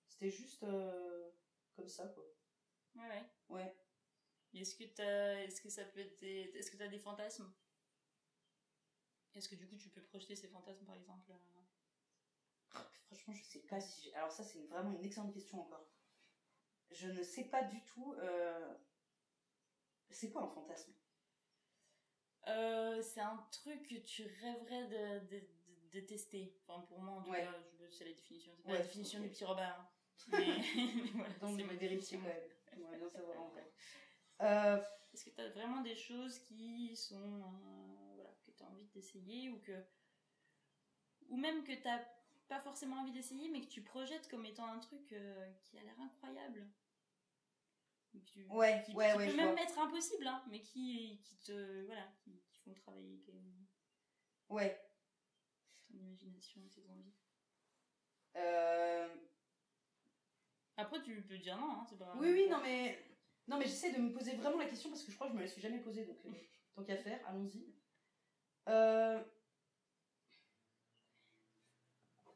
C'était 0.09 0.31
juste 0.31 0.63
euh, 0.63 1.31
comme 1.77 1.89
ça, 1.89 2.09
quoi. 2.09 2.25
Ouais, 2.95 3.07
ouais. 3.09 3.25
Ouais. 3.51 3.77
Est-ce 4.55 4.77
que 4.77 4.85
t'as, 4.85 5.43
est-ce 5.43 5.61
que 5.61 5.69
ça 5.69 5.85
peut 5.85 6.01
être 6.01 6.19
des, 6.21 6.51
est-ce 6.55 6.71
que 6.71 6.79
t'as 6.79 6.89
des 6.89 6.99
fantasmes? 6.99 7.53
Est-ce 9.35 9.49
que 9.49 9.57
du 9.57 9.67
coup 9.69 9.77
tu 9.77 9.89
peux 9.91 10.01
projeter 10.01 10.37
ces 10.37 10.47
fantasmes 10.49 10.87
par 10.87 10.95
exemple 10.95 11.33
euh, 11.33 12.79
Franchement, 13.09 13.35
je 13.35 13.43
sais 13.43 13.59
pas 13.67 13.81
si. 13.81 14.03
j'ai- 14.05 14.15
Alors, 14.15 14.31
ça, 14.33 14.43
c'est 14.45 14.63
vraiment 14.69 14.93
une 14.93 15.05
excellente 15.05 15.35
question 15.35 15.61
encore. 15.61 15.87
Je 16.93 17.09
ne 17.09 17.23
sais 17.23 17.45
pas 17.45 17.65
du 17.65 17.83
tout. 17.85 18.15
euh, 18.15 18.75
C'est 20.11 20.31
quoi 20.31 20.43
un 20.45 20.49
fantasme? 20.49 20.95
Euh, 22.49 23.01
c'est 23.03 23.21
un 23.21 23.37
truc 23.51 23.89
que 23.89 23.95
tu 23.97 24.25
rêverais 24.43 24.87
de, 24.89 25.27
de, 25.27 25.39
de- 25.41 25.91
de 25.93 26.01
tester. 26.01 26.55
Enfin, 26.67 26.81
pour 26.87 27.01
moi, 27.01 27.15
en 27.15 27.23
tout 27.23 27.31
Ouais. 27.31 27.43
cas, 27.43 27.55
c'est 27.91 28.05
la 28.05 28.13
définition. 28.13 28.53
C'est 28.57 28.63
pas 28.65 28.71
Ouais, 28.73 28.79
la 28.79 28.85
définition 28.85 29.21
du 29.21 29.29
petit 29.29 29.45
Robert. 29.45 29.79
hein. 29.81 29.89
Mais, 30.33 30.39
mais 30.77 31.11
voilà, 31.15 31.35
Donc, 31.41 31.59
c'est 31.59 31.65
ma 31.67 31.75
vérifier 31.75 32.19
quand 32.19 32.25
même. 32.79 32.99
Bien 32.99 33.11
savoir. 33.11 33.51
Euh, 34.41 34.83
Est-ce 35.13 35.25
que 35.27 35.31
tu 35.31 35.41
as 35.41 35.49
vraiment 35.51 35.81
des 35.83 35.95
choses 35.95 36.41
qui 36.41 36.97
sont. 36.97 37.15
euh, 37.41 38.15
voilà, 38.17 38.31
que 38.45 38.51
tu 38.51 38.63
as 38.65 38.67
envie 38.67 38.87
d'essayer 38.89 39.49
ou 39.51 39.61
que. 39.61 39.73
Ou 41.29 41.37
même 41.37 41.63
que 41.63 41.73
tu 41.73 41.89
pas 42.49 42.61
forcément 42.61 42.97
envie 42.97 43.13
d'essayer, 43.13 43.49
mais 43.49 43.61
que 43.61 43.69
tu 43.69 43.83
projettes 43.83 44.29
comme 44.29 44.45
étant 44.45 44.67
un 44.67 44.79
truc 44.81 45.07
qui 45.07 45.79
a 45.79 45.83
l'air 45.83 46.01
incroyable? 46.01 46.69
Tu- 48.20 48.46
Ouais, 48.48 48.83
qui, 48.85 48.92
ouais, 48.94 49.11
qui 49.12 49.18
ouais, 49.18 49.31
peut 49.31 49.37
même 49.37 49.53
vois. 49.55 49.62
être 49.62 49.79
impossible, 49.79 50.27
hein, 50.27 50.42
mais 50.50 50.61
qui, 50.61 51.20
qui 51.24 51.37
te. 51.38 51.85
Voilà, 51.87 52.07
qui, 52.22 52.40
qui 52.48 52.59
font 52.61 52.74
travailler 52.74 53.18
tes- 53.20 53.33
ouais. 54.50 54.81
ton 55.88 55.94
imagination, 55.98 56.61
tes 56.74 56.88
envies. 56.88 57.14
Euh, 58.37 59.09
Après, 60.77 61.00
tu 61.03 61.22
peux 61.22 61.38
dire 61.38 61.57
non, 61.59 61.70
hein, 61.72 61.87
c'est 61.88 61.98
pas 61.98 62.14
Oui, 62.16 62.31
oui, 62.33 62.48
non, 62.50 62.61
mais. 62.62 62.98
Non, 63.46 63.59
mais 63.59 63.66
j'essaie 63.66 63.92
de 63.92 63.98
me 63.98 64.12
poser 64.12 64.35
vraiment 64.37 64.59
la 64.59 64.66
question 64.66 64.88
parce 64.90 65.03
que 65.05 65.11
je 65.12 65.16
crois 65.16 65.27
que 65.29 65.35
je 65.35 65.37
me 65.38 65.42
la 65.42 65.48
suis 65.48 65.61
jamais 65.61 65.79
posée, 65.81 66.05
donc 66.07 66.18
euh, 66.24 66.31
tant 66.74 66.83
qu'à 66.85 66.96
faire, 66.96 67.20
allons-y. 67.29 67.74
Euh, 68.68 69.22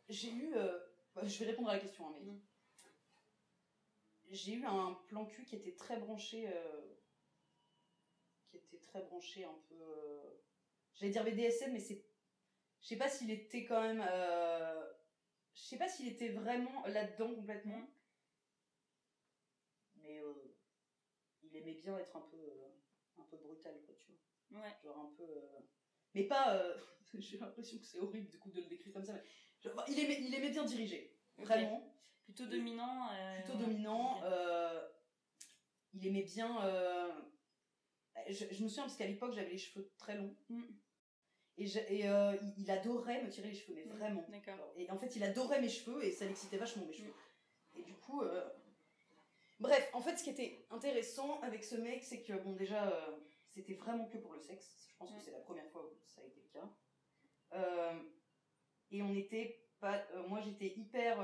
J'ai 0.09 0.31
eu. 0.33 0.55
euh, 0.55 0.79
bah, 1.15 1.25
je 1.25 1.39
vais 1.39 1.47
répondre 1.51 1.69
à 1.71 1.75
la 1.75 1.81
question, 1.81 2.09
hein, 2.09 2.13
mais. 2.15 2.21
Mm. 2.33 2.41
J'ai 4.31 4.53
eu 4.55 4.65
un 4.65 4.95
plan 5.09 5.27
cul 5.27 5.45
qui 5.45 5.57
était 5.57 5.75
très 5.75 5.97
branché. 5.99 6.49
euh, 6.49 6.95
Qui 8.51 8.57
était 8.57 8.81
très 8.81 9.03
branché 9.03 9.45
un 9.45 9.59
peu. 9.69 9.75
euh, 9.81 10.35
J'allais 10.95 11.13
dire 11.13 11.25
BDSM, 11.25 11.73
mais 11.73 11.81
c'est. 11.81 12.05
Je 12.81 12.89
sais 12.89 12.97
pas 12.97 13.09
s'il 13.09 13.31
était 13.31 13.65
quand 13.65 13.83
même. 13.83 14.05
euh, 14.09 14.93
Je 15.55 15.63
sais 15.63 15.79
pas 15.79 15.89
s'il 15.89 16.09
était 16.09 16.31
vraiment 16.31 16.87
là-dedans 16.87 17.35
complètement. 17.35 17.79
Mm. 17.79 17.87
Mais 19.97 20.23
il 21.43 21.57
aimait 21.57 21.75
bien 21.75 21.99
être 21.99 22.17
un 22.17 22.21
peu, 22.21 22.37
un 23.19 23.23
peu 23.25 23.37
brutal, 23.39 23.81
quoi, 23.85 23.95
tu 23.99 24.13
vois. 24.13 24.61
Ouais. 24.61 24.77
Genre 24.83 24.99
un 24.99 25.13
peu. 25.17 25.27
Mais 26.15 26.25
pas. 26.25 26.63
J'ai 27.15 27.39
l'impression 27.39 27.79
que 27.79 27.85
c'est 27.85 27.99
horrible 27.99 28.29
du 28.29 28.39
coup 28.39 28.51
de 28.51 28.61
le 28.61 28.67
décrire 28.67 28.93
comme 28.93 29.05
ça. 29.05 29.15
Mais... 29.15 29.23
genre, 29.61 29.85
il, 29.89 29.99
aimait, 29.99 30.21
il 30.23 30.35
aimait 30.35 30.51
bien 30.51 30.65
diriger, 30.65 31.19
vraiment. 31.39 31.95
Plutôt 32.29 32.47
dominant. 32.47 33.11
euh, 33.13 33.41
Plutôt 33.43 33.59
dominant. 33.59 34.21
Euh, 34.25 34.87
il 35.95 36.07
aimait 36.07 36.23
bien. 36.25 36.63
euh, 36.67 37.11
Je, 38.29 38.45
je 38.51 38.63
me 38.63 38.69
souviens 38.69 38.83
parce 38.85 38.97
qu'à 38.97 39.07
l'époque 39.07 39.33
j'avais 39.33 39.49
les 39.51 39.59
cheveux 39.59 39.91
très 39.97 40.15
longs. 40.17 40.37
Mm. 40.51 40.63
Et, 41.57 41.67
je- 41.67 41.79
et, 41.89 42.05
il, 42.59 42.71
adorait 42.71 43.23
me 43.23 43.31
tirer 43.31 43.49
les 43.49 43.55
cheveux, 43.55 43.75
mais 43.75 43.85
Mm, 43.87 43.97
vraiment. 43.97 44.25
D'accord. 44.29 44.73
Et 44.77 44.89
en 44.91 44.97
fait, 44.99 45.17
il 45.17 45.25
adorait 45.25 45.61
mes 45.61 45.69
cheveux 45.71 46.05
et 46.05 46.13
ça 46.13 46.27
l'excitait 46.27 46.59
vachement 46.59 46.85
mes 46.85 46.93
cheveux. 46.93 47.15
Mm. 47.75 47.79
Et 47.79 47.83
du 47.83 47.95
coup, 47.95 48.23
bref, 49.59 49.89
en 49.95 50.01
fait, 50.03 50.17
ce 50.19 50.23
qui 50.25 50.31
était 50.31 50.67
intéressant 50.71 51.41
avec 51.41 51.65
ce 51.65 51.77
mec, 51.77 52.05
c'est 52.05 52.23
que 52.23 52.35
bon, 52.35 52.53
déjà, 52.53 52.93
c'était 53.55 53.75
vraiment 53.75 54.07
que 54.07 54.19
pour 54.19 54.35
le 54.35 54.41
sexe. 54.41 54.87
Je 54.91 54.97
pense 54.99 55.13
que 55.15 55.21
c'est 55.21 55.31
la 55.33 55.41
première 55.41 55.69
fois 55.71 55.83
où 55.85 55.97
ça 56.07 56.21
a 56.21 56.25
été 56.25 56.41
le 56.43 56.61
cas. 56.61 57.95
Et 58.91 59.03
on 59.03 59.15
était 59.15 59.65
pas, 59.81 60.05
moi, 60.29 60.41
j'étais 60.41 60.75
hyper, 60.77 61.19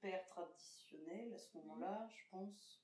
hyper 0.00 0.24
traditionnelle 0.26 1.34
à 1.34 1.38
ce 1.38 1.56
moment-là, 1.58 2.08
je 2.10 2.22
pense. 2.30 2.82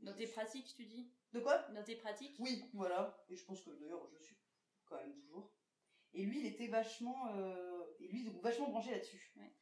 Dans 0.00 0.14
tes 0.14 0.26
pratiques, 0.26 0.74
tu 0.76 0.84
dis? 0.84 1.10
De 1.32 1.40
quoi? 1.40 1.58
Dans 1.70 1.82
tes 1.82 1.96
pratiques? 1.96 2.36
Oui, 2.38 2.64
voilà. 2.74 3.24
Et 3.28 3.36
je 3.36 3.44
pense 3.44 3.62
que 3.62 3.70
d'ailleurs, 3.70 4.06
je 4.12 4.22
suis 4.22 4.36
quand 4.84 4.96
même 4.96 5.12
toujours. 5.14 5.50
Et 6.12 6.24
lui, 6.24 6.40
il 6.40 6.46
était 6.46 6.68
vachement. 6.68 7.34
euh, 7.34 7.84
et 8.00 8.08
lui, 8.08 8.24
donc, 8.24 8.40
vachement 8.42 8.68
branché 8.68 8.90
là-dessus. 8.90 9.32
Ouais. 9.36 9.52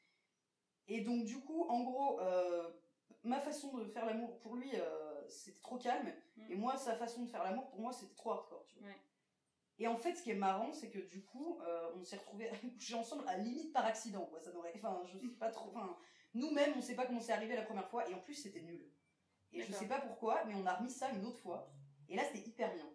Et 0.89 1.01
donc, 1.01 1.25
du 1.25 1.41
coup, 1.41 1.65
en 1.69 1.83
gros, 1.85 2.21
euh, 2.21 2.71
ma 3.23 3.41
façon 3.41 3.77
de 3.79 3.85
faire 3.87 4.07
l'amour 4.07 4.39
pour 4.41 4.57
lui, 4.57 4.71
euh, 4.75 5.29
c'était 5.29 5.61
trop 5.61 5.79
calme. 5.79 6.13
Mm. 6.37 6.51
Et 6.51 6.57
moi, 6.57 6.77
sa 6.77 6.97
façon 6.97 7.23
de 7.23 7.31
faire 7.31 7.45
l'amour 7.45 7.69
pour 7.71 7.81
moi, 7.81 7.93
c'était 7.93 8.15
trop 8.15 8.33
hardcore, 8.33 8.67
tu 8.67 8.79
vois. 8.79 8.89
Ouais. 8.89 9.01
Et 9.79 9.89
en 9.89 9.97
fait, 9.97 10.15
ce 10.15 10.23
qui 10.23 10.31
est 10.31 10.37
marrant, 10.37 10.73
c'est 10.73 10.91
que 10.91 11.01
du 11.01 11.25
coup, 11.25 11.61
on 11.97 12.05
s'est 12.05 12.17
retrouvés 12.17 12.49
à 12.51 12.57
coucher 12.57 12.95
ensemble 12.95 13.25
à 13.29 13.39
limite 13.39 13.73
par 13.73 13.87
accident, 13.87 14.27
quoi. 14.27 14.41
Ça 14.41 14.53
n'aurait. 14.53 14.73
Enfin, 14.77 15.03
je 15.07 15.19
sais 15.19 15.35
pas 15.35 15.51
trop. 15.51 15.71
Enfin, 15.71 15.97
nous-mêmes, 16.35 16.75
on 16.77 16.83
sait 16.83 16.95
pas 16.95 17.07
comment 17.07 17.21
c'est 17.21 17.33
arrivé 17.33 17.55
la 17.57 17.63
première 17.63 17.89
fois. 17.89 18.09
Et 18.09 18.15
en 18.15 18.21
plus, 18.21 18.35
c'était 18.35 18.61
nul. 18.63 18.91
Et 19.53 19.61
je 19.63 19.67
D'accord. 19.67 19.79
sais 19.81 19.89
pas 19.89 20.01
pourquoi, 20.01 20.45
mais 20.45 20.55
on 20.55 20.67
a 20.67 20.75
remis 20.75 20.91
ça 20.91 21.11
une 21.11 21.25
autre 21.25 21.39
fois. 21.39 21.73
Et 22.09 22.17
là, 22.17 22.25
c'était 22.25 22.49
hyper 22.49 22.73
bien. 22.75 22.91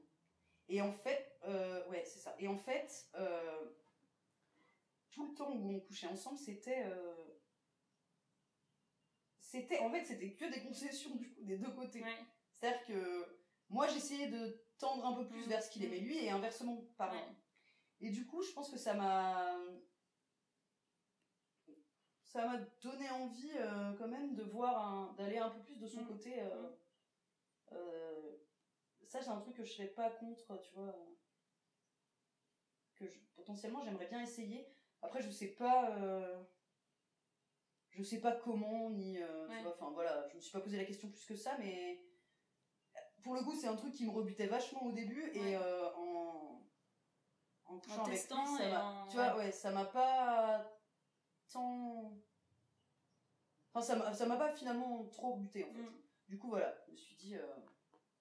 Et 0.68 0.82
en 0.82 0.92
fait, 0.92 1.38
euh, 1.46 1.88
ouais, 1.90 2.04
c'est 2.06 2.20
ça. 2.20 2.36
Et 2.38 2.48
en 2.48 2.58
fait, 2.58 3.08
euh, 3.16 3.72
tout 5.12 5.28
le 5.28 5.34
temps 5.34 5.52
où 5.52 5.72
on 5.76 5.80
couchait 5.80 6.08
ensemble, 6.08 6.38
c'était. 6.38 6.84
euh, 6.86 7.16
c'était 9.40 9.80
en 9.80 9.90
fait, 9.90 10.06
c'était 10.06 10.34
que 10.34 10.46
des 10.46 10.62
concessions 10.62 11.16
du 11.16 11.30
coup, 11.34 11.42
des 11.44 11.58
deux 11.58 11.72
côtés. 11.72 12.04
Ouais. 12.04 12.16
C'est-à-dire 12.60 12.86
que 12.86 13.40
moi, 13.70 13.88
j'essayais 13.88 14.28
de 14.28 14.62
tendre 14.78 15.06
un 15.06 15.14
peu 15.14 15.28
plus 15.28 15.42
Mhm. 15.44 15.50
vers 15.50 15.64
ce 15.64 15.70
qu'il 15.72 15.84
aimait 15.84 16.00
lui 16.00 16.18
et 16.24 16.30
inversement, 16.30 16.86
pareil. 16.98 17.20
Ouais. 17.20 17.36
Et 18.02 18.10
du 18.12 18.26
coup, 18.28 18.42
je 18.44 18.52
pense 18.52 18.70
que 18.70 18.78
ça 18.78 18.94
m'a. 18.94 19.56
Ça 22.32 22.46
m'a 22.46 22.58
donné 22.84 23.10
envie 23.10 23.52
euh, 23.56 23.94
quand 23.98 24.08
même 24.08 24.36
de 24.36 24.44
voir 24.44 24.78
un... 24.88 25.14
d'aller 25.14 25.40
un 25.40 25.50
peu 25.50 25.60
plus 25.62 25.78
de 25.80 25.88
son 25.88 26.02
Mhm. 26.02 26.08
côté. 26.08 26.40
euh, 26.44 26.70
euh, 27.72 28.38
Ça, 29.08 29.20
c'est 29.22 29.30
un 29.32 29.40
truc 29.40 29.56
que 29.56 29.64
je 29.64 29.72
serais 29.74 29.88
pas 29.88 30.12
contre, 30.12 30.62
tu 30.62 30.76
vois. 30.76 30.96
Que 32.96 33.08
je- 33.08 33.18
potentiellement 33.36 33.82
j'aimerais 33.84 34.06
bien 34.08 34.22
essayer. 34.22 34.68
Après, 35.02 35.22
je 35.24 35.32
sais 35.32 35.48
pas. 35.56 35.92
euh, 35.98 36.44
Je 37.92 38.04
sais 38.04 38.22
pas 38.22 38.34
comment, 38.34 38.92
ni. 38.92 39.18
Ouais. 39.18 39.66
enfin 39.66 39.90
voilà, 39.90 40.28
je 40.30 40.36
me 40.36 40.40
suis 40.40 40.52
pas 40.52 40.62
posé 40.62 40.78
la 40.78 40.86
question 40.86 41.10
plus 41.10 41.26
que 41.26 41.36
ça, 41.36 41.58
mais. 41.58 42.00
Pour 43.24 43.34
le 43.34 43.42
coup, 43.42 43.56
c'est 43.56 43.68
un 43.68 43.76
truc 43.76 43.94
qui 43.94 44.06
me 44.06 44.12
rebutait 44.12 44.46
vachement 44.48 44.84
au 44.84 44.92
début 44.92 45.32
et 45.34 45.40
Ouais. 45.42 45.56
euh, 45.56 45.90
en. 45.96 46.62
En 47.66 47.80
couchant 47.80 48.04
avec 48.06 48.12
lui, 48.14 48.16
testant 48.18 48.46
ça 48.58 48.64
et 48.66 48.72
m'a- 48.72 48.86
en- 49.04 49.08
Tu 49.08 49.16
vois, 49.18 49.36
ouais, 49.38 49.52
ça 49.52 49.72
m'a 49.72 49.86
pas 49.86 50.79
Enfin, 53.74 53.82
ça 53.82 53.96
m'a 53.96 54.14
ça 54.14 54.26
m'a 54.26 54.38
pas 54.38 54.52
finalement 54.54 55.06
trop 55.06 55.34
rebuté 55.34 55.64
en 55.64 55.74
fait. 55.74 55.82
Mm. 55.82 56.02
Du 56.28 56.38
coup, 56.38 56.50
voilà, 56.50 56.76
je 56.86 56.92
me 56.92 56.96
suis 56.98 57.16
dit, 57.16 57.36
euh, 57.36 57.46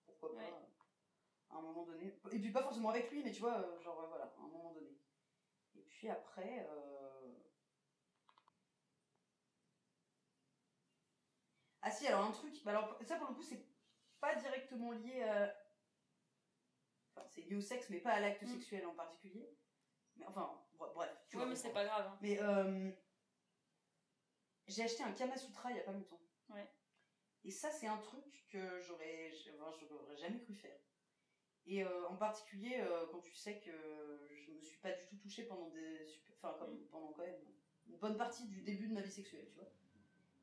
pourquoi 0.07 0.33
pas, 0.35 0.39
Ouais. 0.41 0.53
euh, 0.53 1.55
à 1.55 1.57
un 1.59 1.61
moment 1.63 1.85
donné. 1.85 2.19
Et 2.33 2.39
puis 2.39 2.51
pas 2.51 2.63
forcément 2.63 2.89
avec 2.91 3.11
lui, 3.11 3.23
mais 3.23 3.33
tu 3.33 3.41
vois, 3.41 3.59
euh, 3.59 3.81
genre, 3.81 4.01
euh, 4.01 4.07
voilà, 4.09 4.25
à 4.25 4.41
un 4.41 4.49
moment 4.49 4.73
donné. 4.73 4.99
Et 5.75 5.83
puis 5.83 6.09
après. 6.09 6.67
Ah 11.83 11.91
si, 11.91 12.07
alors 12.07 12.25
un 12.25 12.33
truc, 12.33 12.63
bah 12.65 12.73
alors 12.73 12.99
ça 13.07 13.17
pour 13.17 13.29
le 13.29 13.35
coup, 13.35 13.43
c'est 13.43 13.65
pas 14.21 14.35
directement 14.35 14.91
lié 14.93 15.23
à... 15.23 15.55
Enfin, 17.15 17.27
c'est 17.31 17.43
lié 17.43 17.55
au 17.57 17.61
sexe, 17.61 17.89
mais 17.91 18.01
pas 18.01 18.11
à 18.13 18.21
l'acte 18.21 18.43
Mm. 18.43 18.47
sexuel 18.49 18.87
en 18.87 18.95
particulier. 18.95 19.57
Mais 20.17 20.27
enfin, 20.27 20.61
bre- 20.77 20.93
bref. 20.95 21.11
tu 21.29 21.37
Ouais, 21.37 21.43
vois, 21.43 21.51
mais 21.51 21.57
c'est 21.57 21.73
pas 21.73 21.85
grave. 21.85 22.07
hein. 22.09 22.19
mais 22.21 22.39
euh, 22.43 22.91
j'ai 24.69 24.83
acheté 24.85 25.03
un 25.03 25.13
Kama 25.13 25.37
Sutra 25.37 25.71
il 25.71 25.77
y 25.77 25.81
a 25.81 25.85
pas 25.85 25.93
longtemps. 25.93 26.21
Ouais. 26.51 26.69
Et 27.45 27.51
ça, 27.51 27.71
c'est 27.71 27.87
un 27.87 27.99
truc 27.99 28.47
que 28.51 28.81
j'aurais 28.81 29.31
enfin, 29.59 29.77
j'aurais 29.89 30.17
jamais 30.17 30.41
cru 30.41 30.55
faire. 30.55 30.79
Et 31.67 31.85
euh, 31.85 32.09
en 32.09 32.17
particulier, 32.17 32.81
euh, 32.81 33.07
quand 33.11 33.21
tu 33.21 33.35
sais 33.35 33.61
que 33.61 34.27
je 34.31 34.53
me 34.53 34.61
suis 34.61 34.79
pas 34.79 34.93
du 34.93 35.07
tout 35.07 35.17
touchée 35.17 35.45
pendant 35.45 35.69
des. 35.71 36.07
Enfin, 36.33 36.57
comme 36.59 36.75
Mm. 36.75 36.89
pendant 36.91 37.13
quand 37.13 37.25
même 37.27 37.41
une 37.87 37.99
bonne 37.99 38.17
partie 38.17 38.47
du 38.47 38.63
début 38.63 38.89
de 38.89 38.95
ma 38.95 39.03
vie 39.03 39.11
sexuelle, 39.11 39.49
tu 39.51 39.57
vois. 39.59 39.73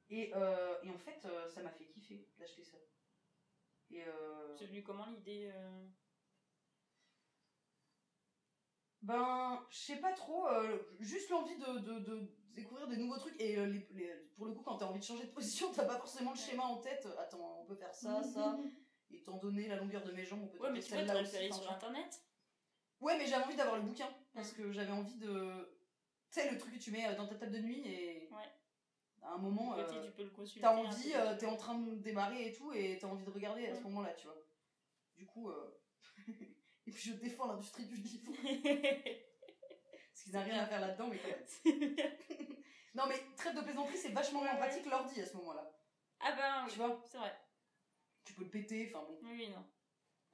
Et, 0.10 0.32
euh, 0.36 0.82
et 0.84 0.90
en 0.90 0.98
fait, 0.98 1.28
ça 1.48 1.64
m'a 1.64 1.72
fait 1.72 1.86
kiffer 1.86 2.28
d'acheter 2.38 2.64
ça. 2.64 2.78
Et 3.92 4.04
C'est 4.58 4.66
venu 4.66 4.84
comment 4.84 5.06
l'idée 5.08 5.52
euh, 5.54 5.88
Ben, 9.06 9.64
je 9.70 9.78
sais 9.78 9.98
pas 9.98 10.14
trop, 10.14 10.48
euh, 10.48 10.80
juste 11.00 11.30
l'envie 11.30 11.56
de, 11.58 11.78
de, 11.80 12.00
de 12.00 12.28
découvrir 12.56 12.88
des 12.88 12.98
nouveaux 12.98 13.18
trucs. 13.20 13.40
Et 13.40 13.56
euh, 13.58 13.68
les, 13.68 13.88
les- 13.92 14.14
pour 14.36 14.48
le 14.48 14.54
coup, 14.54 14.64
quand 14.64 14.78
t'as 14.78 14.86
envie 14.88 15.00
de 15.00 15.06
changer 15.06 15.26
de 15.26 15.32
position, 15.32 15.72
t'as 15.72 15.86
pas 15.86 15.98
forcément 15.98 16.32
le 16.32 16.38
schéma 16.38 16.64
en 16.64 16.78
tête. 16.78 17.08
Attends, 17.20 17.60
on 17.62 17.66
peut 17.66 17.76
faire 17.76 17.94
ça, 17.94 18.24
ça. 18.24 18.58
Étant 19.12 19.38
donné 19.38 19.68
la 19.68 19.76
longueur 19.76 20.04
de 20.04 20.12
mes 20.12 20.26
jambes, 20.26 20.42
on 20.44 20.48
peut 20.48 20.58
Ouais, 20.58 20.72
mais 20.72 20.80
tu 20.82 20.92
vois, 20.92 21.02
aller 21.02 21.50
enfin, 21.50 21.62
sur 21.62 21.72
internet. 21.72 22.20
Ouais, 23.00 23.16
mais 23.20 23.28
j'avais 23.28 23.44
envie 23.46 23.56
d'avoir 23.56 23.76
le 23.78 23.84
bouquin. 23.84 24.10
Parce 24.34 24.52
Mm. 24.54 24.56
que 24.56 24.72
j'avais 24.72 24.92
envie 24.92 25.16
de. 25.18 25.78
Tu 26.32 26.40
sais, 26.42 26.50
le 26.52 26.58
truc 26.58 26.74
que 26.74 26.80
tu 26.80 26.90
mets 26.92 27.08
euh, 27.08 27.16
dans 27.16 27.28
ta 27.28 27.36
table 27.36 27.52
de 27.52 27.60
nuit 27.60 27.82
et. 27.88 28.28
Ouais. 28.32 28.50
À 29.22 29.34
un 29.34 29.38
moment. 29.38 29.78
Euh, 29.78 29.84
tu 30.06 30.12
peux 30.14 30.24
le 30.24 30.30
consulter. 30.32 30.62
T'as 30.62 30.76
envie, 30.76 31.14
euh, 31.14 31.38
t'es 31.38 31.46
en 31.46 31.58
train 31.58 31.78
de 31.78 31.94
démarrer 31.96 32.48
et 32.48 32.54
tout, 32.54 32.74
et 32.74 32.98
t'as 33.00 33.08
envie 33.08 33.24
de 33.24 33.30
regarder 33.30 33.68
à 33.68 33.76
ce 33.76 33.82
Mm. 33.82 33.84
moment-là, 33.84 34.14
tu 34.14 34.26
vois. 34.26 34.42
Du 35.16 35.26
coup. 35.28 35.52
et 36.88 36.92
puis 36.92 37.02
je 37.12 37.14
défends 37.14 37.48
l'industrie 37.48 37.86
du 37.86 37.96
livre. 37.96 38.32
Parce 38.44 40.24
qu'ils 40.24 40.34
n'ont 40.34 40.44
rien 40.44 40.60
à 40.64 40.66
faire 40.66 40.80
là-dedans, 40.82 41.08
mais 41.08 41.20
quand 41.20 41.28
même. 41.28 42.06
non, 42.96 43.04
mais 43.08 43.20
trêve 43.36 43.56
de 43.56 43.62
plaisanterie, 43.62 43.98
c'est 43.98 44.10
vachement 44.10 44.42
moins 44.42 44.52
Ouais, 44.54 44.58
pratique 44.60 44.86
l'ordi 44.86 45.22
à 45.22 45.26
ce 45.26 45.36
moment-là. 45.38 45.72
ah 46.22 46.32
ben, 46.36 46.66
Tu 46.68 46.72
oui, 46.80 46.88
vois 46.88 47.02
c'est 47.06 47.18
vrai. 47.18 47.36
Tu 48.24 48.34
peux 48.34 48.44
le 48.44 48.50
péter, 48.50 48.92
enfin 48.94 49.06
bon. 49.06 49.20
Oui, 49.24 49.50
non. 49.50 49.66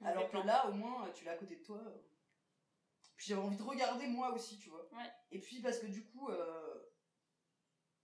On 0.00 0.06
Alors 0.06 0.30
que 0.30 0.36
là, 0.38 0.68
au 0.68 0.72
moins, 0.72 1.10
tu 1.10 1.24
l'as 1.24 1.32
à 1.32 1.36
côté 1.36 1.56
de 1.56 1.62
toi. 1.62 1.80
Puis 3.16 3.26
j'avais 3.28 3.42
envie 3.42 3.56
de 3.56 3.62
regarder 3.62 4.06
moi 4.06 4.32
aussi, 4.32 4.58
tu 4.58 4.68
vois. 4.70 4.88
Ouais. 4.92 5.10
Et 5.30 5.38
puis 5.40 5.60
parce 5.60 5.78
que 5.78 5.86
du 5.86 6.04
coup, 6.04 6.28
euh, 6.30 6.82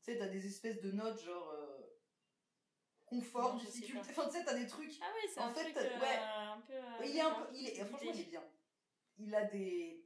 tu 0.02 0.12
sais, 0.12 0.18
t'as 0.18 0.28
des 0.28 0.46
espèces 0.46 0.80
de 0.80 0.90
notes 0.92 1.22
genre. 1.24 1.50
euh, 1.50 1.77
confort, 3.08 3.54
Non, 3.54 3.58
difficulté. 3.60 4.08
Enfin, 4.10 4.26
tu 4.28 4.38
sais, 4.38 4.44
t'as 4.44 4.54
des 4.54 4.66
trucs. 4.66 4.98
Ah 5.02 5.06
oui, 5.14 5.28
c'est 5.32 5.40
En 5.40 5.46
un 5.48 5.54
fait, 5.54 5.64
truc 5.72 5.76
ouais. 5.76 6.18
euh, 6.18 6.52
un 6.52 6.60
peu. 6.60 6.72
euh, 6.74 7.04
il 7.06 7.16
est 7.16 7.20
un 7.20 7.32
peu. 7.32 7.44
Il 7.54 7.68
est, 7.68 7.84
franchement, 7.84 8.10
il 8.14 8.20
est 8.20 8.24
bien. 8.24 8.44
Il 9.18 9.34
a 9.34 9.44
des. 9.44 10.04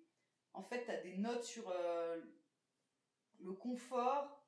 En 0.55 0.63
fait, 0.63 0.85
t'as 0.85 0.99
des 1.01 1.17
notes 1.17 1.45
sur 1.45 1.71
euh, 1.71 2.21
le 3.41 3.53
confort, 3.53 4.47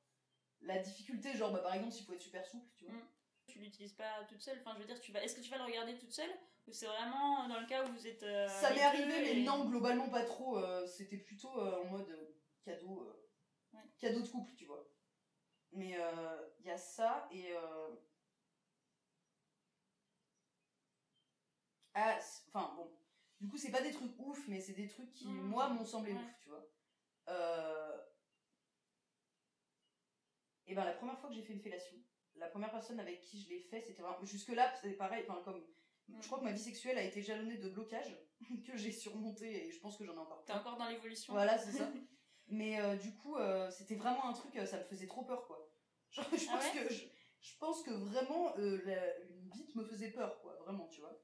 la 0.61 0.79
difficulté, 0.79 1.33
genre, 1.35 1.53
bah, 1.53 1.61
par 1.61 1.75
exemple, 1.75 1.93
s'il 1.93 2.05
faut 2.07 2.13
être 2.13 2.21
super 2.23 2.47
souple, 2.47 2.71
tu 2.77 2.85
vois. 2.85 2.95
Mm. 2.95 3.09
Tu 3.47 3.59
l'utilises 3.59 3.93
pas 3.95 4.25
toute 4.29 4.41
seule. 4.43 4.59
Enfin, 4.61 4.73
je 4.75 4.81
veux 4.81 4.87
dire, 4.87 5.01
tu 5.01 5.13
vas. 5.13 5.23
Est-ce 5.23 5.35
que 5.37 5.41
tu 5.43 5.51
vas 5.51 5.59
le 5.59 5.65
regarder 5.65 5.97
toute 5.99 6.13
seule 6.13 6.31
ou 6.67 6.73
c'est 6.73 6.87
vraiment 6.87 7.47
dans 7.47 7.61
le 7.61 7.67
cas 7.67 7.85
où 7.85 7.93
vous 7.93 8.07
êtes. 8.07 8.23
euh, 8.23 8.49
Ça 8.49 8.73
m'est 8.73 8.81
arrivé, 8.83 9.21
mais 9.35 9.43
non, 9.43 9.67
globalement 9.67 10.09
pas 10.09 10.25
trop. 10.25 10.57
euh, 10.59 10.87
C'était 10.87 11.19
plutôt 11.19 11.61
euh, 11.61 11.83
en 11.83 11.85
mode 11.85 12.09
euh, 12.09 12.35
cadeau, 12.65 13.03
euh, 13.03 13.21
Ouais. 13.75 13.83
cadeau 13.99 14.21
de 14.23 14.29
couple, 14.29 14.55
tu 14.55 14.65
vois. 14.67 14.89
Mais 15.73 15.97
euh, 15.99 16.49
il 16.61 16.67
y 16.67 16.71
a 16.71 16.79
ça 16.79 17.29
et. 17.33 17.53
Ah, 21.95 22.19
enfin 22.49 22.75
bon. 22.77 22.91
Du 23.41 23.49
coup, 23.49 23.57
c'est 23.57 23.71
pas 23.71 23.83
des 23.83 23.91
trucs 23.93 24.13
ouf, 24.19 24.47
mais 24.49 24.61
c'est 24.61 24.73
des 24.73 24.89
trucs 24.89 25.13
qui, 25.13 25.27
Mhm. 25.29 25.49
moi, 25.49 25.69
m'ont 25.69 25.85
semblé 25.85 26.13
Ouais. 26.13 26.19
ouf, 26.19 26.39
tu 26.41 26.49
vois. 26.49 26.67
Euh... 27.29 27.99
Et 30.67 30.75
ben, 30.75 30.85
la 30.85 30.93
première 30.95 31.19
fois 31.19 31.29
que 31.29 31.35
j'ai 31.35 31.43
fait 31.43 31.53
une 31.53 31.61
fellation, 31.61 31.97
la 32.37 32.49
première 32.49 32.71
personne 32.71 32.99
avec 33.01 33.21
qui 33.21 33.41
je 33.43 33.49
l'ai 33.51 33.61
fait, 33.61 33.83
c'était 33.83 34.03
vraiment. 34.03 34.25
Jusque-là, 34.25 34.73
c'est 34.81 34.93
pareil, 34.93 35.25
enfin, 35.29 35.43
comme. 35.45 35.65
Je 36.21 36.27
crois 36.27 36.39
que 36.39 36.45
ma 36.45 36.53
vie 36.53 36.63
sexuelle 36.63 36.99
a 36.99 37.03
été 37.03 37.23
jalonnée 37.23 37.57
de 37.57 37.71
blocages 37.71 38.15
que 38.67 38.77
j'ai 38.77 38.93
surmonté 38.93 39.67
et 39.67 39.71
je 39.71 39.81
pense 39.81 39.97
que 39.97 40.05
j'en 40.05 40.15
ai 40.15 40.19
encore 40.19 40.45
T'es 40.45 40.53
encore 40.53 40.77
dans 40.77 40.89
l'évolution. 40.89 41.33
Voilà, 41.33 41.57
c'est 41.59 41.73
ça. 41.73 41.91
Mais 42.49 42.79
euh, 42.81 42.97
du 42.97 43.15
coup, 43.17 43.37
euh, 43.37 43.71
c'était 43.71 43.95
vraiment 43.95 44.27
un 44.27 44.35
truc, 44.35 44.55
ça 44.67 44.79
me 44.79 44.85
faisait 44.85 45.07
trop 45.07 45.25
peur, 45.25 45.47
quoi. 45.47 45.67
Genre, 46.11 46.27
je, 46.33 46.47
Ah 46.51 46.57
pense 46.59 46.65
ouais? 46.75 46.83
que, 46.87 46.93
je, 46.93 47.05
je 47.41 47.57
pense 47.59 47.83
que 47.83 47.91
vraiment, 47.91 48.55
euh, 48.59 48.83
la- 48.85 49.19
une 49.21 49.49
bite 49.49 49.75
me 49.77 49.85
faisait 49.85 50.11
peur, 50.11 50.39
quoi. 50.43 50.55
Vraiment, 50.57 50.87
tu 50.89 51.01
vois. 51.01 51.19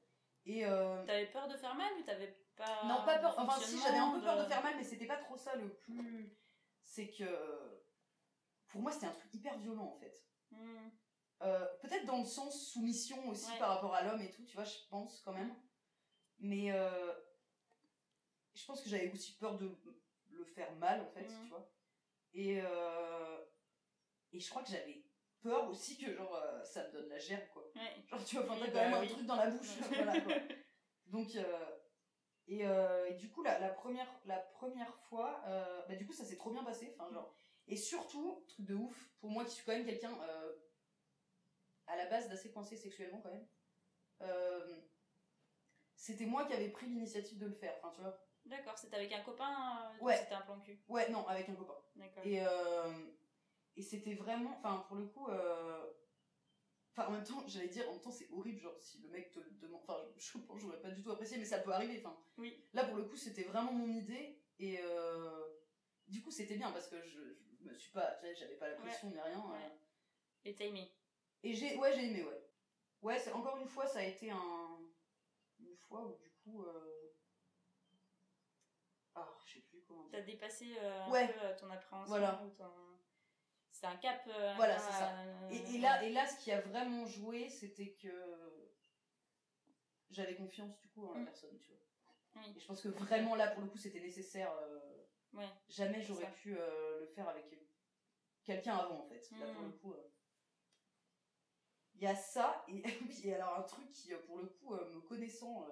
Et. 0.45 0.65
euh, 0.65 1.05
T'avais 1.05 1.27
peur 1.27 1.47
de 1.47 1.55
faire 1.57 1.75
mal 1.75 1.91
ou 1.99 2.03
t'avais 2.03 2.35
pas. 2.55 2.83
non, 2.85 3.03
pas 3.05 3.19
peur. 3.19 3.35
Enfin, 3.37 3.59
si, 3.59 3.79
j'avais 3.81 3.97
un 3.97 4.11
peu 4.11 4.21
peur 4.21 4.37
de 4.37 4.45
faire 4.49 4.63
mal, 4.63 4.75
mais 4.77 4.83
c'était 4.83 5.05
pas 5.07 5.17
trop 5.17 5.37
ça 5.37 5.55
le 5.55 5.73
plus. 5.75 6.35
C'est 6.83 7.09
que. 7.11 7.81
Pour 8.69 8.81
moi, 8.81 8.91
c'était 8.91 9.07
un 9.07 9.11
truc 9.11 9.33
hyper 9.33 9.57
violent, 9.59 9.85
en 9.85 9.99
fait. 9.99 10.23
Hmm. 10.51 10.89
Euh, 11.41 11.65
Peut-être 11.81 12.05
dans 12.05 12.19
le 12.19 12.25
sens 12.25 12.69
soumission 12.71 13.27
aussi 13.29 13.51
Ouais. 13.51 13.59
par 13.59 13.69
rapport 13.69 13.93
à 13.95 14.03
l'homme 14.03 14.21
et 14.21 14.31
tout, 14.31 14.43
tu 14.45 14.55
vois, 14.55 14.63
je 14.63 14.77
pense 14.89 15.21
quand 15.21 15.33
même. 15.33 15.53
Mais 16.39 16.71
euh, 16.71 17.13
je 18.53 18.65
pense 18.65 18.81
que 18.81 18.89
j'avais 18.89 19.11
aussi 19.11 19.35
peur 19.37 19.57
de 19.57 19.75
le 20.29 20.45
faire 20.45 20.73
mal, 20.75 21.01
en 21.01 21.09
fait, 21.11 21.23
Mhm. 21.27 21.43
tu 21.43 21.49
vois. 21.49 21.71
Et, 22.33 22.61
euh, 22.63 23.45
et 24.31 24.39
je 24.39 24.49
crois 24.49 24.63
que 24.63 24.69
j'avais 24.69 25.03
peur 25.41 25.69
aussi 25.69 25.97
que, 25.97 26.13
genre, 26.13 26.35
euh, 26.35 26.63
ça 26.63 26.87
me 26.87 26.91
donne 26.93 27.09
la 27.09 27.17
gerbe, 27.17 27.47
quoi. 27.53 27.63
Ouais. 27.75 28.03
Genre, 28.07 28.23
tu 28.23 28.35
vois, 28.35 28.45
enfin, 28.45 28.55
t'as 28.59 28.67
quand 28.67 28.73
bah 28.73 28.85
même 28.85 28.93
un 28.93 29.01
oui. 29.01 29.09
truc 29.09 29.25
dans 29.25 29.35
la 29.35 29.49
bouche, 29.49 29.77
voilà, 29.93 30.21
quoi. 30.21 30.33
Donc, 31.07 31.35
euh, 31.35 31.65
et, 32.47 32.65
euh, 32.65 33.09
et 33.09 33.13
du 33.15 33.29
coup, 33.29 33.43
la, 33.43 33.59
la, 33.59 33.69
première, 33.69 34.07
la 34.25 34.37
première 34.37 34.95
fois, 35.09 35.43
bah, 35.87 35.95
du 35.95 36.05
coup, 36.05 36.13
ça 36.13 36.25
s'est 36.25 36.37
trop 36.37 36.51
bien 36.51 36.63
passé. 36.63 36.95
Enfin, 36.97 37.11
genre, 37.11 37.35
et 37.67 37.75
surtout, 37.75 38.43
truc 38.47 38.65
de 38.65 38.75
ouf, 38.75 39.11
pour 39.19 39.29
moi 39.29 39.45
qui 39.45 39.51
suis 39.51 39.65
quand 39.65 39.73
même 39.73 39.85
quelqu'un 39.85 40.17
à 41.87 41.95
la 41.95 42.05
base 42.05 42.29
d'assez 42.29 42.51
coincé 42.51 42.77
sexuellement, 42.77 43.21
quand 43.21 43.31
même, 43.31 43.47
c'était 45.95 46.25
moi 46.25 46.45
qui 46.45 46.53
avais 46.53 46.69
pris 46.69 46.87
l'initiative 46.87 47.37
de 47.37 47.47
le 47.47 47.53
faire. 47.53 47.73
Enfin, 47.77 47.91
tu 47.93 48.01
vois. 48.01 48.27
D'accord, 48.45 48.75
c'était 48.75 48.95
avec 48.95 49.13
un 49.13 49.21
copain 49.21 49.91
Ouais. 50.01 50.17
C'était 50.17 50.33
un 50.33 50.41
plan 50.41 50.59
cul? 50.59 50.81
Ouais, 50.87 51.07
non, 51.09 51.27
avec 51.27 51.47
un 51.47 51.53
copain. 51.53 51.77
D'accord. 51.95 52.25
Et, 52.25 52.41
et 53.81 53.83
c'était 53.83 54.13
vraiment, 54.13 54.55
enfin 54.59 54.85
pour 54.87 54.95
le 54.97 55.07
coup, 55.07 55.27
euh, 55.29 55.91
enfin 56.91 57.07
en 57.07 57.11
même 57.13 57.23
temps, 57.23 57.43
j'allais 57.47 57.67
dire, 57.67 57.89
en 57.89 57.93
même 57.93 58.01
temps 58.01 58.11
c'est 58.11 58.29
horrible, 58.31 58.59
genre 58.61 58.77
si 58.79 58.99
le 59.01 59.09
mec 59.09 59.31
te 59.31 59.39
le 59.39 59.49
demande, 59.59 59.81
enfin 59.81 59.97
je 60.17 60.37
pense 60.37 60.55
que 60.57 60.61
j'aurais 60.61 60.79
pas 60.79 60.91
du 60.91 61.01
tout 61.01 61.09
apprécié, 61.11 61.39
mais 61.39 61.45
ça 61.45 61.57
peut 61.57 61.71
arriver, 61.73 61.97
enfin. 62.05 62.15
Oui. 62.37 62.63
Là 62.73 62.85
pour 62.85 62.97
le 62.97 63.05
coup 63.05 63.15
c'était 63.17 63.43
vraiment 63.43 63.73
mon 63.73 63.91
idée 63.91 64.39
et 64.59 64.79
euh, 64.81 65.47
du 66.07 66.21
coup 66.21 66.29
c'était 66.29 66.57
bien 66.57 66.71
parce 66.71 66.87
que 66.89 67.01
je, 67.07 67.21
je 67.57 67.63
me 67.63 67.73
suis 67.73 67.91
pas, 67.91 68.19
j'avais 68.35 68.55
pas 68.57 68.67
la 68.69 68.75
pression 68.75 69.09
ni 69.09 69.19
rien. 69.19 69.39
Ouais. 69.49 69.57
euh. 69.65 69.77
Et 70.45 70.53
t'as 70.53 70.65
aimé. 70.65 70.93
Et 71.41 71.55
j'ai, 71.55 71.75
ouais 71.77 71.91
j'ai 71.95 72.05
aimé, 72.05 72.23
ouais. 72.23 72.47
Ouais, 73.01 73.17
c'est 73.17 73.31
encore 73.31 73.57
une 73.57 73.67
fois 73.67 73.87
ça 73.87 73.97
a 73.97 74.03
été 74.03 74.29
un, 74.29 74.77
une 75.59 75.75
fois 75.75 76.05
où 76.05 76.15
du 76.19 76.29
coup, 76.43 76.63
euh... 76.65 77.13
ah 79.15 79.27
je 79.43 79.53
sais 79.53 79.61
plus 79.61 79.81
comment 79.87 80.03
dire. 80.03 80.11
T'as 80.19 80.21
dépassé 80.21 80.75
euh, 80.77 81.05
un 81.05 81.27
peu 81.27 81.33
euh, 81.45 81.57
ton 81.59 81.69
appréhension. 81.71 82.05
Voilà. 82.09 82.43
ou 82.45 82.49
ton- 82.51 82.91
C'est 83.71 83.85
un 83.87 83.95
cap. 83.97 84.21
euh, 84.27 84.53
Voilà, 84.55 84.77
c'est 84.77 84.91
ça. 84.91 85.11
Et, 85.49 85.75
et 85.75 85.79
là, 85.79 86.03
et 86.03 86.09
là, 86.11 86.27
ce 86.27 86.37
qui 86.43 86.51
a 86.51 86.61
vraiment 86.61 87.05
joué, 87.05 87.49
c'était 87.49 87.91
que 88.01 88.69
j'avais 90.09 90.35
confiance 90.35 90.77
du 90.79 90.87
coup 90.89 91.05
en 91.07 91.13
la 91.13 91.21
Mm. 91.21 91.25
personne, 91.25 91.57
tu 91.59 91.71
vois. 91.71 91.81
Oui. 92.35 92.53
Et 92.55 92.59
je 92.59 92.67
pense 92.67 92.81
que 92.81 92.89
vraiment 92.89 93.35
là, 93.35 93.47
pour 93.47 93.61
le 93.61 93.67
coup, 93.69 93.77
c'était 93.77 93.99
nécessaire. 94.01 94.51
euh, 94.61 94.79
Ouais. 95.33 95.47
jamais 95.69 96.01
j'aurais 96.01 96.29
pu 96.33 96.57
euh, 96.57 96.99
le 96.99 97.07
faire 97.07 97.27
avec 97.29 97.45
quelqu'un 98.43 98.75
avant, 98.75 98.99
en 98.99 99.03
fait. 99.07 99.29
Là, 99.39 99.45
pour 99.53 99.61
Mm. 99.61 99.65
le 99.65 99.71
coup, 99.71 99.93
euh, 99.93 100.09
il 101.95 102.01
y 102.01 102.07
a 102.07 102.15
ça. 102.15 102.65
Et 102.67 102.83
et 103.25 103.33
alors 103.35 103.55
un 103.57 103.63
truc 103.63 103.89
qui, 103.91 104.13
pour 104.27 104.37
le 104.39 104.47
coup, 104.47 104.73
me 104.75 104.99
connaissant, 105.01 105.65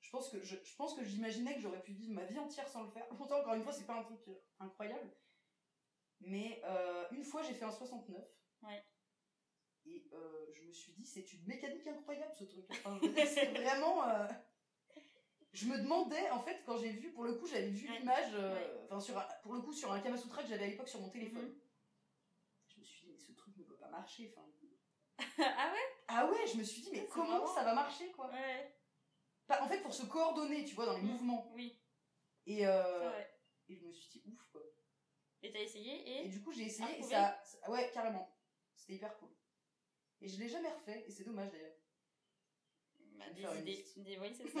je 0.00 0.10
pense 0.10 0.28
que 0.30 0.42
je, 0.42 0.56
je 0.64 0.76
pense 0.76 0.94
que 0.94 1.04
j'imaginais 1.04 1.54
que 1.54 1.60
j'aurais 1.60 1.82
pu 1.82 1.92
vivre 1.92 2.14
ma 2.14 2.24
vie 2.24 2.38
entière 2.38 2.68
sans 2.68 2.82
le 2.84 2.90
faire. 2.90 3.06
Pourtant, 3.18 3.40
encore 3.40 3.54
une 3.54 3.62
fois, 3.62 3.72
c'est 3.72 3.86
pas 3.86 3.98
un 3.98 4.02
truc 4.04 4.20
incroyable. 4.58 5.10
Mais 6.20 6.60
euh, 6.64 7.04
une 7.12 7.24
fois, 7.24 7.42
j'ai 7.42 7.54
fait 7.54 7.64
un 7.64 7.70
69. 7.70 8.24
Ouais. 8.62 8.84
Et 9.84 10.08
euh, 10.12 10.46
je 10.52 10.62
me 10.64 10.72
suis 10.72 10.92
dit, 10.92 11.06
c'est 11.06 11.32
une 11.32 11.44
mécanique 11.46 11.86
incroyable 11.86 12.34
ce 12.34 12.44
truc. 12.44 12.64
Enfin, 12.70 12.98
c'est 13.26 13.46
vraiment. 13.60 14.08
euh, 14.08 14.26
Je 15.52 15.66
me 15.66 15.78
demandais, 15.78 16.28
en 16.30 16.40
fait, 16.40 16.62
quand 16.66 16.76
j'ai 16.78 16.90
vu, 16.90 17.12
pour 17.12 17.24
le 17.24 17.34
coup, 17.34 17.46
j'avais 17.46 17.68
vu 17.70 17.88
Ouais. 17.88 17.98
l'image, 17.98 18.34
enfin, 18.84 19.00
sur 19.00 19.16
un- 19.18 19.26
pour 19.42 19.54
le 19.54 19.60
coup, 19.60 19.72
sur 19.72 19.92
un 19.92 20.00
Kamasutra 20.00 20.42
que 20.42 20.48
j'avais 20.48 20.64
à 20.64 20.68
l'époque 20.68 20.88
sur 20.88 21.00
mon 21.00 21.08
téléphone. 21.10 21.44
Mhm. 21.46 21.60
Je 22.68 22.80
me 22.80 22.84
suis 22.84 23.06
dit, 23.06 23.12
mais 23.12 23.18
ce 23.18 23.32
truc 23.32 23.56
ne 23.56 23.62
peut 23.64 23.76
pas 23.76 23.88
marcher. 23.88 24.34
Enfin, 24.36 24.46
ah 25.58 25.72
ouais? 25.72 25.94
Ah 26.08 26.26
ouais, 26.30 26.46
je 26.46 26.58
me 26.58 26.62
suis 26.64 26.82
dit, 26.82 26.90
mais 26.92 27.00
C'est 27.00 27.08
comment 27.08 27.28
marrant. 27.40 27.54
ça 27.54 27.62
va 27.64 27.74
marcher, 27.74 28.10
quoi? 28.12 28.30
Ouais. 28.30 28.72
En 29.60 29.68
fait, 29.68 29.80
pour 29.80 29.94
se 29.94 30.04
coordonner, 30.06 30.64
tu 30.64 30.74
vois, 30.74 30.86
dans 30.86 30.96
les 30.96 31.02
Mhm. 31.02 31.12
mouvements. 31.12 31.52
Oui, 31.54 31.78
Et, 32.46 32.62
et 32.62 33.76
je 33.76 33.84
me 33.86 33.92
suis 33.92 34.08
dit, 34.10 34.22
ouf. 34.26 34.45
Et 35.46 35.52
t'as 35.52 35.60
essayé 35.60 35.92
Et 36.22 36.24
et. 36.24 36.28
du 36.28 36.42
coup, 36.42 36.52
j'ai 36.52 36.64
essayé 36.64 36.98
et 36.98 37.02
ça, 37.02 37.40
Ouais, 37.68 37.88
carrément. 37.94 38.28
C'était 38.74 38.94
hyper 38.94 39.16
cool. 39.18 39.28
Et 40.20 40.28
je 40.28 40.38
l'ai 40.40 40.48
jamais 40.48 40.70
refait, 40.72 41.04
et 41.06 41.10
c'est 41.10 41.24
dommage 41.24 41.50
d'ailleurs. 41.52 41.76
Bah, 43.18 43.30
des 43.30 43.42
idées. 43.60 43.84
Des... 43.96 44.18
Oui, 44.18 44.34
c'est 44.34 44.48
ça. 44.48 44.60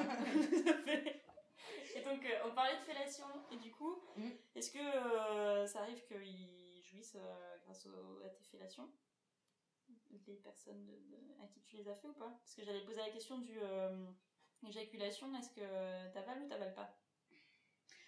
Et 1.94 2.00
donc, 2.02 2.24
euh, 2.24 2.38
on 2.44 2.54
parlait 2.54 2.76
de 2.76 2.82
fellation. 2.82 3.26
Et 3.50 3.56
du 3.56 3.72
coup, 3.72 4.00
Mhm. 4.16 4.32
est-ce 4.54 4.70
que 4.70 4.78
euh, 4.78 5.66
ça 5.66 5.80
arrive 5.80 6.02
qu'ils 6.06 6.82
jouissent 6.84 7.16
euh, 7.16 7.58
grâce 7.64 7.86
au- 7.86 8.22
à 8.24 8.28
tes 8.28 8.44
fellations? 8.44 8.88
Les 10.26 10.36
personnes 10.36 10.84
de- 10.86 10.92
de- 10.96 11.42
à 11.42 11.46
qui 11.48 11.60
tu 11.62 11.76
les 11.76 11.88
as 11.88 11.94
fait 11.96 12.08
ou 12.08 12.12
pas? 12.14 12.30
Parce 12.42 12.54
que 12.54 12.64
j'allais 12.64 12.84
poser 12.84 13.00
la 13.00 13.10
question 13.10 13.38
du. 13.38 13.58
éjaculation, 14.68 15.34
est-ce 15.36 15.50
que 15.50 16.12
t'avales 16.12 16.42
ou 16.42 16.48
t'avales 16.48 16.74
pas? 16.74 16.96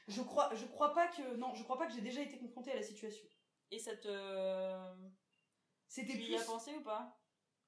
Je 0.08 0.22
crois, 0.22 0.50
je 0.54 0.64
crois 0.66 0.92
pas 0.94 1.08
que. 1.08 1.36
Non, 1.36 1.54
je 1.54 1.62
crois 1.62 1.78
pas 1.78 1.86
que 1.86 1.92
j'ai 1.92 2.00
déjà 2.00 2.20
été 2.22 2.38
confrontée 2.38 2.72
à 2.72 2.76
la 2.76 2.82
situation. 2.82 3.26
Et 3.70 3.78
ça 3.78 3.94
te. 3.96 4.08
C'était 5.86 6.14
Tu 6.14 6.18
y 6.22 6.26
plus 6.26 6.36
as 6.36 6.44
pensé 6.44 6.74
ou 6.76 6.82
pas? 6.82 7.18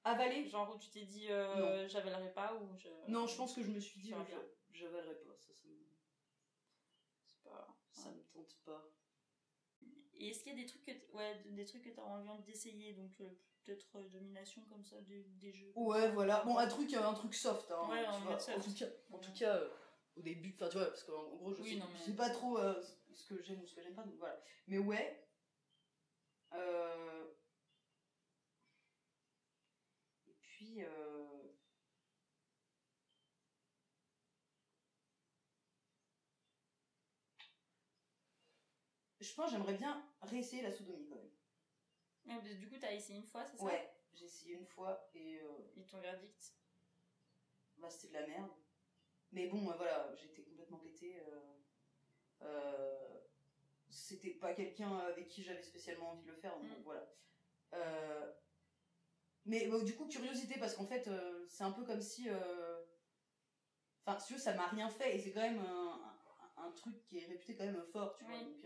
Avalé. 0.03 0.47
Genre 0.47 0.73
où 0.75 0.79
tu 0.79 0.89
t'es 0.89 1.03
dit 1.05 1.29
euh, 1.29 1.87
j'avalerai 1.87 2.33
pas 2.33 2.55
ou 2.55 2.75
je. 2.77 2.87
Non, 3.07 3.27
je 3.27 3.35
pense 3.37 3.53
que 3.53 3.61
je 3.61 3.69
me 3.69 3.79
suis 3.79 3.99
dit, 4.01 4.13
euh, 4.13 4.23
bien. 4.23 4.41
j'avalerai 4.71 5.15
pas. 5.15 5.35
Ça, 5.37 5.53
ça, 5.53 5.67
me, 5.67 5.85
C'est 7.23 7.43
pas. 7.43 7.77
ça 7.91 8.09
me 8.11 8.23
tente 8.33 8.57
pas. 8.65 8.83
Et 10.15 10.29
est-ce 10.29 10.43
qu'il 10.43 10.53
y 10.53 10.55
a 10.55 10.59
des 10.59 10.67
trucs 10.67 10.83
que 10.85 10.91
t- 10.91 11.11
ouais, 11.13 11.43
des 11.45 11.65
trucs 11.65 11.83
que 11.83 11.89
t'as 11.89 12.01
envie 12.03 12.43
d'essayer 12.43 12.93
donc 12.93 13.11
euh, 13.21 13.29
peut-être 13.63 13.95
euh, 13.97 14.09
domination 14.09 14.63
comme 14.69 14.83
ça 14.85 14.99
des, 15.01 15.23
des 15.39 15.51
jeux 15.53 15.71
Ouais, 15.75 16.11
voilà. 16.11 16.43
Bon, 16.43 16.57
un 16.57 16.67
truc, 16.67 16.93
euh, 16.93 17.03
un 17.03 17.13
truc 17.13 17.33
soft. 17.33 17.71
Hein, 17.71 17.87
Ouais, 17.89 18.03
tu 18.03 18.09
un 18.09 18.19
vois. 18.19 18.31
mode 18.31 18.41
soft. 18.41 18.57
En 18.57 18.61
tout 18.61 18.73
cas, 18.73 18.85
en 19.11 19.17
tout 19.19 19.33
cas 19.33 19.55
euh, 19.57 19.69
au 20.15 20.21
début, 20.21 20.53
enfin, 20.55 20.69
tu 20.69 20.77
vois, 20.77 20.87
parce 20.87 21.03
qu'en 21.03 21.35
gros, 21.35 21.53
je, 21.53 21.61
Oui, 21.61 21.73
sais, 21.73 21.79
non, 21.79 21.85
je 21.87 21.93
mais- 21.93 22.05
sais 22.05 22.15
pas 22.15 22.29
trop 22.29 22.57
euh, 22.57 22.81
ce 23.13 23.25
que 23.33 23.41
j'aime 23.41 23.61
ou 23.61 23.67
ce 23.67 23.75
que 23.75 23.81
j'aime 23.81 23.95
pas, 23.95 24.03
donc 24.03 24.15
voilà. 24.17 24.41
Mais 24.67 24.77
ouais. 24.79 25.27
Euh... 26.53 27.25
Et 30.27 30.33
puis. 30.41 30.83
Euh... 30.83 31.47
Je 39.19 39.33
pense 39.35 39.45
que 39.45 39.51
j'aimerais 39.51 39.75
bien 39.75 40.03
réessayer 40.23 40.63
la 40.63 40.71
sodomie 40.71 41.07
quand 41.07 41.15
même. 41.15 42.41
Mais 42.43 42.55
du 42.55 42.67
coup 42.67 42.75
t'as 42.79 42.91
essayé 42.93 43.19
une 43.19 43.25
fois 43.27 43.45
c'est 43.45 43.57
ça? 43.57 43.63
Ouais, 43.63 43.91
j'ai 44.13 44.25
essayé 44.25 44.55
une 44.55 44.65
fois 44.65 45.09
et 45.13 45.39
euh, 45.39 45.71
et 45.75 45.85
ton 45.85 45.99
verdict? 45.99 46.53
bah, 47.77 47.89
c'était 47.89 48.07
de 48.09 48.13
la 48.13 48.27
merde. 48.27 48.49
Mais 49.31 49.47
bon, 49.47 49.61
voilà, 49.63 50.13
j'étais 50.15 50.43
complètement 50.43 50.79
pété. 50.79 51.17
euh, 51.19 51.39
euh, 52.41 53.17
c'était 53.89 54.31
pas 54.35 54.53
quelqu'un 54.53 54.97
avec 54.99 55.27
qui 55.27 55.43
j'avais 55.43 55.61
spécialement 55.61 56.11
envie 56.11 56.23
de 56.23 56.27
le 56.31 56.35
faire, 56.37 56.57
donc 56.59 56.69
Mm. 56.79 56.83
voilà. 56.83 57.13
Euh, 57.73 58.31
Mais 59.45 59.67
bah, 59.67 59.81
du 59.83 59.95
coup, 59.95 60.07
curiosité, 60.07 60.59
parce 60.59 60.75
qu'en 60.75 60.85
fait, 60.85 61.09
c'est 61.47 61.63
un 61.63 61.71
peu 61.71 61.83
comme 61.83 62.01
si. 62.01 62.29
Enfin, 64.05 64.19
si 64.19 64.37
ça 64.39 64.53
m'a 64.55 64.67
rien 64.67 64.89
fait, 64.89 65.15
et 65.15 65.19
c'est 65.19 65.31
quand 65.31 65.41
même 65.41 65.59
un, 65.59 66.15
un- 66.57 66.63
un 66.67 66.71
truc 66.71 67.01
qui 67.03 67.19
est 67.19 67.25
réputé 67.25 67.55
quand 67.55 67.65
même 67.65 67.81
fort, 67.91 68.13
tu 68.15 68.23
vois. 68.25 68.33
Oui. 68.35 68.43
Donc, 68.45 68.65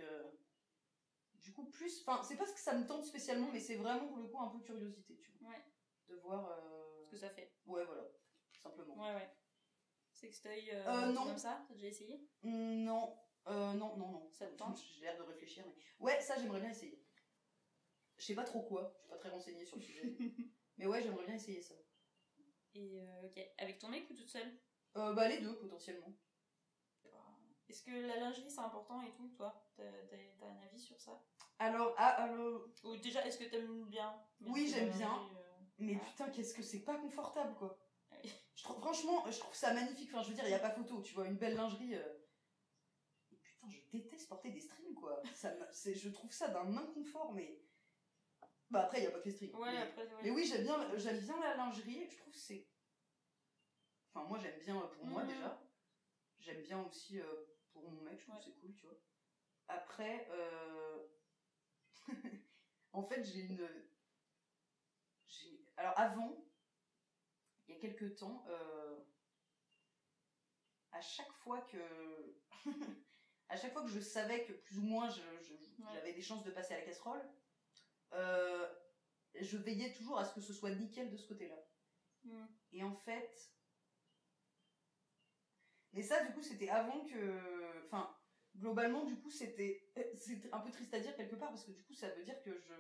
du 1.36 1.54
coup, 1.54 1.66
plus. 1.70 2.02
Enfin, 2.02 2.24
c'est 2.24 2.36
pas 2.38 2.46
ce 2.46 2.54
que 2.54 2.60
ça 2.60 2.74
me 2.76 2.86
tente 2.88 3.06
spécialement, 3.06 3.50
mais 3.52 3.60
c'est 3.60 3.76
vraiment 3.76 4.08
pour 4.08 4.18
le 4.18 4.28
coup 4.28 4.40
un 4.42 4.50
peu 4.50 4.60
curiosité, 4.60 5.16
tu 5.18 5.32
vois. 5.32 5.50
Ouais. 5.50 5.64
De 6.10 6.16
voir. 6.16 6.50
euh, 6.50 7.04
Ce 7.04 7.10
que 7.12 7.18
ça 7.18 7.30
fait. 7.30 7.54
Ouais, 7.66 7.84
voilà, 7.86 8.04
simplement. 8.62 8.96
Ouais, 8.98 9.14
ouais. 9.16 9.30
Sextoy, 10.26 10.72
euh, 10.74 10.84
Euh, 10.88 11.12
non. 11.12 11.24
comme 11.26 11.38
ça, 11.38 11.64
t'as 11.68 11.76
déjà 11.76 11.88
essayé? 11.88 12.28
Non, 12.42 13.16
euh, 13.48 13.74
non, 13.74 13.96
non, 13.96 14.08
non. 14.10 14.28
Ça 14.32 14.48
te 14.48 14.56
tente? 14.56 14.82
J'ai 14.96 15.02
l'air 15.02 15.16
de 15.18 15.22
réfléchir, 15.24 15.64
mais. 15.68 15.76
Ouais, 16.00 16.20
ça, 16.20 16.36
j'aimerais 16.40 16.60
bien 16.62 16.72
essayer. 16.72 17.00
Je 18.18 18.26
sais 18.26 18.34
pas 18.34 18.44
trop 18.44 18.62
quoi, 18.64 18.92
je 18.96 19.02
suis 19.02 19.10
pas 19.10 19.18
très 19.18 19.30
renseignée 19.30 19.66
sur 19.66 19.76
le 19.78 19.84
sujet. 19.84 20.02
mais 20.78 20.88
ouais, 20.88 21.04
j'aimerais 21.04 21.26
bien 21.26 21.36
essayer 21.36 21.62
ça. 21.62 21.76
Et 22.74 23.00
euh, 23.02 23.28
ok, 23.28 23.40
avec 23.60 23.78
ton 23.78 23.90
mec 23.90 24.10
ou 24.10 24.16
toute 24.16 24.30
seule? 24.30 24.52
Euh, 24.98 25.14
bah, 25.14 25.28
les 25.28 25.40
deux, 25.40 25.56
potentiellement. 25.58 26.12
Est-ce 27.68 27.84
que 27.84 27.92
la 27.92 28.18
lingerie 28.18 28.50
c'est 28.50 28.62
important 28.62 29.02
et 29.02 29.12
tout, 29.12 29.28
toi? 29.30 29.64
T'as 29.76 29.84
t'as- 30.10 30.18
t'as 30.40 30.46
un 30.48 30.60
avis 30.62 30.80
sur 30.80 31.00
ça? 31.00 31.24
Alors, 31.60 31.94
ah, 31.98 32.24
alors. 32.24 32.68
Ou 32.84 32.96
déjà, 32.98 33.26
est-ce 33.26 33.38
que 33.38 33.44
t'aimes 33.46 33.86
bien? 33.86 34.16
Oui, 34.42 34.64
mettre 34.66 34.76
j'aime 34.78 34.90
la 34.90 34.98
bien. 34.98 35.08
lingerie, 35.10 35.36
euh, 35.38 35.42
Mais 35.80 35.98
Ah. 36.02 36.06
putain, 36.06 36.30
qu'est-ce 36.30 36.54
que 36.54 36.62
c'est 36.64 36.84
pas 36.84 36.98
confortable, 36.98 37.54
quoi. 37.56 37.78
Trouve, 38.66 38.80
franchement, 38.80 39.24
je 39.32 39.38
trouve 39.38 39.54
ça 39.54 39.74
magnifique. 39.74 40.10
Enfin, 40.12 40.24
je 40.24 40.30
veux 40.30 40.34
dire, 40.34 40.46
il 40.46 40.50
y 40.50 40.56
a 40.56 40.60
pas 40.60 40.72
photo, 40.72 41.00
tu 41.04 41.14
vois, 41.14 41.28
une 41.28 41.38
belle 41.38 41.54
lingerie. 41.56 41.94
euh. 41.94 42.18
Et 43.32 43.36
putain, 43.36 43.70
je 43.70 43.78
déteste 43.92 44.28
porter 44.28 44.50
des 44.50 44.60
strings, 44.60 44.96
quoi. 44.96 45.22
Ça, 45.34 45.54
je 45.94 46.10
trouve 46.10 46.32
ça 46.32 46.48
d'un 46.48 46.76
inconfort, 46.76 47.32
mais. 47.34 47.62
Bah, 48.72 48.86
après, 48.86 49.02
il 49.02 49.04
y 49.04 49.08
a 49.08 49.12
pas 49.12 49.20
que 49.20 49.26
les 49.26 49.32
strings. 49.36 49.54
Ouais, 49.54 49.72
mais... 49.72 49.78
après, 49.84 50.08
ouais. 50.08 50.22
mais 50.24 50.30
oui, 50.32 50.46
j'aime 50.46 50.64
bien, 50.64 50.98
j'aime 50.98 51.20
bien 51.20 51.40
la 51.40 51.56
lingerie. 51.58 52.10
Je 52.10 52.18
trouve 52.18 52.34
que 52.34 52.40
c'est. 52.40 52.68
Enfin, 54.12 54.28
moi, 54.28 54.40
j'aime 54.40 54.60
bien 54.60 54.80
pour 54.80 55.06
moi 55.06 55.22
Mhm. 55.24 55.30
déjà. 55.30 55.62
J'aime 56.40 56.62
bien 56.64 56.82
aussi 56.84 57.20
euh, 57.20 57.46
pour 57.72 57.84
mon 57.88 58.02
mec, 58.02 58.18
je 58.20 58.24
trouve 58.24 58.36
Ouais. 58.36 58.42
c'est 58.44 58.60
cool, 58.60 58.74
tu 58.74 58.88
vois. 58.88 58.98
Après, 59.68 60.28
euh... 60.32 61.06
en 62.94 63.04
fait, 63.04 63.24
j'ai 63.24 63.42
une. 63.42 63.70
Alors, 65.78 65.94
avant, 66.00 66.45
il 67.68 67.76
y 67.76 67.78
a 67.78 67.82
quelques 67.82 68.16
temps, 68.18 68.46
euh, 68.50 69.00
à 70.92 71.02
chaque 71.02 71.32
fois 71.32 71.62
que. 71.62 71.78
à 73.50 73.56
chaque 73.56 73.74
fois 73.74 73.84
que 73.84 73.90
je 73.90 74.00
savais 74.00 74.46
que 74.46 74.54
plus 74.54 74.80
ou 74.80 74.84
moins 74.84 75.10
Ouais. 75.10 75.92
j'avais 75.94 76.14
des 76.14 76.22
chances 76.22 76.44
de 76.44 76.52
passer 76.52 76.74
à 76.74 76.78
la 76.80 76.86
casserole, 76.86 77.22
euh, 78.14 78.74
je 79.34 79.58
veillais 79.58 79.94
toujours 79.94 80.18
à 80.18 80.26
ce 80.26 80.34
que 80.34 80.42
ce 80.42 80.54
soit 80.54 80.72
nickel 80.72 81.12
de 81.12 81.18
ce 81.18 81.28
côté-là. 81.28 81.58
Hmm. 82.24 82.46
Et 82.72 82.84
en 82.84 82.96
fait. 82.96 83.52
Mais 85.92 86.02
ça, 86.02 86.24
du 86.26 86.34
coup, 86.34 86.42
c'était 86.42 86.70
avant 86.70 87.06
que. 87.06 87.86
Enfin, 87.86 88.16
globalement, 88.56 89.06
du 89.06 89.20
coup, 89.20 89.30
c'était. 89.30 89.92
C'est 90.16 90.52
un 90.54 90.60
peu 90.60 90.72
triste 90.72 90.94
à 90.94 91.00
dire 91.00 91.16
quelque 91.16 91.36
part 91.36 91.50
parce 91.50 91.66
que 91.66 91.72
du 91.72 91.84
coup, 91.84 91.94
ça 91.94 92.10
veut 92.10 92.24
dire 92.24 92.42
que 92.42 92.58
je. 92.58 92.74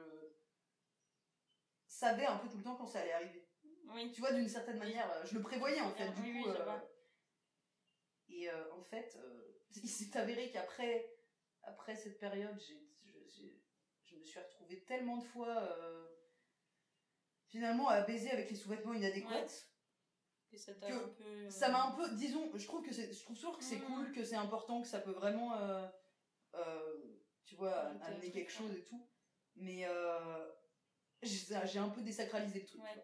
savais 1.87 2.25
un 2.25 2.37
peu 2.37 2.49
tout 2.49 2.57
le 2.57 2.63
temps 2.63 2.75
quand 2.75 2.87
ça 2.87 3.01
allait 3.01 3.13
arriver. 3.13 3.47
Oui. 3.93 4.11
Tu 4.11 4.21
vois, 4.21 4.31
d'une 4.33 4.47
certaine 4.47 4.77
manière, 4.77 5.09
euh, 5.11 5.25
je 5.25 5.35
le 5.35 5.41
prévoyais 5.41 5.81
en 5.81 5.91
fait, 5.91 6.09
du 6.11 6.21
Oui, 6.21 6.43
coup. 6.43 6.49
oui, 6.49 6.55
euh. 6.57 6.79
Et 8.29 8.49
euh, 8.49 8.73
en 8.73 8.83
fait, 8.83 9.15
euh, 9.17 9.61
il 9.83 9.89
s'est 9.89 10.17
avéré 10.17 10.51
qu'après 10.51 11.11
après 11.63 11.95
cette 11.95 12.19
période, 12.19 12.59
j'ai, 12.59 12.79
je, 14.03 14.15
me 14.15 14.23
suis 14.23 14.39
retrouvée 14.39 14.83
tellement 14.83 15.17
de 15.17 15.23
fois 15.23 15.67
finalement 17.47 17.89
à 17.89 18.01
baiser 18.01 18.31
avec 18.31 18.49
les 18.49 18.55
sous-vêtements 18.55 18.93
inadéquats. 18.93 19.29
Ouais. 19.29 19.47
Et 20.51 20.57
ça 20.57 20.73
t'a 20.75 20.87
que 20.87 20.93
un 20.93 21.07
peu. 21.09 21.49
Ça 21.49 21.69
m'a 21.69 21.85
un 21.85 21.91
peu, 21.91 22.09
disons, 22.15 22.49
je 22.55 22.65
trouve 22.65 22.83
que 22.85 22.93
c'est, 22.93 23.11
je 23.11 23.23
trouve 23.23 23.35
toujours 23.35 23.57
que 23.57 23.63
c'est 23.63 23.77
Mhm. 23.77 23.85
cool, 23.85 24.11
que 24.11 24.23
c'est 24.23 24.35
important, 24.35 24.81
que 24.81 24.87
ça 24.87 24.99
peut 24.99 25.11
vraiment, 25.11 25.57
tu 27.45 27.55
vois, 27.55 27.73
amener 27.73 28.31
quelque 28.31 28.51
chose 28.51 28.71
et 28.75 28.83
tout. 28.83 29.07
Mais 29.55 29.85
j'ai, 31.23 31.55
j'ai 31.65 31.79
un 31.79 31.89
peu 31.89 32.01
désacralisé 32.01 32.59
le 32.61 32.65
truc. 32.65 32.81
Ouais. 32.83 33.03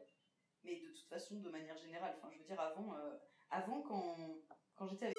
Mais 0.63 0.79
de 0.79 0.87
toute 0.91 1.07
façon, 1.07 1.39
de 1.39 1.49
manière 1.49 1.77
générale, 1.77 2.13
enfin, 2.17 2.29
je 2.31 2.37
veux 2.39 2.43
dire, 2.45 2.59
avant, 2.59 2.93
euh, 2.95 3.17
avant 3.49 3.81
quand, 3.81 4.15
quand 4.75 4.87
j'étais 4.87 5.05
avec, 5.05 5.17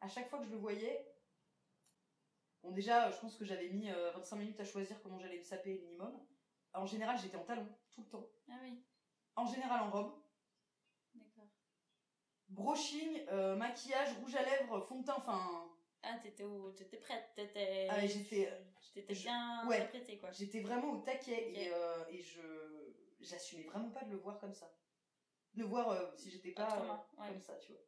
à 0.00 0.08
chaque 0.08 0.28
fois 0.28 0.38
que 0.38 0.44
je 0.46 0.50
le 0.50 0.56
voyais, 0.58 1.06
bon 2.62 2.70
déjà, 2.70 3.10
je 3.10 3.18
pense 3.20 3.36
que 3.36 3.44
j'avais 3.44 3.68
mis 3.68 3.90
euh, 3.90 4.12
25 4.12 4.36
minutes 4.36 4.60
à 4.60 4.64
choisir 4.64 5.00
comment 5.02 5.18
j'allais 5.18 5.38
me 5.38 5.42
saper 5.44 5.74
minimum. 5.78 6.18
En 6.72 6.86
général, 6.86 7.18
j'étais 7.18 7.36
en 7.36 7.44
talon 7.44 7.66
tout 7.92 8.02
le 8.02 8.08
temps. 8.08 8.28
Ah 8.48 8.58
oui, 8.62 8.82
En 9.36 9.46
général, 9.46 9.82
en 9.82 9.90
robe. 9.90 10.22
d'accord. 11.14 11.48
brushing, 12.48 13.24
euh, 13.30 13.56
maquillage, 13.56 14.12
rouge 14.20 14.34
à 14.36 14.42
lèvres, 14.44 14.80
fond 14.82 15.00
de 15.00 15.04
teint, 15.06 15.14
enfin, 15.16 15.70
Ah, 16.02 16.18
t'étais, 16.22 16.44
au... 16.44 16.70
t'étais 16.72 16.98
prête, 16.98 17.30
t'étais. 17.34 17.88
Ah, 17.90 17.96
mais 18.00 18.08
j'étais- 18.08 18.52
T'étais 18.92 19.14
je- 19.14 19.22
bien 19.22 19.66
ouais. 19.66 19.80
apprêtée, 19.80 20.18
quoi. 20.18 20.30
j'étais 20.30 20.60
vraiment 20.60 20.92
au 20.92 20.98
taquet 20.98 21.50
et, 21.52 21.72
euh, 21.72 22.04
et 22.10 22.20
je 22.22 22.83
j'assumais 23.24 23.64
vraiment 23.64 23.90
pas 23.90 24.04
de 24.04 24.10
le 24.10 24.16
voir 24.18 24.38
comme 24.38 24.54
ça. 24.54 24.70
De 25.54 25.60
le 25.62 25.66
voir 25.66 25.90
euh, 25.90 26.10
si 26.16 26.30
j'étais 26.30 26.50
pas 26.52 26.66
Autrement, 26.66 27.06
euh, 27.18 27.20
ouais. 27.22 27.28
comme 27.28 27.40
ça, 27.40 27.56
tu 27.58 27.72
vois. 27.72 27.82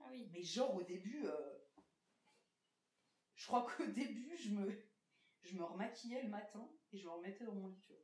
Ah 0.00 0.08
oui. 0.10 0.28
Mais 0.32 0.42
genre 0.42 0.74
au 0.74 0.82
début, 0.82 1.26
euh, 1.26 1.58
je 3.34 3.46
crois 3.46 3.66
qu'au 3.66 3.86
début, 3.86 4.36
je 4.36 4.50
me, 4.50 4.70
je 5.42 5.54
me 5.54 5.64
remaquillais 5.64 6.22
le 6.22 6.28
matin 6.28 6.68
et 6.92 6.98
je 6.98 7.06
me 7.06 7.10
remettais 7.12 7.44
dans 7.44 7.54
mon 7.54 7.68
lit, 7.68 7.80
tu 7.80 7.92
vois. 7.92 8.02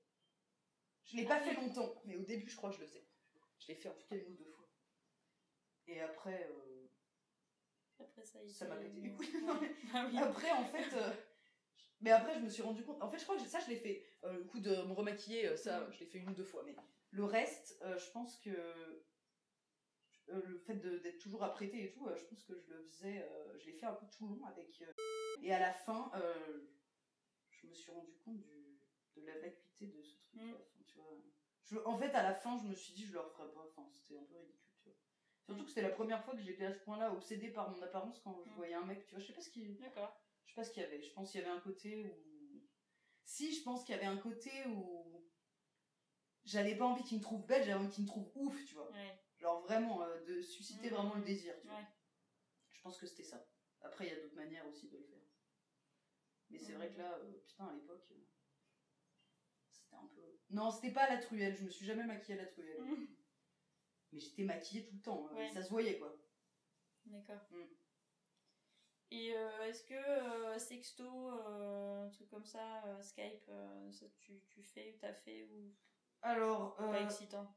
Je 1.05 1.17
l'ai 1.19 1.25
pas 1.27 1.37
Ah 1.37 1.41
fait 1.41 1.55
longtemps, 1.55 2.01
mais 2.07 2.17
au 2.17 2.23
début, 2.23 2.49
je 2.49 2.57
crois 2.57 2.71
que 2.71 2.77
je 2.77 2.81
le 2.81 2.87
faisais. 2.87 3.07
Je 3.59 3.69
l'ai 3.69 3.75
fait 3.75 3.89
en 3.89 3.95
tout 3.95 4.07
cas 4.09 4.17
une 4.17 4.33
ou 4.33 4.37
deux 4.37 4.51
fois. 4.51 4.67
Et 5.87 6.01
après, 6.01 6.49
euh, 6.51 6.89
Après 8.01 8.25
ça, 8.25 8.43
il 8.43 8.51
Ça 8.51 8.67
m'a 8.67 8.77
pété 8.77 9.01
les 9.01 9.11
couilles. 9.17 9.33
Ouais. 9.45 9.75
Ah 9.93 10.07
oui. 10.11 10.19
Après, 10.19 10.51
en 10.51 10.65
fait. 10.65 10.97
euh, 10.97 11.13
Mais 12.01 12.11
après, 12.11 12.35
je 12.35 12.41
me 12.41 12.49
suis 12.49 12.63
rendu 12.63 12.83
compte. 12.85 13.01
En 13.03 13.09
fait, 13.11 13.19
je 13.19 13.25
crois 13.25 13.37
que 13.37 13.43
ça, 13.43 13.61
je 13.61 13.69
l'ai 13.71 13.77
fait. 13.77 14.05
Euh, 14.25 14.33
le 14.39 14.45
coup 14.45 14.61
de 14.61 14.71
me 14.71 14.93
remaquiller, 14.93 15.47
euh, 15.49 15.57
ça, 15.57 15.81
Mm. 15.81 15.93
je 15.93 16.01
l'ai 16.01 16.07
fait 16.07 16.19
une 16.19 16.29
ou 16.31 16.35
deux 16.35 16.45
fois. 16.45 16.63
Mais 16.65 16.75
le 17.11 17.25
reste, 17.25 17.79
euh, 17.83 17.97
je 17.99 18.11
pense 18.11 18.39
que. 18.41 18.51
euh, 18.51 19.01
le 20.47 20.59
fait 20.59 20.75
d'être 20.77 21.19
toujours 21.19 21.43
apprêté 21.45 21.85
et 21.85 21.91
tout, 21.91 22.09
je 22.17 22.25
pense 22.25 22.45
que 22.45 22.55
je 22.59 22.73
le 22.73 22.83
faisais. 22.85 23.29
je 23.59 23.67
l'ai 23.67 23.73
fait 23.75 23.85
un 23.87 23.93
peu 23.93 24.07
tout 24.11 24.27
long 24.27 24.45
avec. 24.47 24.83
et 25.43 25.53
à 25.53 25.59
la 25.59 25.73
fin, 25.73 26.11
je 27.51 27.67
me 27.67 27.75
suis 27.75 27.93
rendu 27.93 28.15
compte 28.25 28.41
du, 28.41 28.79
de 29.17 29.27
la 29.27 29.39
vacuité 29.39 29.87
de 29.87 30.03
ce 30.03 30.17
truc. 30.17 30.41
Mm. 30.43 30.55
tu 30.87 30.97
vois. 30.99 31.11
Je- 31.65 31.79
en 31.85 31.97
fait, 31.99 32.11
à 32.15 32.23
la 32.23 32.35
fin, 32.35 32.59
je 32.59 32.67
me 32.69 32.75
suis 32.75 32.95
dit, 32.95 33.05
je 33.07 33.13
le 33.13 33.21
referai 33.21 33.51
pas. 33.53 33.67
Enfin, 33.69 33.87
c'était 33.91 34.19
un 34.19 34.25
peu 34.25 34.37
ridicule, 34.37 34.73
tu 34.79 34.89
vois. 34.89 34.99
Surtout 35.45 35.61
Mm. 35.61 35.65
que 35.65 35.69
c'était 35.69 35.83
la 35.83 35.91
première 35.91 36.25
fois 36.25 36.35
que 36.35 36.41
j'étais 36.43 36.65
à 36.65 36.73
ce 36.73 36.81
point-là 36.81 37.13
obsédée 37.13 37.51
par 37.51 37.71
mon 37.71 37.83
apparence 37.83 38.19
quand 38.21 38.43
je 38.47 38.55
voyais 38.55 38.75
un 38.75 38.85
mec, 38.87 39.05
tu 39.07 39.15
vois. 39.15 39.21
Je 39.21 39.27
sais 39.27 39.33
pas 39.35 39.41
ce 39.43 39.51
qui. 39.51 39.75
D'accord. 39.75 40.19
Je 40.45 40.51
sais 40.51 40.55
pas 40.55 40.65
ce 40.65 40.71
qu'il 40.73 40.83
y 40.83 40.87
avait. 40.87 41.03
Je 41.03 41.13
pense 41.13 41.31
qu'il 41.31 41.41
y 41.41 41.45
avait 41.45 41.53
un 41.53 41.61
côté 41.61 42.07
où. 42.07 42.69
Si, 43.25 43.55
je 43.55 43.63
pense 43.63 43.85
qu'il 43.85 43.95
y 43.95 43.99
avait 43.99 44.07
un 44.07 44.19
côté 44.19 44.51
où. 44.67 45.25
J'avais 46.45 46.77
pas 46.77 46.85
envie 46.85 47.03
qu'il 47.05 47.17
me 47.19 47.23
trouve 47.23 47.47
belle, 47.47 47.63
j'avais 47.65 47.79
envie 47.81 47.89
qu'il 47.91 48.05
me 48.05 48.09
trouve 48.09 48.31
ouf, 48.35 48.65
tu 48.67 48.75
vois. 48.75 48.91
Ouais. 48.93 49.19
Genre 49.39 49.63
vraiment, 49.63 50.03
euh, 50.03 50.21
de 50.25 50.43
susciter 50.43 50.89
Mhm. 50.91 50.95
vraiment 50.97 51.15
le 51.15 51.23
désir, 51.25 51.59
tu 51.59 51.67
vois. 51.69 51.81
Je 52.73 52.81
pense 52.83 52.99
que 52.99 53.07
c'était 53.07 53.25
ça. 53.25 53.47
Après, 53.81 54.07
il 54.07 54.11
y 54.13 54.17
a 54.17 54.21
d'autres 54.21 54.35
manières 54.37 54.67
aussi 54.67 54.89
de 54.89 54.99
le 54.99 55.05
faire. 55.05 55.23
Mais 56.51 56.59
c'est 56.59 56.73
vrai 56.75 56.93
que 56.93 56.99
là, 56.99 57.15
euh, 57.19 57.39
putain, 57.47 57.67
à 57.69 57.75
l'époque. 57.75 58.07
euh, 58.11 58.21
C'était 59.71 59.97
un 59.97 60.07
peu. 60.07 60.39
Non, 60.51 60.71
c'était 60.71 60.93
pas 60.93 61.05
à 61.05 61.15
la 61.15 61.21
truelle, 61.23 61.57
je 61.57 61.65
me 61.65 61.71
suis 61.71 61.87
jamais 61.87 62.05
maquillée 62.05 62.39
à 62.39 62.43
la 62.43 62.49
truelle. 62.49 62.83
Mhm. 62.83 63.09
Mais 64.13 64.21
j'étais 64.21 64.45
maquillée 64.45 64.85
tout 64.85 64.95
le 64.97 65.01
temps, 65.03 65.33
Ouais. 65.33 65.51
ça 65.51 65.63
se 65.63 65.71
voyait 65.71 65.99
quoi. 65.99 66.15
D'accord. 67.07 67.41
Et 69.11 69.35
euh, 69.37 69.65
est-ce 69.67 69.85
que 69.85 69.95
euh, 69.95 70.59
sexto, 70.59 71.05
euh, 71.31 72.07
un 72.07 72.11
truc 72.11 72.29
comme 72.31 72.45
ça, 72.45 72.83
Skype, 73.03 73.51
ça 73.93 74.07
tu, 74.19 74.41
tu 74.49 74.63
fais, 74.63 74.97
t'as 75.01 75.13
fait 75.13 75.45
ou 75.45 75.73
Alors, 76.23 76.77
pas 76.77 77.01
excitant? 77.01 77.55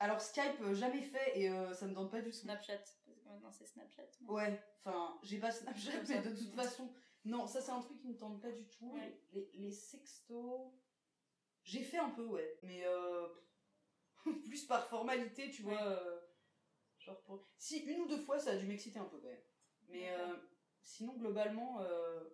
alors 0.00 0.20
Skype, 0.20 0.60
euh, 0.60 0.74
jamais 0.74 1.02
fait 1.02 1.40
et 1.40 1.50
euh, 1.50 1.74
ça 1.74 1.86
me 1.88 1.92
donne 1.94 2.08
pas 2.08 2.20
du 2.20 2.30
tout. 2.30 2.36
Snapchat, 2.36 2.76
parce 2.78 3.00
que 3.04 3.10
maintenant 3.26 3.50
c'est 3.50 3.66
Snapchat. 3.66 4.06
mais- 4.20 4.28
Ouais, 4.30 4.62
enfin, 4.84 5.18
j'ai 5.24 5.38
pas 5.40 5.50
Snapchat, 5.50 6.02
mais 6.08 6.20
de 6.22 6.36
toute 6.36 6.54
façon, 6.54 6.92
non, 7.24 7.48
ça 7.48 7.60
c'est 7.60 7.72
un 7.72 7.80
truc 7.80 7.98
qui 7.98 8.06
me 8.08 8.16
tente 8.16 8.40
pas 8.40 8.52
du 8.52 8.64
tout. 8.68 8.92
Ouais. 8.92 9.20
Les, 9.32 9.50
les 9.54 9.72
sextos, 9.72 10.72
j'ai 11.64 11.82
fait 11.82 11.98
un 11.98 12.10
peu, 12.10 12.26
ouais, 12.26 12.58
mais 12.62 12.84
euh, 12.86 13.26
plus 14.44 14.66
par 14.66 14.86
formalité, 14.88 15.50
tu 15.50 15.64
Ouais. 15.64 15.74
vois. 15.74 16.00
genre 17.00 17.20
pour... 17.24 17.48
Si, 17.58 17.78
une 17.80 18.02
ou 18.02 18.06
deux 18.06 18.20
fois, 18.20 18.38
ça 18.38 18.52
a 18.52 18.56
dû 18.56 18.66
m'exciter 18.66 19.00
un 19.00 19.06
peu 19.06 19.18
quand 19.18 19.26
même. 19.28 19.42
Mais 19.88 20.10
euh, 20.10 20.36
sinon, 20.82 21.14
globalement, 21.16 21.80
euh, 21.82 22.24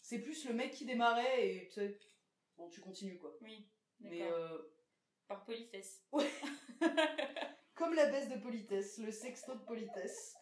c'est 0.00 0.20
plus 0.20 0.46
le 0.46 0.54
mec 0.54 0.72
qui 0.72 0.84
démarrait 0.84 1.48
et 1.48 1.66
tu 1.68 1.74
sais, 1.74 1.98
bon, 2.56 2.68
tu 2.68 2.80
continues 2.80 3.18
quoi. 3.18 3.36
Oui, 3.40 3.68
Mais 4.00 4.20
d'accord. 4.20 4.36
euh, 4.38 4.58
Par 5.28 5.44
politesse. 5.44 6.06
comme 7.74 7.94
la 7.94 8.06
baisse 8.10 8.28
de 8.28 8.36
politesse, 8.40 8.98
le 8.98 9.10
sexto 9.10 9.54
de 9.54 9.64
politesse. 9.64 10.36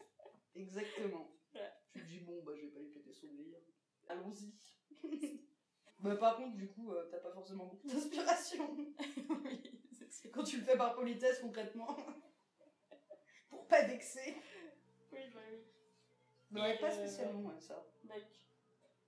Exactement. 0.54 1.30
Ouais. 1.54 1.70
Tu 1.92 2.00
te 2.00 2.06
dis, 2.06 2.20
bon, 2.20 2.42
bah, 2.44 2.52
je 2.56 2.62
vais 2.62 2.72
pas 2.72 2.80
lui 2.80 2.90
péter 2.90 3.12
son 3.12 3.26
délire. 3.28 3.60
Allons-y. 4.08 4.54
Bah, 6.00 6.16
par 6.16 6.36
contre, 6.36 6.54
du 6.56 6.68
coup, 6.68 6.92
euh, 6.92 7.08
t'as 7.10 7.16
pas 7.20 7.32
forcément 7.32 7.64
beaucoup 7.64 7.86
d'inspiration. 7.88 8.76
oui, 8.76 9.80
c'est. 10.10 10.30
Quand 10.30 10.42
tu 10.42 10.58
le 10.58 10.64
fais 10.64 10.76
par 10.76 10.94
politesse, 10.94 11.38
concrètement. 11.38 11.96
Pour 13.48 13.66
pas 13.66 13.86
vexer. 13.86 14.36
Oui, 15.12 15.20
bah 15.32 15.40
oui. 15.50 15.58
Ouais, 16.54 16.78
pas 16.78 16.88
euh, 16.88 16.90
spécialement, 16.92 17.48
ouais, 17.48 17.60
ça. 17.60 17.84
Oui. 18.04 18.22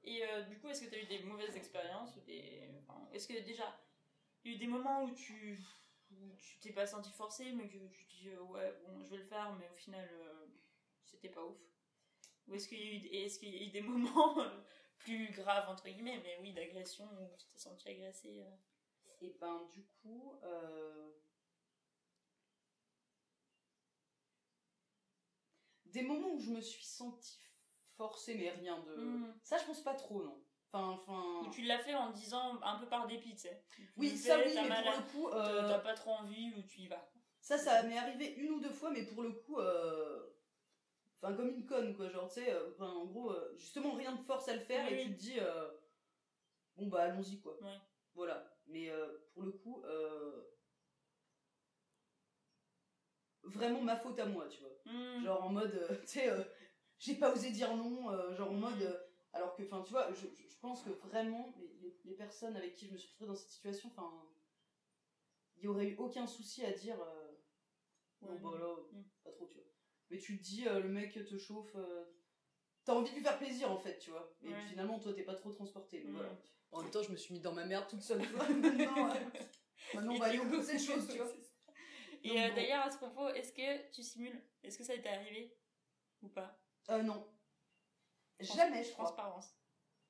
Et 0.05 0.25
euh, 0.25 0.43
du 0.43 0.59
coup, 0.59 0.69
est-ce 0.69 0.83
que 0.85 0.91
tu 0.91 0.95
as 0.97 1.03
eu 1.03 1.07
des 1.07 1.21
mauvaises 1.25 1.57
expériences 1.57 2.15
ou 2.17 2.21
des... 2.21 2.69
enfin, 2.79 3.09
Est-ce 3.13 3.29
que 3.29 3.41
déjà, 3.41 3.79
il 4.45 4.53
y 4.53 4.55
a 4.55 4.57
eu 4.57 4.61
des 4.61 4.67
moments 4.67 5.05
où 5.05 5.11
tu 5.13 5.61
où 6.13 6.37
tu 6.39 6.59
t'es 6.61 6.73
pas 6.73 6.87
senti 6.87 7.11
forcé, 7.13 7.53
mais 7.53 7.69
que 7.69 7.79
tu 7.89 8.07
te 8.07 8.11
dis 8.17 8.31
euh, 8.31 8.41
ouais, 8.43 8.73
bon, 8.87 9.03
je 9.05 9.11
vais 9.11 9.17
le 9.19 9.25
faire, 9.25 9.53
mais 9.59 9.69
au 9.73 9.77
final, 9.77 10.09
euh, 10.13 10.47
c'était 11.05 11.29
pas 11.31 11.45
ouf 11.45 11.59
Ou 12.49 12.55
est-ce 12.55 12.69
qu'il 12.69 12.79
y, 12.79 12.83
a 12.83 12.93
eu- 12.93 13.07
et 13.07 13.25
est-ce 13.27 13.39
qu'il 13.41 13.55
y 13.55 13.59
a 13.59 13.63
eu 13.67 13.71
des 13.71 13.81
moments 13.83 14.37
plus 14.99 15.31
graves, 15.33 15.69
entre 15.69 15.89
guillemets, 15.89 16.21
mais 16.23 16.39
oui, 16.41 16.53
d'agression, 16.53 17.05
où 17.07 17.37
tu 17.39 17.47
t'es 17.49 17.59
senti 17.59 17.89
agressé 17.89 18.41
euh? 18.43 18.57
Et 19.23 19.35
ben, 19.41 19.63
du 19.73 19.83
coup, 20.03 20.35
des 25.97 26.03
moments 26.03 26.33
où 26.33 26.39
je 26.41 26.51
me 26.51 26.61
suis 26.61 26.85
sentie 26.85 27.39
forcée, 27.97 28.35
mais 28.35 28.51
rien 28.51 28.79
de. 28.81 28.95
Mhm. 28.97 29.35
Ça, 29.43 29.57
je 29.59 29.65
pense 29.65 29.83
pas 29.83 29.95
trop, 29.95 30.23
non. 30.23 30.39
Enfin, 30.73 30.89
enfin. 31.01 31.47
Ou 31.49 31.51
tu 31.51 31.63
l'as 31.63 31.79
fait 31.79 31.95
en 31.95 32.11
disant 32.11 32.61
un 32.63 32.79
peu 32.79 32.87
par 32.87 33.07
dépit, 33.07 33.33
tu 33.35 33.43
sais. 33.43 33.63
Oui, 33.97 34.17
ça, 34.17 34.39
fais, 34.39 34.47
oui, 34.49 34.55
mais 34.63 34.69
mal 34.69 34.85
pour 34.85 34.93
à- 34.93 34.97
le 34.97 35.03
coup. 35.05 35.31
t'as- 35.31 35.53
euh, 35.65 35.69
T'as 35.69 35.79
pas 35.79 35.95
trop 35.95 36.11
envie 36.13 36.53
ou 36.57 36.63
tu 36.63 36.81
y 36.83 36.89
vas. 36.89 37.09
Ça, 37.41 37.57
ça 37.59 37.83
m'est 37.85 37.97
arrivé 37.97 38.35
une 38.35 38.51
ou 38.53 38.61
deux 38.61 38.71
fois, 38.73 38.91
mais 38.91 39.05
pour 39.05 39.23
le 39.23 39.31
coup, 39.33 39.59
euh, 39.59 40.27
enfin, 41.23 41.35
comme 41.35 41.49
une 41.49 41.65
conne, 41.65 41.95
quoi. 41.97 42.09
Genre, 42.11 42.29
tu 42.29 42.35
sais, 42.41 42.53
euh, 42.53 42.71
enfin, 42.73 42.89
en 42.91 43.05
gros, 43.07 43.33
justement, 43.57 43.95
rien 43.95 44.13
de 44.13 44.21
force 44.23 44.49
à 44.49 44.55
le 44.55 44.61
faire, 44.61 44.85
Oui, 44.89 44.93
et 44.93 44.97
oui. 44.97 45.05
tu 45.05 45.15
te 45.15 45.19
dis, 45.21 45.39
bon, 46.77 46.89
bah, 46.89 47.03
allons-y, 47.05 47.41
quoi. 47.41 47.57
Ouais. 47.63 47.79
Voilà. 48.15 48.53
Mais 48.67 48.91
pour 49.33 49.43
le 49.45 49.53
coup, 49.53 49.83
euh, 49.85 50.43
vraiment 53.47 53.81
ma 53.83 53.97
faute 53.97 54.19
à 54.19 54.27
moi, 54.27 54.47
tu 54.49 54.61
vois. 54.61 54.71
Hmm. 54.93 55.25
Genre 55.25 55.43
en 55.45 55.49
mode, 55.51 55.75
euh, 55.75 55.97
tu 56.03 56.07
sais, 56.09 56.29
euh, 56.31 56.43
j'ai 56.99 57.15
pas 57.17 57.33
osé 57.33 57.51
dire 57.51 57.75
non, 57.77 58.11
euh, 58.11 58.35
genre 58.35 58.51
en 58.51 58.55
mode. 58.55 58.83
euh, 58.83 58.99
alors 59.33 59.55
que, 59.55 59.63
enfin, 59.65 59.83
tu 59.83 59.93
vois, 59.93 60.11
je, 60.13 60.27
je- 60.35 60.57
pense 60.61 60.83
que 60.83 60.91
vraiment, 60.91 61.55
les, 61.59 61.95
les- 62.05 62.15
personnes 62.17 62.57
avec 62.57 62.75
qui 62.75 62.87
je 62.87 62.93
me 62.93 62.97
suis 62.99 63.09
retrouvée 63.11 63.29
dans 63.29 63.37
cette 63.37 63.51
situation, 63.51 63.89
enfin, 63.95 64.11
il 65.59 65.65
y 65.65 65.69
aurait 65.69 65.87
eu 65.89 65.97
aucun 65.97 66.27
souci 66.27 66.65
à 66.65 66.73
dire. 66.73 66.97
Ouais, 68.23 68.29
non, 68.43 68.51
bah 68.51 68.59
non. 68.59 68.59
là, 68.59 68.75
Mm. 68.93 69.03
pas 69.23 69.31
trop, 69.33 69.47
tu 69.47 69.59
vois. 69.59 69.67
Mais 70.11 70.19
tu 70.19 70.39
te 70.39 70.43
dis, 70.43 70.65
le 70.65 70.89
mec 70.89 71.13
te 71.13 71.37
chauffe, 71.39 71.77
t'as 72.85 72.95
envie 72.95 73.11
de 73.11 73.17
lui 73.17 73.23
faire 73.23 73.39
plaisir 73.39 73.71
en 73.71 73.79
fait, 73.79 73.99
tu 73.99 74.11
vois. 74.11 74.35
Et 74.43 74.49
Ouais. 74.49 74.61
finalement, 74.69 74.99
toi, 74.99 75.13
t'es 75.13 75.23
pas 75.25 75.35
trop 75.35 75.53
transporté. 75.53 76.03
voilà. 76.09 76.31
En 76.73 76.83
même 76.83 76.91
temps, 76.91 77.03
je 77.03 77.13
me 77.13 77.17
suis 77.17 77.35
mis 77.35 77.41
dans 77.41 77.53
ma 77.53 77.65
merde 77.67 77.87
toute 77.89 78.03
seule, 78.03 78.23
tu 78.23 78.33
vois. 78.33 78.49
Maintenant, 78.49 79.15
maintenant, 79.95 80.15
on 80.15 80.19
va 80.19 80.27
aller 80.27 80.39
au 80.41 80.45
bout 80.47 80.57
de 80.57 80.63
cette 80.63 80.83
chose, 80.83 81.07
tu 81.09 81.19
vois. 81.19 81.31
Et 82.31 82.43
euh, 82.43 82.55
d'ailleurs, 82.55 82.85
à 82.87 82.91
ce 82.91 82.97
propos, 82.99 83.29
est-ce 83.31 83.53
que 83.53 83.91
tu 83.93 84.03
simules? 84.03 84.41
Est-ce 84.63 84.79
que 84.79 84.85
ça 84.85 84.97
t'est 84.99 85.09
arrivé? 85.09 85.57
Ou 86.23 86.29
pas? 86.29 86.59
Euh, 86.91 87.03
non. 87.03 87.27
Jamais, 88.41 88.85
je 88.85 88.93
crois. 88.93 89.07
Transparence. 89.07 89.55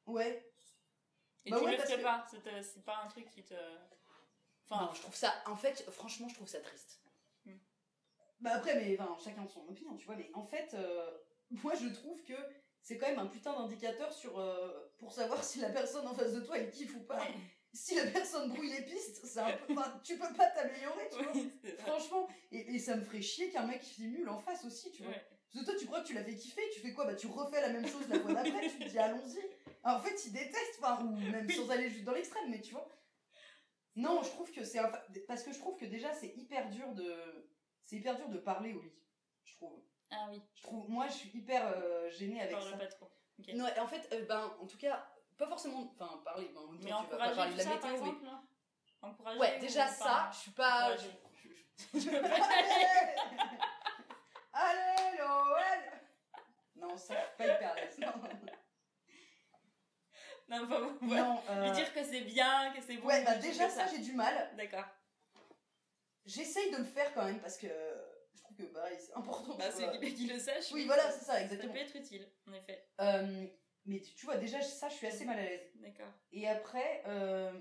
Ouais. 0.06 0.50
Et 1.44 1.50
Bah 1.50 1.58
tu 1.58 1.64
ouais, 1.64 1.70
le 1.72 1.76
parce 1.76 1.90
que- 1.94 2.02
pas 2.02 2.26
C'est 2.30 2.46
euh, 2.48 2.62
c'est 2.62 2.84
pas 2.84 2.98
un 3.04 3.08
truc 3.08 3.28
qui 3.30 3.44
te. 3.44 3.54
Enfin, 4.68 4.86
non, 4.86 4.94
je 4.94 5.00
trouve 5.02 5.14
ça, 5.14 5.32
en 5.46 5.56
fait, 5.56 5.88
franchement, 5.92 6.28
je 6.28 6.34
trouve 6.34 6.48
ça 6.48 6.60
triste. 6.60 7.00
Hmm. 7.44 7.56
Bah 8.40 8.54
après, 8.54 8.74
mais 8.74 8.98
enfin, 9.00 9.16
chacun 9.22 9.46
son 9.46 9.66
opinion, 9.68 9.96
tu 9.96 10.06
vois, 10.06 10.16
mais 10.16 10.28
en 10.34 10.44
fait, 10.44 10.74
euh, 10.74 11.18
moi 11.50 11.74
je 11.76 11.86
trouve 11.88 12.22
que 12.24 12.34
c'est 12.82 12.98
quand 12.98 13.06
même 13.06 13.18
un 13.20 13.26
putain 13.26 13.52
d'indicateur 13.52 14.12
sur 14.12 14.38
euh, 14.38 14.92
pour 14.98 15.12
savoir 15.12 15.42
si 15.44 15.60
la 15.60 15.70
personne 15.70 16.06
en 16.08 16.14
face 16.14 16.32
de 16.34 16.40
toi 16.40 16.58
elle 16.58 16.70
kiffe 16.70 16.94
ou 16.96 17.00
pas. 17.04 17.24
Si 17.76 17.94
la 17.94 18.06
personne 18.06 18.48
brouille 18.48 18.70
les 18.70 18.82
pistes, 18.82 19.24
c'est 19.26 19.38
un 19.40 19.52
peu, 19.52 19.72
enfin, 19.74 20.00
tu 20.02 20.16
peux 20.16 20.32
pas 20.34 20.46
t'améliorer, 20.46 21.08
tu 21.10 21.22
vois. 21.22 21.76
Franchement, 21.78 22.26
et, 22.50 22.74
et 22.74 22.78
ça 22.78 22.96
me 22.96 23.02
ferait 23.02 23.20
chier 23.20 23.50
qu'un 23.50 23.66
mec 23.66 23.82
simule 23.82 24.28
en 24.30 24.38
face 24.38 24.64
aussi, 24.64 24.90
tu 24.92 25.02
vois. 25.02 25.12
Ouais. 25.12 25.26
Parce 25.52 25.64
que 25.64 25.70
toi, 25.70 25.78
tu 25.78 25.86
crois 25.86 26.00
que 26.00 26.06
tu 26.06 26.14
l'as 26.14 26.24
fait 26.24 26.34
kiffer, 26.36 26.62
tu 26.72 26.80
fais 26.80 26.92
quoi? 26.94 27.04
Bah, 27.04 27.14
tu 27.14 27.26
refais 27.26 27.60
la 27.60 27.68
même 27.68 27.86
chose 27.86 28.08
la 28.08 28.18
fois 28.20 28.32
d'après, 28.32 28.68
tu 28.68 28.78
te 28.78 28.88
dis 28.88 28.98
allons-y. 28.98 29.40
Alors, 29.84 30.00
en 30.00 30.02
fait, 30.02 30.24
il 30.26 30.32
déteste, 30.32 30.78
enfin, 30.80 31.04
ou 31.04 31.16
même 31.16 31.48
sans 31.50 31.68
aller 31.70 31.90
juste 31.90 32.04
dans 32.04 32.12
l'extrême, 32.12 32.50
mais 32.50 32.60
tu 32.60 32.72
vois. 32.72 32.88
Non, 33.94 34.22
je 34.22 34.28
trouve 34.30 34.50
que 34.52 34.64
c'est. 34.64 34.78
un- 34.78 34.92
Parce 35.28 35.42
que 35.42 35.52
je 35.52 35.58
trouve 35.58 35.76
que 35.78 35.84
déjà, 35.86 36.12
c'est 36.14 36.34
hyper 36.36 36.68
dur 36.70 36.92
de. 36.94 37.14
C'est 37.84 37.96
hyper 37.96 38.16
dur 38.16 38.28
de 38.28 38.38
parler 38.38 38.72
au 38.74 38.82
lit, 38.82 38.92
je 39.44 39.54
trouve. 39.54 39.82
Ah 40.10 40.28
oui, 40.30 40.42
Je 40.54 40.62
trouve. 40.62 40.88
Moi, 40.90 41.08
je 41.08 41.12
suis 41.14 41.30
hyper 41.34 41.66
euh, 41.76 42.10
gênée 42.10 42.36
je 42.38 42.42
avec 42.42 42.52
parle 42.52 42.70
ça. 42.70 42.76
pas 42.78 42.86
trop. 42.86 43.10
Ok. 43.38 43.52
Non, 43.54 43.66
et 43.68 43.78
en 43.80 43.86
fait, 43.86 44.08
euh, 44.12 44.24
ben, 44.26 44.56
en 44.60 44.66
tout 44.66 44.78
cas, 44.78 45.08
pas 45.38 45.46
forcément. 45.48 45.92
Enfin, 45.98 46.20
parler, 46.24 46.48
ben, 46.54 46.60
en 46.60 46.66
même 46.72 46.80
temps, 46.80 47.02
Mais 47.02 47.06
tu 47.06 47.10
vas 47.12 47.18
pas 47.18 47.30
encourager 47.30 47.34
parler 47.36 47.52
de 47.52 47.58
la 47.58 47.64
ça, 47.64 47.70
par 47.70 47.90
météo, 47.90 48.04
mais. 48.04 48.10
exemple 48.10 48.26
Encourager 49.02 49.38
Ouais, 49.38 49.56
ou 49.56 49.60
déjà 49.60 49.84
pas 49.84 49.90
ça, 49.92 50.30
je 50.32 50.36
suis 50.38 50.50
pas. 50.52 50.80
Encourager. 50.92 51.10
je- 51.94 51.98
je- 52.00 52.08
Allez 52.10 52.26
Allez, 54.52 55.18
Noël 55.18 55.92
Non, 56.76 56.96
ça, 56.96 57.14
je 57.14 57.36
pas 57.36 57.44
hyper. 57.54 57.74
Non, 57.98 58.12
Non, 60.48 60.64
enfin, 60.64 60.80
bon, 60.80 60.98
voilà. 61.02 61.22
non 61.24 61.42
euh, 61.50 61.64
Lui 61.64 61.72
dire 61.72 61.92
que 61.92 62.04
c'est 62.04 62.20
bien, 62.22 62.72
que 62.72 62.80
c'est 62.80 62.96
bon. 62.98 63.08
Ouais, 63.08 63.24
bah 63.24 63.34
déjà 63.36 63.68
ça, 63.68 63.86
j'ai 63.88 63.98
du 63.98 64.12
mal. 64.12 64.50
D'accord. 64.56 64.84
J'essaye 66.24 66.70
de 66.70 66.76
le 66.78 66.84
faire 66.84 67.12
quand 67.14 67.24
même 67.24 67.40
parce 67.40 67.56
que 67.58 67.66
je 67.66 68.42
trouve 68.42 68.56
que 68.56 68.62
pareil, 68.64 68.96
c'est 69.00 69.14
important. 69.16 69.54
Bah, 69.56 69.70
c'est 69.70 69.90
qu'il 70.14 70.28
le 70.32 70.38
sache. 70.38 70.70
Oui, 70.72 70.86
voilà, 70.86 71.10
c'est 71.10 71.24
ça, 71.24 71.32
Ça 71.34 71.40
exactement. 71.42 71.72
peut 71.72 71.78
être 71.80 71.96
utile, 71.96 72.28
en 72.48 72.52
effet. 72.52 72.88
Euh, 73.00 73.46
mais 73.86 74.00
tu, 74.00 74.14
tu 74.14 74.26
vois, 74.26 74.36
déjà 74.36 74.60
ça, 74.60 74.88
je 74.88 74.94
suis 74.96 75.06
assez 75.06 75.24
mal 75.24 75.38
à 75.38 75.44
l'aise. 75.44 75.70
D'accord. 75.76 76.12
Et 76.32 76.46
après, 76.48 77.02
euh, 77.06 77.52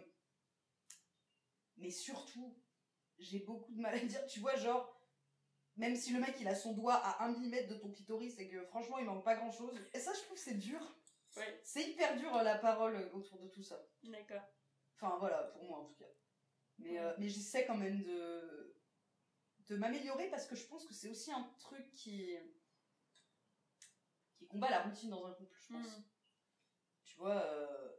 mais 1.78 1.92
surtout, 1.92 2.58
j'ai 3.18 3.40
beaucoup 3.40 3.74
de 3.74 3.82
mal 3.82 3.96
à 3.96 4.00
dire, 4.06 4.26
tu 4.28 4.40
vois, 4.40 4.56
genre, 4.56 5.00
même 5.78 5.96
si 5.96 6.14
le 6.14 6.20
mec 6.20 6.36
il 6.40 6.48
a 6.48 6.56
son 6.56 6.74
doigt 6.74 6.96
à 6.96 7.26
1 7.26 7.30
mm 7.40 7.68
de 7.68 7.76
ton 7.76 7.92
clitoris 7.92 8.40
et 8.40 8.48
que 8.48 8.64
franchement 8.66 8.98
il 8.98 9.06
manque 9.06 9.24
pas 9.26 9.36
grand 9.36 9.52
chose, 9.52 9.78
et 9.94 10.00
ça 10.00 10.14
je 10.14 10.22
trouve 10.22 10.38
que 10.38 10.44
c'est 10.44 10.58
dur. 10.58 10.80
Ouais, 11.36 11.62
C'est 11.64 11.84
hyper 11.84 12.16
dur 12.18 12.34
euh, 12.34 12.44
la 12.44 12.58
parole 12.58 13.10
autour 13.14 13.40
de 13.40 13.50
tout 13.50 13.64
ça. 13.64 13.86
d'accord. 14.04 14.44
Enfin 14.96 15.18
voilà, 15.20 15.44
pour 15.54 15.64
moi 15.66 15.80
en 15.80 15.86
tout 15.86 15.96
cas. 15.96 16.06
Mais, 16.78 16.98
euh, 16.98 17.14
mais 17.18 17.28
j'essaie 17.28 17.66
quand 17.66 17.76
même 17.78 18.04
de, 18.04 18.76
de 19.68 19.76
m'améliorer 19.76 20.30
parce 20.30 20.48
que 20.48 20.56
je 20.56 20.66
pense 20.66 20.86
que 20.86 20.94
c'est 20.94 21.10
aussi 21.10 21.32
un 21.32 21.44
truc 21.60 21.92
qui, 21.94 22.34
qui 24.38 24.48
combat 24.48 24.70
la 24.70 24.84
routine 24.84 25.10
dans 25.10 25.26
un 25.26 25.34
couple, 25.34 25.58
je 25.60 25.74
pense. 25.74 25.88
Hmm. 25.98 26.04
Tu 27.16 27.22
vois, 27.22 27.42
euh, 27.46 27.90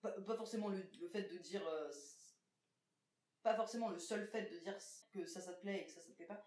pas, 0.00 0.12
pas 0.22 0.36
forcément 0.36 0.68
le, 0.68 0.82
le 1.00 1.08
fait 1.08 1.24
de 1.24 1.36
dire. 1.36 1.66
euh, 1.66 1.90
pas 3.42 3.54
forcément 3.54 3.90
le 3.90 3.98
seul 3.98 4.26
fait 4.26 4.50
de 4.50 4.58
dire 4.58 4.76
que 5.12 5.26
ça, 5.26 5.40
ça 5.40 5.52
te 5.54 5.60
plaît 5.60 5.82
et 5.82 5.84
que 5.84 5.90
ça, 5.92 6.00
ça 6.00 6.08
te 6.10 6.16
plaît 6.16 6.26
pas. 6.26 6.42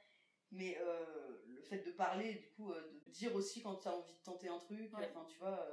Mais 0.52 0.78
euh, 0.80 1.42
le 1.48 1.62
fait 1.62 1.80
de 1.80 1.92
parler, 1.92 2.36
du 2.36 2.50
coup, 2.52 2.74
de 2.74 3.10
dire 3.12 3.34
aussi 3.36 3.62
quand 3.62 3.76
tu 3.78 3.88
as 3.88 3.96
envie 3.96 4.14
de 4.14 4.20
tenter 4.24 4.48
un 4.48 4.60
truc. 4.60 4.92
Ouais. 4.98 5.08
Enfin, 5.10 5.26
tu 5.28 5.38
vois. 5.38 5.68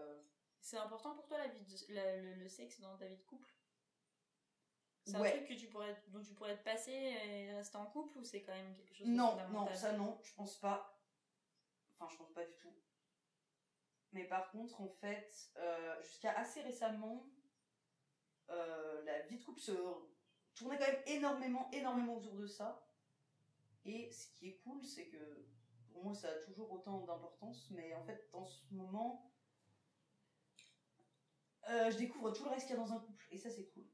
C'est 0.60 0.76
important 0.78 1.14
pour 1.14 1.26
toi 1.26 1.38
la 1.38 1.48
vie 1.48 1.62
de- 1.62 1.94
la- 1.94 2.16
le, 2.16 2.34
le 2.34 2.48
sexe 2.48 2.80
dans 2.80 2.96
ta 2.96 3.06
vie 3.06 3.16
de 3.16 3.22
couple? 3.22 3.50
C'est 5.04 5.16
Ouais. 5.16 5.32
un 5.32 5.36
truc 5.36 5.48
que 5.48 5.54
tu 5.60 5.66
pourrais, 5.66 5.96
dont 6.08 6.22
tu 6.22 6.34
pourrais 6.34 6.56
te 6.56 6.62
passer 6.62 6.92
et 6.92 7.52
rester 7.54 7.76
en 7.78 7.86
couple 7.86 8.18
ou 8.18 8.24
c'est 8.24 8.42
quand 8.42 8.52
même 8.54 8.74
quelque 8.76 8.94
chose 8.94 9.06
de 9.06 9.12
Non, 9.12 9.36
non, 9.50 9.74
ça 9.74 9.92
non, 9.92 10.18
je 10.22 10.32
pense 10.34 10.58
pas. 10.60 11.02
Enfin, 11.98 12.08
je 12.12 12.16
pense 12.16 12.32
pas 12.32 12.44
du 12.44 12.54
tout. 12.56 12.72
Mais 14.12 14.24
par 14.24 14.50
contre, 14.50 14.80
en 14.80 14.88
fait, 14.88 15.50
euh, 15.56 16.02
jusqu'à 16.02 16.32
assez 16.32 16.62
récemment, 16.62 17.26
euh, 18.50 19.02
la 19.04 19.20
vie 19.22 19.38
de 19.38 19.44
couple 19.44 19.60
se 19.60 19.72
tournait 20.54 20.78
quand 20.78 20.86
même 20.86 21.02
énormément, 21.06 21.68
énormément 21.72 22.16
autour 22.16 22.34
de 22.34 22.46
ça. 22.46 22.86
Et 23.84 24.10
ce 24.10 24.26
qui 24.34 24.48
est 24.48 24.56
cool, 24.58 24.84
c'est 24.84 25.06
que 25.06 25.46
pour 25.92 26.04
moi, 26.04 26.14
ça 26.14 26.28
a 26.28 26.34
toujours 26.34 26.70
autant 26.72 27.00
d'importance, 27.00 27.70
mais 27.70 27.94
en 27.94 28.02
fait, 28.02 28.28
en 28.32 28.44
ce 28.44 28.62
moment, 28.72 29.32
euh, 31.68 31.90
je 31.90 31.98
découvre 31.98 32.32
tout 32.32 32.44
le 32.44 32.50
reste 32.50 32.66
qu'il 32.66 32.76
y 32.76 32.78
a 32.78 32.82
dans 32.82 32.92
un 32.92 33.00
couple, 33.00 33.26
et 33.30 33.38
ça, 33.38 33.50
c'est 33.50 33.66
cool. 33.66 33.86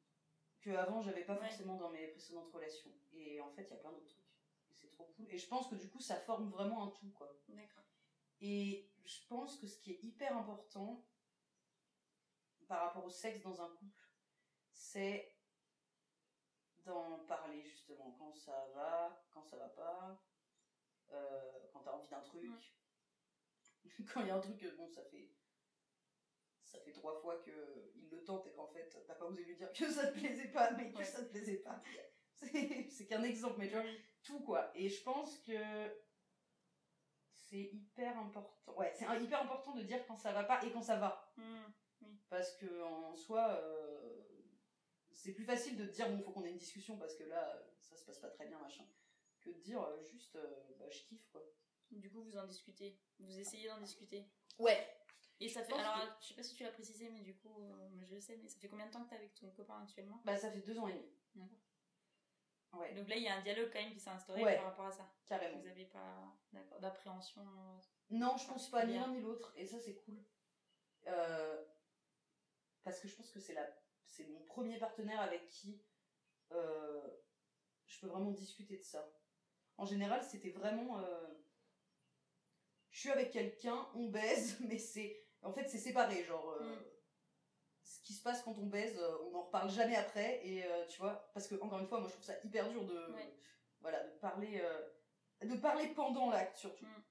Que 0.61 0.71
avant, 0.71 1.03
j'avais 1.03 1.25
pas 1.25 1.37
forcément 1.37 1.77
dans 1.77 1.91
mes 1.91 2.09
précédentes 2.09 2.51
relations. 2.53 2.91
Et 3.12 3.41
en 3.41 3.51
fait, 3.51 3.64
il 3.64 3.71
y 3.71 3.75
a 3.75 3.77
plein 3.77 3.93
d'autres 3.93 4.09
trucs. 4.09 4.25
Et 4.71 4.75
c'est 4.75 4.89
trop 4.89 5.05
cool. 5.17 5.27
Et 5.31 5.39
je 5.39 5.47
pense 5.47 5.69
que 5.69 5.77
du 5.77 5.89
coup, 5.89 6.01
ça 6.01 6.17
forme 6.17 6.51
vraiment 6.51 6.85
un 6.85 6.91
tout, 6.91 7.11
quoi. 7.11 7.33
D'accord. 7.49 7.86
Et 8.41 8.91
je 9.05 9.26
pense 9.28 9.59
que 9.59 9.66
ce 9.66 9.78
qui 9.78 9.93
est 9.93 10.03
hyper 10.03 10.37
important 10.37 11.07
par 12.66 12.82
rapport 12.87 13.05
au 13.05 13.11
sexe 13.11 13.43
dans 13.43 13.61
un 13.62 13.68
couple, 13.76 14.11
c'est 14.72 15.32
d'en 16.84 17.18
parler 17.26 17.62
justement 17.64 18.12
quand 18.18 18.34
ça 18.34 18.70
va, 18.74 19.24
quand 19.30 19.43
ça 19.43 19.57
va 19.57 19.68
pas, 19.68 20.22
euh, 21.12 21.68
quand 21.72 21.80
t'as 21.80 21.93
envie 21.93 22.09
d'un 22.09 22.20
truc. 22.20 22.76
quand 24.12 24.20
il 24.20 24.26
y 24.26 24.30
a 24.30 24.37
un 24.37 24.41
truc, 24.41 24.59
que, 24.59 24.76
bon, 24.76 24.89
ça 24.89 25.03
fait. 25.05 25.30
Ça 26.64 26.80
fait 26.80 26.93
trois 26.93 27.14
fois 27.20 27.39
qu'il 27.43 27.53
le 28.11 28.24
tente 28.24 28.47
et 28.47 28.53
qu'en 28.53 28.66
fait, 28.66 28.89
t'as 29.07 29.14
pas 29.14 29.24
osé 29.24 29.45
lui 29.45 29.57
dire 29.57 29.72
que 29.72 29.91
ça 29.91 30.09
te 30.09 30.18
plaisait 30.18 30.49
pas, 30.51 30.72
mais 30.72 30.91
que 30.91 30.99
Ouais. 30.99 31.05
ça 31.05 31.24
te 31.24 31.30
plaisait 31.30 31.59
pas. 31.59 31.80
C'est 32.91 33.07
qu'un 33.07 33.22
exemple, 33.22 33.57
mais 33.59 33.68
tu 33.68 33.74
vois, 33.74 33.84
tout 34.22 34.41
quoi. 34.41 34.70
Et 34.74 34.89
je 34.89 35.03
pense 35.03 35.39
que 35.39 36.06
c'est 37.47 37.70
hyper 37.72 38.18
important. 38.18 38.74
Ouais, 38.76 38.92
c'est 38.94 39.05
hyper 39.22 39.42
important 39.42 39.74
de 39.74 39.82
dire 39.82 40.05
quand 40.07 40.16
ça 40.16 40.32
va 40.32 40.44
pas 40.44 40.64
et 40.64 40.72
quand 40.72 40.82
ça 40.82 40.97
va. 40.97 41.32
Oui. 41.38 42.09
Parce 42.28 42.57
que 42.57 42.82
en 42.82 43.14
soi, 43.14 43.51
euh, 43.51 44.20
c'est 45.12 45.32
plus 45.32 45.44
facile 45.44 45.76
de 45.76 45.86
dire 45.86 46.11
bon, 46.11 46.20
faut 46.20 46.32
qu'on 46.32 46.44
ait 46.44 46.51
une 46.51 46.59
discussion 46.59 46.99
parce 46.99 47.14
que 47.14 47.24
là, 47.24 47.62
ça 47.78 47.97
se 47.97 48.05
passe 48.05 48.18
pas 48.18 48.30
très 48.30 48.47
bien, 48.47 48.59
machin, 48.59 48.84
que 49.40 49.51
de 49.51 49.61
dire 49.61 49.80
euh, 49.82 50.05
juste, 50.05 50.36
euh, 50.36 50.74
bah, 50.78 50.86
je 50.90 51.03
kiffe 51.05 51.28
quoi. 51.30 51.42
Du 51.92 52.11
coup, 52.11 52.22
vous 52.22 52.36
en 52.36 52.47
discutez. 52.47 52.99
Vous 53.20 53.38
essayez 53.38 53.68
d'en 53.68 53.80
discuter. 53.80 54.26
Ouais. 54.59 54.86
Et 55.38 55.49
ça 55.49 55.62
fait. 55.62 55.74
Alors, 55.74 56.18
je 56.20 56.26
sais 56.26 56.34
pas 56.34 56.42
si 56.42 56.57
tu 56.57 56.64
l'as 56.64 56.72
précisé, 56.72 57.09
mais 57.11 57.20
du 57.20 57.36
coup, 57.36 57.72
je 58.03 58.14
le 58.14 58.20
sais, 58.20 58.36
mais 58.38 58.49
ça 58.49 58.59
fait 58.59 58.68
combien 58.68 58.86
de 58.86 58.90
temps 58.90 59.05
que 59.05 59.11
t'es 59.11 59.16
avec 59.16 59.34
ton 59.34 59.51
copain 59.51 59.80
actuellement? 59.82 60.20
Bah, 60.24 60.36
ça 60.36 60.51
fait 60.51 60.62
deux 60.62 60.78
ans 60.78 60.88
et 60.88 60.94
demi. 60.94 61.12
D'accord. 61.34 61.59
Ouais, 62.73 62.95
Donc 62.95 63.09
là, 63.09 63.17
il 63.17 63.23
y 63.23 63.29
a 63.29 63.37
un 63.37 63.41
dialogue 63.43 63.71
quand 63.73 63.81
même 63.81 63.93
qui 63.93 64.01
s'est 64.01 64.11
instauré 64.11 64.43
Ouais. 64.43 64.57
par 64.57 64.64
rapport 64.67 64.87
à 64.87 64.93
ça. 64.93 65.11
carrément. 65.27 65.59
Vous 65.61 65.67
avez 65.67 65.87
pas 65.87 66.35
d'appréhension. 66.81 67.43
euh, 67.43 67.79
Non, 68.11 68.37
je 68.37 68.47
pense 68.47 68.71
pas 68.71 68.85
ni 68.85 68.95
l'un 68.95 69.09
ni 69.09 69.21
l'autre, 69.21 69.53
et 69.57 69.67
ça 69.67 69.79
c'est 69.81 69.95
cool. 69.95 70.23
Euh, 71.07 71.64
parce 72.85 73.01
que 73.01 73.09
je 73.09 73.14
pense 73.17 73.31
que 73.31 73.41
c'est 73.41 73.55
la, 73.55 73.67
c'est 74.05 74.27
mon 74.27 74.41
premier 74.45 74.79
partenaire 74.79 75.21
avec 75.21 75.47
qui 75.49 75.81
euh, 76.53 77.09
je 77.87 78.01
peux 78.01 78.09
vraiment 78.09 78.31
discuter 78.33 78.77
de 78.77 78.83
ça. 78.83 79.09
En 79.79 79.85
général, 79.87 80.23
c'était 80.23 80.51
vraiment, 80.51 80.99
euh, 81.01 81.27
je 82.91 83.01
suis 83.01 83.11
avec 83.11 83.31
quelqu'un, 83.31 83.89
on 83.95 84.09
baise, 84.09 84.59
mais 84.69 84.79
c'est, 84.79 85.25
en 85.43 85.53
fait, 85.53 85.67
c'est 85.69 85.79
séparé, 85.79 86.25
genre. 86.25 86.57
Mm. 86.61 86.77
Ce 87.87 88.01
qui 88.03 88.14
se 88.14 88.22
passe 88.22 88.43
quand 88.43 88.59
on 88.59 88.66
baise, 88.66 88.99
euh, 88.99 89.16
on 89.26 89.30
n'en 89.30 89.43
reparle 89.43 89.70
jamais 89.70 89.95
après, 89.95 90.45
et 90.45 90.64
euh, 90.64 90.87
tu 90.89 90.99
vois, 90.99 91.30
parce 91.32 91.47
que 91.47 91.55
encore 91.62 91.78
une 91.78 91.87
fois, 91.87 92.01
moi 92.01 92.09
je 92.09 92.14
trouve 92.14 92.24
ça 92.24 92.34
hyper 92.43 92.68
dur 92.68 92.84
de, 92.84 93.12
Ouais. 93.12 93.32
voilà, 93.80 94.03
de 94.03 94.11
parler, 94.18 94.61
euh, 94.61 94.89
de 95.47 95.55
parler 95.57 95.89
pendant 95.95 96.30
l'acte 96.30 96.57
surtout. 96.57 96.84
Mm. 96.84 97.05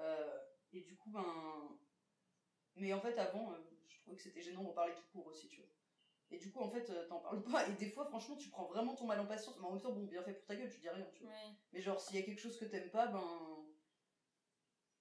Euh, 0.00 0.38
et 0.72 0.82
du 0.82 0.94
coup, 0.96 1.10
ben. 1.10 1.78
Mais 2.76 2.92
en 2.92 3.00
fait, 3.00 3.16
avant, 3.18 3.52
euh, 3.52 3.56
je 3.86 3.98
trouvais 4.00 4.16
que 4.16 4.22
c'était 4.22 4.42
gênant 4.42 4.62
d'en 4.62 4.72
parler 4.72 4.94
tout 4.94 5.04
court 5.12 5.26
aussi, 5.26 5.48
tu 5.48 5.60
vois. 5.62 5.70
Et 6.30 6.38
du 6.38 6.52
coup, 6.52 6.60
en 6.60 6.70
fait, 6.70 6.88
euh, 6.90 7.08
t'en 7.08 7.20
parles 7.20 7.42
pas. 7.50 7.66
Et 7.68 7.72
des 7.72 7.88
fois, 7.90 8.04
franchement, 8.04 8.36
tu 8.36 8.50
prends 8.50 8.66
vraiment 8.66 8.94
ton 8.94 9.06
mal 9.06 9.20
en 9.20 9.26
patience. 9.26 9.58
Mais 9.58 9.66
en 9.66 9.72
même 9.72 9.80
temps, 9.80 9.92
bon, 9.92 10.04
bien 10.04 10.22
fait 10.22 10.34
pour 10.34 10.46
ta 10.46 10.54
gueule, 10.54 10.70
tu 10.70 10.80
dis 10.80 10.88
rien, 10.90 11.06
tu 11.14 11.24
vois. 11.24 11.32
Mais 11.72 11.80
genre, 11.80 11.98
s'il 12.00 12.16
y 12.16 12.18
a 12.18 12.22
quelque 12.22 12.40
chose 12.40 12.58
que 12.58 12.66
t'aimes 12.66 12.90
pas, 12.90 13.06
ben. 13.06 13.66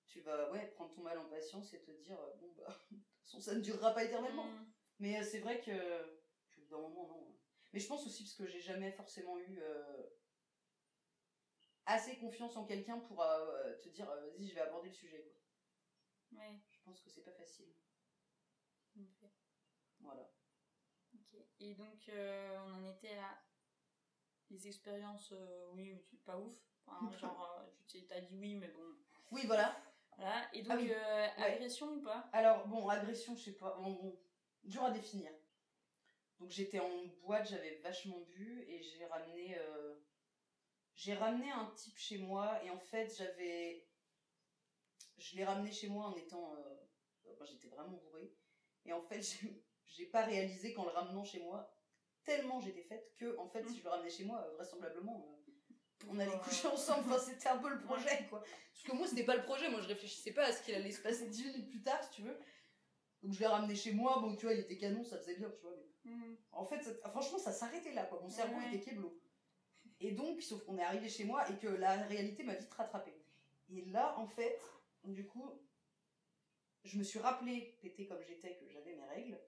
Tu 0.07 0.21
vas, 0.21 0.49
ouais, 0.51 0.67
prendre 0.75 0.91
ton 0.95 1.03
mal 1.03 1.19
en 1.19 1.25
patience 1.29 1.73
et 1.73 1.81
te 1.81 1.91
dire, 1.91 2.17
bon, 2.39 2.53
bah. 2.57 2.73
De 2.91 2.97
toute 2.97 3.41
façon, 3.43 3.51
ça 3.51 3.55
ne 3.55 3.61
durera 3.61 3.93
pas 3.93 4.03
éternellement. 4.03 4.45
Mm. 4.45 4.71
Mais 4.99 5.17
euh, 5.19 5.23
c'est 5.23 5.39
vrai 5.39 5.59
que. 5.61 5.71
D'un 6.69 6.77
moment, 6.77 7.07
non. 7.07 7.35
Mais 7.73 7.79
je 7.79 7.87
pense 7.87 8.05
aussi 8.05 8.23
parce 8.23 8.35
que 8.35 8.45
j'ai 8.47 8.59
jamais 8.61 8.91
forcément 8.91 9.37
eu. 9.39 9.59
euh, 9.61 10.03
assez 11.85 12.17
confiance 12.17 12.55
en 12.55 12.65
quelqu'un 12.65 12.99
pour 12.99 13.21
euh, 13.23 13.73
te 13.81 13.89
dire, 13.89 14.05
vas-y, 14.05 14.47
je 14.47 14.53
vais 14.53 14.61
aborder 14.61 14.89
le 14.89 14.93
sujet, 14.93 15.23
quoi. 15.23 16.37
Ouais. 16.39 16.59
Je 16.69 16.77
pense 16.83 17.01
que 17.01 17.09
c'est 17.09 17.23
pas 17.23 17.31
facile. 17.31 17.65
Voilà. 20.01 20.29
Ok. 21.13 21.39
Et 21.59 21.73
donc, 21.75 22.09
euh, 22.09 22.57
on 22.67 22.73
en 22.73 22.91
était 22.91 23.17
à 23.17 23.41
les 24.49 24.67
expériences, 24.67 25.33
oui, 25.73 25.95
pas 26.25 26.37
ouf. 26.37 26.55
Enfin, 26.85 27.11
genre, 27.19 27.65
tu 27.87 28.01
t'es- 28.01 28.07
t'as 28.07 28.21
dit 28.21 28.35
oui, 28.37 28.55
mais 28.55 28.67
bon. 28.69 28.81
Oui, 29.31 29.43
voilà. 29.45 29.75
Voilà. 30.17 30.49
Et 30.53 30.63
donc, 30.63 30.73
Ah 30.73 30.77
oui. 30.77 30.91
euh, 30.91 31.27
agression 31.37 31.87
ou 31.93 32.01
pas? 32.01 32.29
Alors, 32.33 32.67
bon, 32.67 32.87
agression, 32.89 33.35
je 33.35 33.43
sais 33.45 33.53
pas. 33.53 33.77
Bon, 33.79 33.93
bon, 33.93 34.19
dur 34.63 34.83
à 34.83 34.91
définir. 34.91 35.31
Donc, 36.39 36.49
j'étais 36.51 36.79
en 36.79 37.05
boîte, 37.21 37.49
j'avais 37.49 37.75
vachement 37.83 38.19
bu 38.21 38.63
et 38.67 38.81
j'ai 38.81 39.05
ramené. 39.05 39.57
euh, 39.59 39.95
J'ai 40.95 41.13
ramené 41.13 41.49
un 41.51 41.65
type 41.75 41.97
chez 41.97 42.17
moi 42.17 42.61
et 42.63 42.69
en 42.69 42.79
fait, 42.79 43.13
j'avais. 43.17 43.87
Je 45.17 45.35
l'ai 45.35 45.43
ramené 45.45 45.71
chez 45.71 45.87
moi 45.89 46.05
en 46.07 46.15
étant. 46.15 46.53
euh, 46.55 46.75
j'étais 47.45 47.67
vraiment 47.69 47.97
bourrée. 47.97 48.33
Et 48.85 48.93
en 48.93 49.01
fait, 49.01 49.21
j'ai- 49.85 50.05
pas 50.07 50.23
réalisé 50.23 50.73
qu'en 50.73 50.85
le 50.85 50.91
ramenant 50.91 51.23
chez 51.23 51.39
moi, 51.41 51.71
tellement 52.23 52.59
j'étais 52.59 52.83
faite 52.83 53.13
que, 53.17 53.37
en 53.37 53.47
fait, 53.47 53.67
si 53.67 53.77
je 53.79 53.83
le 53.83 53.89
ramenais 53.89 54.09
chez 54.09 54.23
moi, 54.23 54.41
euh, 54.47 54.55
vraisemblablement. 54.55 55.25
euh, 55.47 55.53
on 56.07 56.17
allait 56.19 56.37
coucher 56.39 56.67
ensemble, 56.67 57.11
enfin, 57.11 57.19
c'était 57.19 57.49
un 57.49 57.57
peu 57.57 57.69
le 57.69 57.79
projet 57.81 58.25
quoi. 58.29 58.41
Parce 58.41 58.83
que 58.85 58.93
moi, 58.93 59.05
c'était 59.07 59.25
pas 59.25 59.35
le 59.35 59.43
projet, 59.43 59.69
moi 59.69 59.81
je 59.81 59.87
réfléchissais 59.87 60.31
pas 60.31 60.45
à 60.45 60.51
ce 60.53 60.63
qu'il 60.63 60.73
allait 60.73 60.91
se 60.91 61.01
passer 61.01 61.27
10 61.27 61.43
minutes 61.45 61.69
plus 61.69 61.81
tard, 61.83 62.01
si 62.05 62.09
tu 62.11 62.21
veux. 62.23 62.37
Donc 63.21 63.33
je 63.33 63.39
l'ai 63.39 63.47
ramené 63.47 63.75
chez 63.75 63.91
moi, 63.91 64.19
bon, 64.19 64.35
tu 64.35 64.45
vois, 64.45 64.53
il 64.53 64.61
était 64.61 64.77
canon, 64.77 65.03
ça 65.03 65.17
faisait 65.17 65.35
bien, 65.35 65.49
tu 65.51 65.61
vois. 65.61 65.75
mais 65.75 65.85
Mm. 66.05 66.37
En 66.53 66.65
fait, 66.65 66.81
ça- 66.81 67.09
franchement, 67.09 67.37
ça 67.37 67.51
s'arrêtait 67.51 67.91
là, 67.91 68.05
quoi. 68.05 68.21
Mon 68.21 68.29
cerveau 68.29 68.55
Ouais. 68.57 68.67
était 68.73 68.79
kéblo. 68.79 69.19
Et 69.99 70.11
donc, 70.13 70.41
sauf 70.41 70.63
qu'on 70.63 70.77
est 70.77 70.83
arrivé 70.83 71.09
chez 71.09 71.25
moi 71.25 71.47
et 71.51 71.57
que 71.57 71.67
la 71.67 71.97
réalité 72.03 72.43
m'a 72.43 72.55
vite 72.55 72.71
rattrapée. 72.73 73.21
Et 73.69 73.83
là, 73.85 74.17
en 74.17 74.25
fait, 74.25 74.57
du 75.03 75.27
coup, 75.27 75.45
je 76.85 76.97
me 76.97 77.03
suis 77.03 77.19
rappelé, 77.19 77.77
pété 77.81 78.07
comme 78.07 78.23
j'étais, 78.23 78.55
que 78.57 78.69
j'avais 78.69 78.95
mes 78.95 79.03
règles 79.07 79.39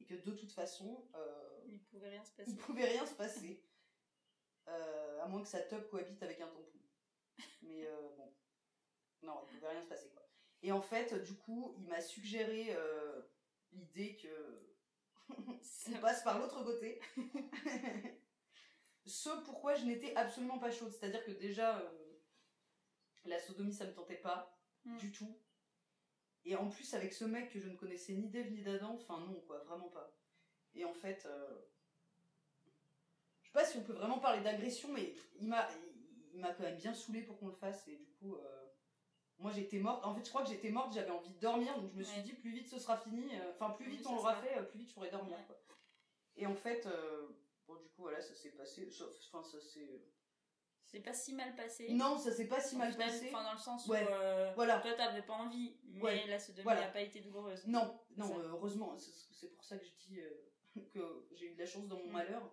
et 0.00 0.04
que 0.06 0.14
de 0.14 0.30
toute 0.30 0.52
façon, 0.52 1.04
euh, 1.16 1.60
Il 1.66 1.82
pouvait 1.82 2.10
rien 2.10 2.22
se 2.24 2.30
passer. 2.32 2.50
il 2.52 2.56
pouvait 2.56 2.84
rien 2.86 3.04
se 3.04 3.14
passer. 3.14 3.60
Euh, 4.68 5.22
à 5.22 5.26
moins 5.26 5.42
que 5.42 5.48
sa 5.48 5.60
top 5.62 5.88
cohabite 5.90 6.22
avec 6.22 6.40
un 6.40 6.46
tampon. 6.46 6.64
Mais 7.62 7.84
euh, 7.86 8.10
bon. 8.16 8.32
Non, 9.22 9.42
il 9.50 9.56
pouvait 9.56 9.70
rien 9.70 9.82
se 9.82 9.88
passer, 9.88 10.08
quoi. 10.10 10.27
Et 10.62 10.72
en 10.72 10.82
fait, 10.82 11.14
du 11.24 11.34
coup, 11.34 11.74
il 11.78 11.86
m'a 11.86 12.00
suggéré 12.00 12.74
euh, 12.74 13.22
l'idée 13.72 14.16
que 14.16 14.74
on 15.88 16.00
passe 16.00 16.22
par 16.22 16.38
l'autre 16.38 16.64
côté. 16.64 17.00
Ce 19.06 19.30
pourquoi 19.44 19.74
je 19.74 19.84
n'étais 19.86 20.14
absolument 20.16 20.58
pas 20.58 20.70
chaude. 20.70 20.92
C'est-à-dire 20.92 21.24
que 21.24 21.30
déjà, 21.30 21.78
euh, 21.78 22.18
la 23.24 23.38
sodomie, 23.38 23.72
ça 23.72 23.86
me 23.86 23.94
tentait 23.94 24.16
pas 24.16 24.58
Mm. 24.84 24.96
du 24.98 25.12
tout. 25.12 25.38
Et 26.44 26.56
en 26.56 26.68
plus, 26.68 26.94
avec 26.94 27.12
ce 27.12 27.24
mec 27.24 27.50
que 27.50 27.60
je 27.60 27.68
ne 27.68 27.76
connaissais 27.76 28.14
ni 28.14 28.28
d'Ève 28.28 28.50
ni 28.50 28.62
d'Adam, 28.62 28.94
enfin 28.94 29.20
non, 29.20 29.40
quoi, 29.42 29.58
vraiment 29.64 29.88
pas. 29.88 30.16
Et 30.74 30.84
en 30.84 30.94
fait, 30.94 31.26
euh, 31.26 31.58
je 33.42 33.46
sais 33.48 33.52
pas 33.52 33.64
si 33.64 33.76
on 33.76 33.82
peut 33.82 33.92
vraiment 33.92 34.18
parler 34.18 34.42
d'agression, 34.42 34.92
mais 34.92 35.14
il 35.40 35.48
m'a, 35.48 35.68
il 36.32 36.40
m'a 36.40 36.54
quand 36.54 36.62
même 36.62 36.78
bien 36.78 36.94
saoulé 36.94 37.22
pour 37.22 37.38
qu'on 37.38 37.48
le 37.48 37.54
fasse. 37.54 37.86
Et 37.88 37.96
du 37.96 38.06
coup, 38.12 38.36
euh, 38.36 38.57
moi 39.38 39.50
j'étais 39.52 39.78
morte. 39.78 40.04
En 40.04 40.14
fait, 40.14 40.24
je 40.24 40.28
crois 40.30 40.42
que 40.42 40.48
j'étais 40.48 40.70
morte, 40.70 40.92
j'avais 40.92 41.10
envie 41.10 41.30
de 41.30 41.38
dormir, 41.38 41.78
donc 41.80 41.90
je 41.92 41.96
me 41.98 42.02
suis 42.04 42.22
dit, 42.22 42.32
plus 42.34 42.50
vite 42.50 42.68
ce 42.68 42.78
sera 42.78 42.96
fini, 42.96 43.28
euh, 43.34 43.50
enfin, 43.52 43.70
plus 43.70 43.88
vite 43.88 44.06
on 44.06 44.14
l'aura 44.16 44.32
sera. 44.34 44.42
fait, 44.42 44.58
euh, 44.58 44.62
plus 44.62 44.78
vite 44.80 44.88
je 44.90 44.94
pourrai 44.94 45.10
dormir, 45.10 45.36
Ouais. 45.36 45.44
quoi. 45.46 45.56
Et 46.36 46.46
en 46.46 46.54
fait, 46.54 46.86
euh, 46.86 47.28
bon, 47.66 47.74
du 47.76 47.88
coup, 47.88 48.02
voilà, 48.02 48.20
ça 48.20 48.34
s'est 48.34 48.50
passé. 48.50 48.88
Enfin, 49.32 49.42
ça 49.42 49.60
s'est. 49.60 50.02
C'est 50.86 51.00
pas 51.00 51.12
si 51.12 51.34
mal 51.34 51.54
passé. 51.54 51.88
Non, 51.90 52.16
ça 52.16 52.32
s'est 52.32 52.46
pas 52.46 52.60
si 52.60 52.74
Au 52.76 52.78
mal 52.78 52.92
final, 52.92 53.08
passé. 53.10 53.28
Enfin, 53.32 53.44
dans 53.44 53.52
le 53.52 53.58
sens 53.58 53.86
Ouais. 53.88 54.02
où 54.04 54.08
euh, 54.10 54.52
Voilà. 54.54 54.80
toi, 54.80 54.94
t'avais 54.94 55.20
pas 55.22 55.34
envie, 55.34 55.76
mais 55.84 56.00
Ouais. 56.02 56.26
la 56.26 56.38
sodomie 56.38 56.62
Voilà. 56.64 56.82
n'a 56.82 56.88
pas 56.88 57.00
été 57.02 57.20
douloureuse. 57.20 57.66
Non, 57.66 58.00
non, 58.16 58.38
heureusement, 58.44 58.96
c'est 58.96 59.52
pour 59.54 59.64
ça 59.64 59.76
que 59.76 59.84
je 59.84 59.90
dis 60.06 60.20
euh, 60.20 60.30
que 60.94 61.26
j'ai 61.32 61.46
eu 61.48 61.54
de 61.54 61.58
la 61.58 61.66
chance 61.66 61.86
dans 61.88 61.96
mon 61.98 62.06
Mm. 62.08 62.12
malheur. 62.12 62.50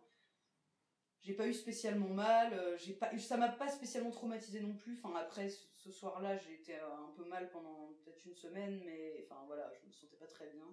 J'ai 1.25 1.33
pas 1.33 1.47
eu 1.47 1.55
spécialement 1.55 2.09
mal, 2.09 2.53
euh, 2.53 2.77
j'ai 2.77 2.93
pas, 2.93 3.09
ça 3.17 3.35
m'a 3.35 3.49
pas 3.49 3.67
spécialement 3.67 4.11
traumatisé 4.11 4.59
non 4.59 4.75
plus. 4.75 4.99
Enfin, 5.01 5.15
après 5.15 5.49
ce, 5.49 5.89
soir-là, 5.91 6.37
j'ai 6.37 6.53
été 6.53 6.75
euh, 6.75 6.95
un 6.95 7.11
peu 7.17 7.25
mal 7.25 7.49
pendant 7.49 7.93
peut-être 8.03 8.23
une 8.25 8.35
semaine, 8.35 8.79
mais 8.85 9.25
enfin 9.25 9.41
voilà, 9.47 9.71
je 9.73 9.87
me 9.87 9.91
sentais 9.91 10.17
pas 10.17 10.27
très 10.27 10.47
bien. 10.51 10.67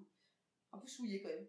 Un 0.73 0.77
peu 0.79 0.87
souillée 0.87 1.23
quand 1.23 1.31
même. 1.31 1.47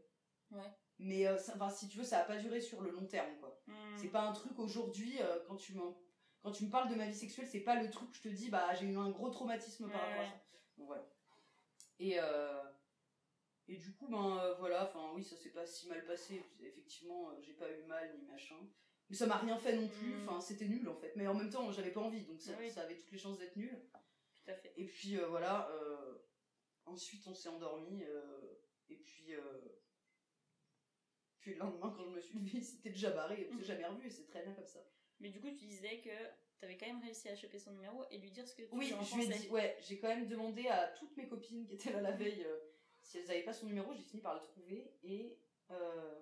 Ouais. 0.52 0.72
Mais 1.00 1.28
euh, 1.28 1.38
ça- 1.38 1.52
enfin, 1.56 1.70
si 1.70 1.90
tu 1.90 1.98
veux, 1.98 2.06
ça 2.06 2.20
a 2.20 2.24
pas 2.24 2.38
duré 2.38 2.62
sur 2.62 2.82
le 2.82 2.92
long 2.92 3.06
terme, 3.06 3.36
quoi. 3.42 3.62
Mm. 3.68 3.74
C'est 3.98 4.08
pas 4.08 4.22
un 4.22 4.32
truc 4.32 4.58
aujourd'hui, 4.58 5.18
euh, 5.20 5.40
quand, 5.50 5.58
tu 5.58 5.74
quand 6.42 6.52
tu 6.54 6.64
me 6.66 6.70
parles 6.72 6.90
de 6.90 6.96
ma 6.96 7.06
vie 7.06 7.14
sexuelle, 7.14 7.48
c'est 7.48 7.60
pas 7.60 7.76
le 7.84 7.90
truc 7.90 8.10
où 8.10 8.14
je 8.14 8.22
te 8.22 8.30
dis, 8.30 8.50
bah 8.50 8.74
j'ai 8.74 8.86
eu 8.86 8.98
un 8.98 9.10
gros 9.10 9.30
traumatisme 9.30 9.90
par 9.92 10.02
Ouais, 10.02 10.08
rapport 10.12 10.24
à 10.24 10.30
ça. 10.30 10.42
Donc 10.78 10.88
voilà. 10.88 11.06
Et, 12.00 12.20
euh, 12.22 12.64
et 13.68 13.76
du 13.76 13.94
coup, 13.94 14.08
ben 14.08 14.38
euh, 14.38 14.54
voilà, 14.56 14.86
enfin 14.86 15.12
oui, 15.14 15.26
ça 15.26 15.36
s'est 15.36 15.50
pas 15.52 15.66
si 15.66 15.90
mal 15.90 16.06
passé. 16.06 16.42
Effectivement, 16.62 17.32
euh, 17.32 17.42
j'ai 17.42 17.54
pas 17.54 17.70
eu 17.70 17.84
mal 17.84 18.18
ni 18.18 18.26
machin. 18.26 18.56
Mais 19.10 19.16
ça 19.16 19.28
m'a 19.28 19.38
rien 19.38 19.58
fait 19.58 19.76
non 19.76 19.88
plus, 19.88 20.14
Mm. 20.14 20.28
enfin 20.30 20.40
c'était 20.42 20.68
nul 20.68 20.88
en 20.90 20.96
fait. 20.96 21.14
Mais 21.16 21.28
en 21.28 21.34
même 21.34 21.50
temps, 21.50 21.72
j'avais 21.72 21.92
pas 21.92 22.02
envie, 22.02 22.24
donc 22.24 22.40
ça, 22.42 22.54
Oui. 22.60 22.70
ça 22.72 22.82
avait 22.82 22.96
toutes 22.96 23.12
les 23.12 23.18
chances 23.18 23.38
d'être 23.38 23.56
nul. 23.56 23.78
Tout 24.36 24.52
à 24.52 24.56
fait. 24.56 24.74
Et 24.78 24.86
puis 24.86 25.18
euh, 25.18 25.28
voilà, 25.28 25.70
euh, 25.72 26.16
ensuite 26.86 27.26
on 27.28 27.34
s'est 27.34 27.50
endormi, 27.50 28.04
euh, 28.04 28.56
et 28.90 28.96
puis. 28.98 29.34
puis 31.40 31.54
le 31.54 31.60
lendemain, 31.60 31.94
quand 31.96 32.06
je 32.06 32.10
me 32.12 32.20
suis 32.22 32.40
levée, 32.40 32.62
c'était 32.62 32.90
déjà 32.92 33.12
barré, 33.12 33.42
et 33.42 33.50
on 33.52 33.58
s'est 33.58 33.66
jamais 33.66 33.86
revu, 33.86 34.08
et 34.08 34.10
c'est 34.10 34.26
très 34.26 34.44
bien 34.44 34.54
comme 34.54 34.66
ça. 34.68 34.80
Mais 35.20 35.30
du 35.30 35.40
coup, 35.40 35.50
tu 35.52 35.66
disais 35.66 36.00
que 36.02 36.10
t'avais 36.60 36.78
quand 36.78 36.88
même 36.88 37.02
réussi 37.02 37.28
à 37.30 37.36
choper 37.36 37.60
son 37.60 37.72
numéro 37.72 38.04
et 38.10 38.18
lui 38.18 38.32
dire 38.32 38.48
ce 38.48 38.56
que 38.56 38.62
tu 38.64 38.70
Oui, 38.72 38.94
en 38.94 39.04
je 39.04 39.16
lui 39.16 39.26
ai 39.26 39.28
dit, 39.28 39.50
ouais, 39.50 39.78
j'ai 39.82 40.00
quand 40.00 40.08
même 40.08 40.28
demandé 40.28 40.68
à 40.68 40.88
toutes 40.98 41.16
mes 41.18 41.28
copines 41.28 41.66
qui 41.66 41.76
étaient 41.76 41.92
là 41.92 42.02
la 42.02 42.12
veille 42.12 42.44
euh, 42.46 42.58
si 43.02 43.18
elles 43.18 43.28
n'avaient 43.28 43.44
pas 43.44 43.54
son 43.54 43.66
numéro, 43.68 43.94
j'ai 43.94 44.02
fini 44.02 44.22
par 44.22 44.34
le 44.36 44.40
trouver 44.42 44.94
et 45.04 45.38
euh, 45.72 46.22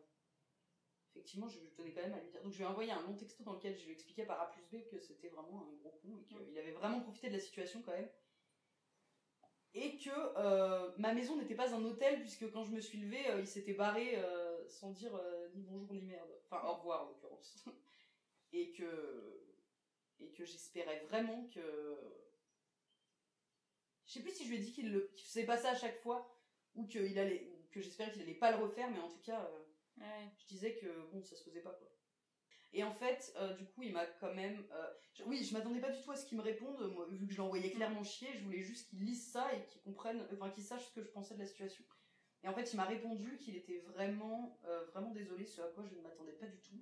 effectivement, 1.12 1.48
je 1.48 1.60
tenais 1.76 1.92
quand 1.92 2.02
même 2.02 2.14
à 2.14 2.20
lui 2.20 2.30
dire. 2.30 2.42
Donc 2.42 2.52
je 2.54 2.58
lui 2.58 2.64
ai 2.64 2.68
envoyé 2.68 2.92
un 2.92 3.02
long 3.02 3.14
texto 3.14 3.44
dans 3.44 3.54
lequel 3.54 3.78
je 3.78 3.86
lui 3.86 3.92
expliquais 3.92 4.26
par 4.26 4.40
A 4.42 4.50
plus 4.50 4.64
B 4.72 4.86
que 4.90 5.00
c'était 5.00 5.28
vraiment 5.30 5.62
un 5.62 5.76
gros 5.76 6.00
con 6.02 6.18
et 6.18 6.24
qu'il 6.24 6.58
avait 6.58 6.72
vraiment 6.72 7.02
profité 7.02 7.28
de 7.28 7.34
la 7.34 7.40
situation 7.40 7.82
quand 7.82 7.92
même. 7.92 8.10
Et 9.74 9.98
que 9.98 10.10
euh, 10.10 10.92
ma 10.98 11.14
maison 11.14 11.38
n'était 11.38 11.56
pas 11.56 11.74
un 11.74 11.84
hôtel 11.84 12.20
puisque 12.20 12.52
quand 12.52 12.64
je 12.64 12.72
me 12.72 12.82
suis 12.82 12.98
levée, 12.98 13.30
euh, 13.30 13.40
il 13.40 13.48
s'était 13.48 13.74
barré 13.74 14.18
euh, 14.18 14.68
sans 14.68 14.92
dire 14.92 15.20
ni 15.54 15.64
bonjour 15.64 15.94
ni 15.94 16.02
merde. 16.02 16.30
Enfin, 16.46 16.66
au 16.68 16.74
revoir 16.76 17.04
en 17.04 17.08
l'occurrence. 17.10 17.66
et 18.54 18.72
que 18.74 19.42
et 20.20 20.32
que 20.32 20.46
j'espérais 20.46 21.00
vraiment 21.08 21.48
que 21.48 21.98
je 24.06 24.14
sais 24.14 24.20
plus 24.22 24.32
si 24.32 24.44
je 24.44 24.50
lui 24.50 24.58
ai 24.58 24.60
dit 24.60 24.74
qu'il 24.74 24.92
le 24.92 25.10
faisait 25.16 25.46
pas 25.46 25.58
ça 25.58 25.72
à 25.72 25.76
chaque 25.76 26.00
fois 26.02 26.38
ou 26.76 26.86
qu'il 26.86 27.18
allait 27.18 27.50
que 27.72 27.80
j'espérais 27.80 28.12
qu'il 28.12 28.22
allait 28.22 28.34
pas 28.34 28.52
le 28.52 28.62
refaire, 28.62 28.90
mais 28.92 29.00
en 29.00 29.10
tout 29.10 29.22
cas, 29.24 29.50
Ouais. 30.02 30.30
je 30.38 30.46
disais 30.48 30.76
que 30.76 30.88
bon, 31.12 31.24
ça 31.24 31.36
se 31.36 31.44
faisait 31.44 31.62
pas 31.62 31.72
quoi. 31.74 31.88
Et 32.74 32.84
en 32.86 32.94
fait, 32.94 33.34
euh, 33.36 33.54
du 33.58 33.66
coup, 33.66 33.84
il 33.84 33.92
m'a 33.92 34.06
quand 34.06 34.34
même. 34.34 34.66
euh, 34.72 34.94
je- 35.14 35.24
oui, 35.24 35.44
je 35.44 35.54
m'attendais 35.54 35.82
pas 35.82 35.92
du 35.92 36.02
tout 36.02 36.12
à 36.12 36.16
ce 36.16 36.26
qu'il 36.26 36.38
me 36.38 36.44
réponde, 36.44 36.80
moi, 36.94 37.06
vu 37.10 37.28
que 37.28 37.34
je 37.34 37.38
l'envoyais 37.38 37.70
clairement 37.72 38.04
chier, 38.04 38.30
je 38.34 38.44
voulais 38.46 38.64
juste 38.64 38.90
qu'il 38.90 39.04
lise 39.04 39.30
ça 39.30 39.54
et 39.54 39.66
qu'il 39.66 39.82
comprenne, 39.82 40.26
enfin 40.34 40.50
qu'il 40.50 40.64
sache 40.64 40.86
ce 40.88 40.94
que 40.94 41.02
je 41.04 41.10
pensais 41.10 41.34
de 41.36 41.40
la 41.40 41.46
situation. 41.48 41.84
Et 42.44 42.48
en 42.48 42.54
fait, 42.54 42.72
il 42.74 42.78
m'a 42.78 42.86
répondu 42.86 43.38
qu'il 43.38 43.56
était 43.58 43.80
vraiment, 43.80 44.58
euh, 44.66 44.86
vraiment 44.86 45.12
désolé, 45.12 45.46
ce 45.46 45.62
à 45.62 45.68
quoi 45.68 45.84
je 45.86 45.96
ne 45.96 46.02
m'attendais 46.02 46.32
pas 46.34 46.48
du 46.48 46.60
tout. 46.62 46.82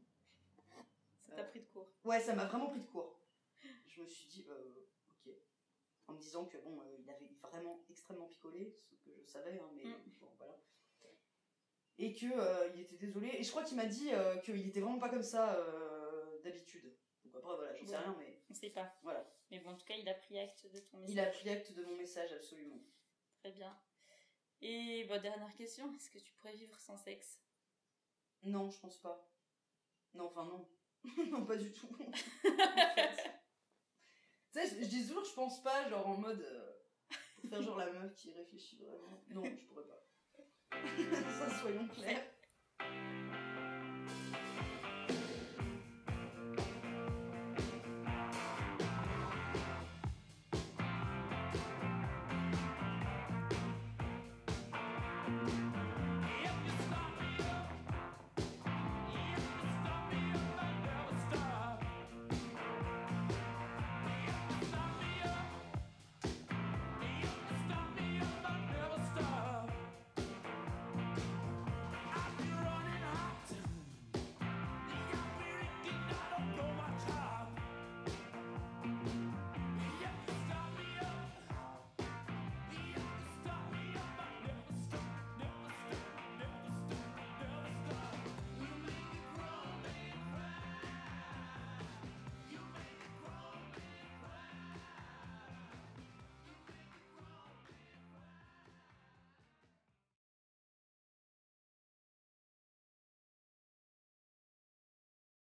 Ça 1.25 1.33
t'a 1.35 1.43
pris 1.43 1.59
de 1.61 1.65
court. 1.65 1.91
Ouais, 2.05 2.19
ça 2.19 2.33
m'a 2.35 2.45
vraiment 2.45 2.67
pris 2.69 2.79
de 2.81 2.85
court. 2.87 3.19
Je 3.87 4.01
me 4.01 4.07
suis 4.07 4.27
dit, 4.27 4.45
euh, 4.47 4.85
ok. 5.09 5.33
En 6.07 6.13
me 6.13 6.19
disant 6.19 6.45
que 6.45 6.57
bon, 6.59 6.79
euh, 6.81 6.95
il 6.99 7.09
avait 7.09 7.29
vraiment 7.41 7.83
extrêmement 7.89 8.27
picolé, 8.27 8.69
ce 8.71 8.95
que 8.95 8.95
je 9.11 9.25
savais, 9.25 9.59
hein, 9.59 9.69
mais 9.75 9.85
Mm. 9.85 9.95
bon, 10.21 10.27
voilà. 10.37 10.55
Et 12.01 12.13
que 12.13 12.25
euh, 12.31 12.69
il 12.73 12.81
était 12.81 12.95
désolé. 12.97 13.27
Et 13.37 13.43
je 13.43 13.49
crois 13.51 13.63
qu'il 13.63 13.75
m'a 13.77 13.85
dit 13.85 14.09
euh, 14.13 14.37
qu'il 14.37 14.65
était 14.67 14.79
vraiment 14.79 14.99
pas 14.99 15.09
comme 15.09 15.21
ça 15.21 15.53
euh, 15.55 16.39
d'habitude. 16.43 16.95
Donc 17.25 17.35
après, 17.35 17.55
voilà, 17.55 17.75
j'en 17.77 17.85
sais 17.85 17.97
rien, 17.97 18.15
mais 18.17 18.41
On 18.49 18.53
sait 18.53 18.69
pas. 18.69 18.91
voilà. 19.03 19.29
Mais 19.51 19.59
bon, 19.59 19.71
en 19.71 19.75
tout 19.75 19.85
cas, 19.85 19.95
il 19.95 20.07
a 20.07 20.13
pris 20.13 20.39
acte 20.39 20.65
de 20.73 20.79
ton 20.79 20.97
message. 20.97 21.13
Il 21.13 21.19
a 21.19 21.25
pris 21.25 21.49
acte 21.49 21.73
de 21.73 21.83
mon 21.83 21.95
message, 21.97 22.31
absolument. 22.31 22.81
Très 23.39 23.51
bien. 23.51 23.77
Et 24.61 25.03
bon, 25.05 25.21
dernière 25.21 25.53
question, 25.55 25.93
est-ce 25.95 26.09
que 26.09 26.19
tu 26.19 26.33
pourrais 26.33 26.55
vivre 26.55 26.77
sans 26.79 26.97
sexe? 26.97 27.41
Non, 28.43 28.69
je 28.69 28.79
pense 28.79 28.99
pas. 29.01 29.29
Non, 30.13 30.25
enfin 30.27 30.45
non. 30.45 30.69
non, 31.29 31.45
pas 31.45 31.57
du 31.57 31.71
tout. 31.71 31.87
En 31.99 32.11
fait. 32.13 33.41
Tu 34.51 34.59
sais, 34.59 34.67
je, 34.67 34.83
je 34.83 34.89
dis 34.89 35.05
toujours 35.07 35.23
je 35.25 35.33
pense 35.33 35.61
pas, 35.61 35.87
genre 35.89 36.07
en 36.07 36.17
mode. 36.17 36.41
euh, 36.41 36.71
faire 37.49 37.61
genre 37.61 37.77
la 37.77 37.91
meuf 37.91 38.13
qui 38.15 38.31
réfléchit 38.33 38.77
vraiment. 38.77 39.21
Non, 39.29 39.43
je 39.43 39.65
pourrais 39.65 39.85
pas. 39.85 40.08
Ça, 41.39 41.49
soyons 41.61 41.87
clairs. 41.87 42.21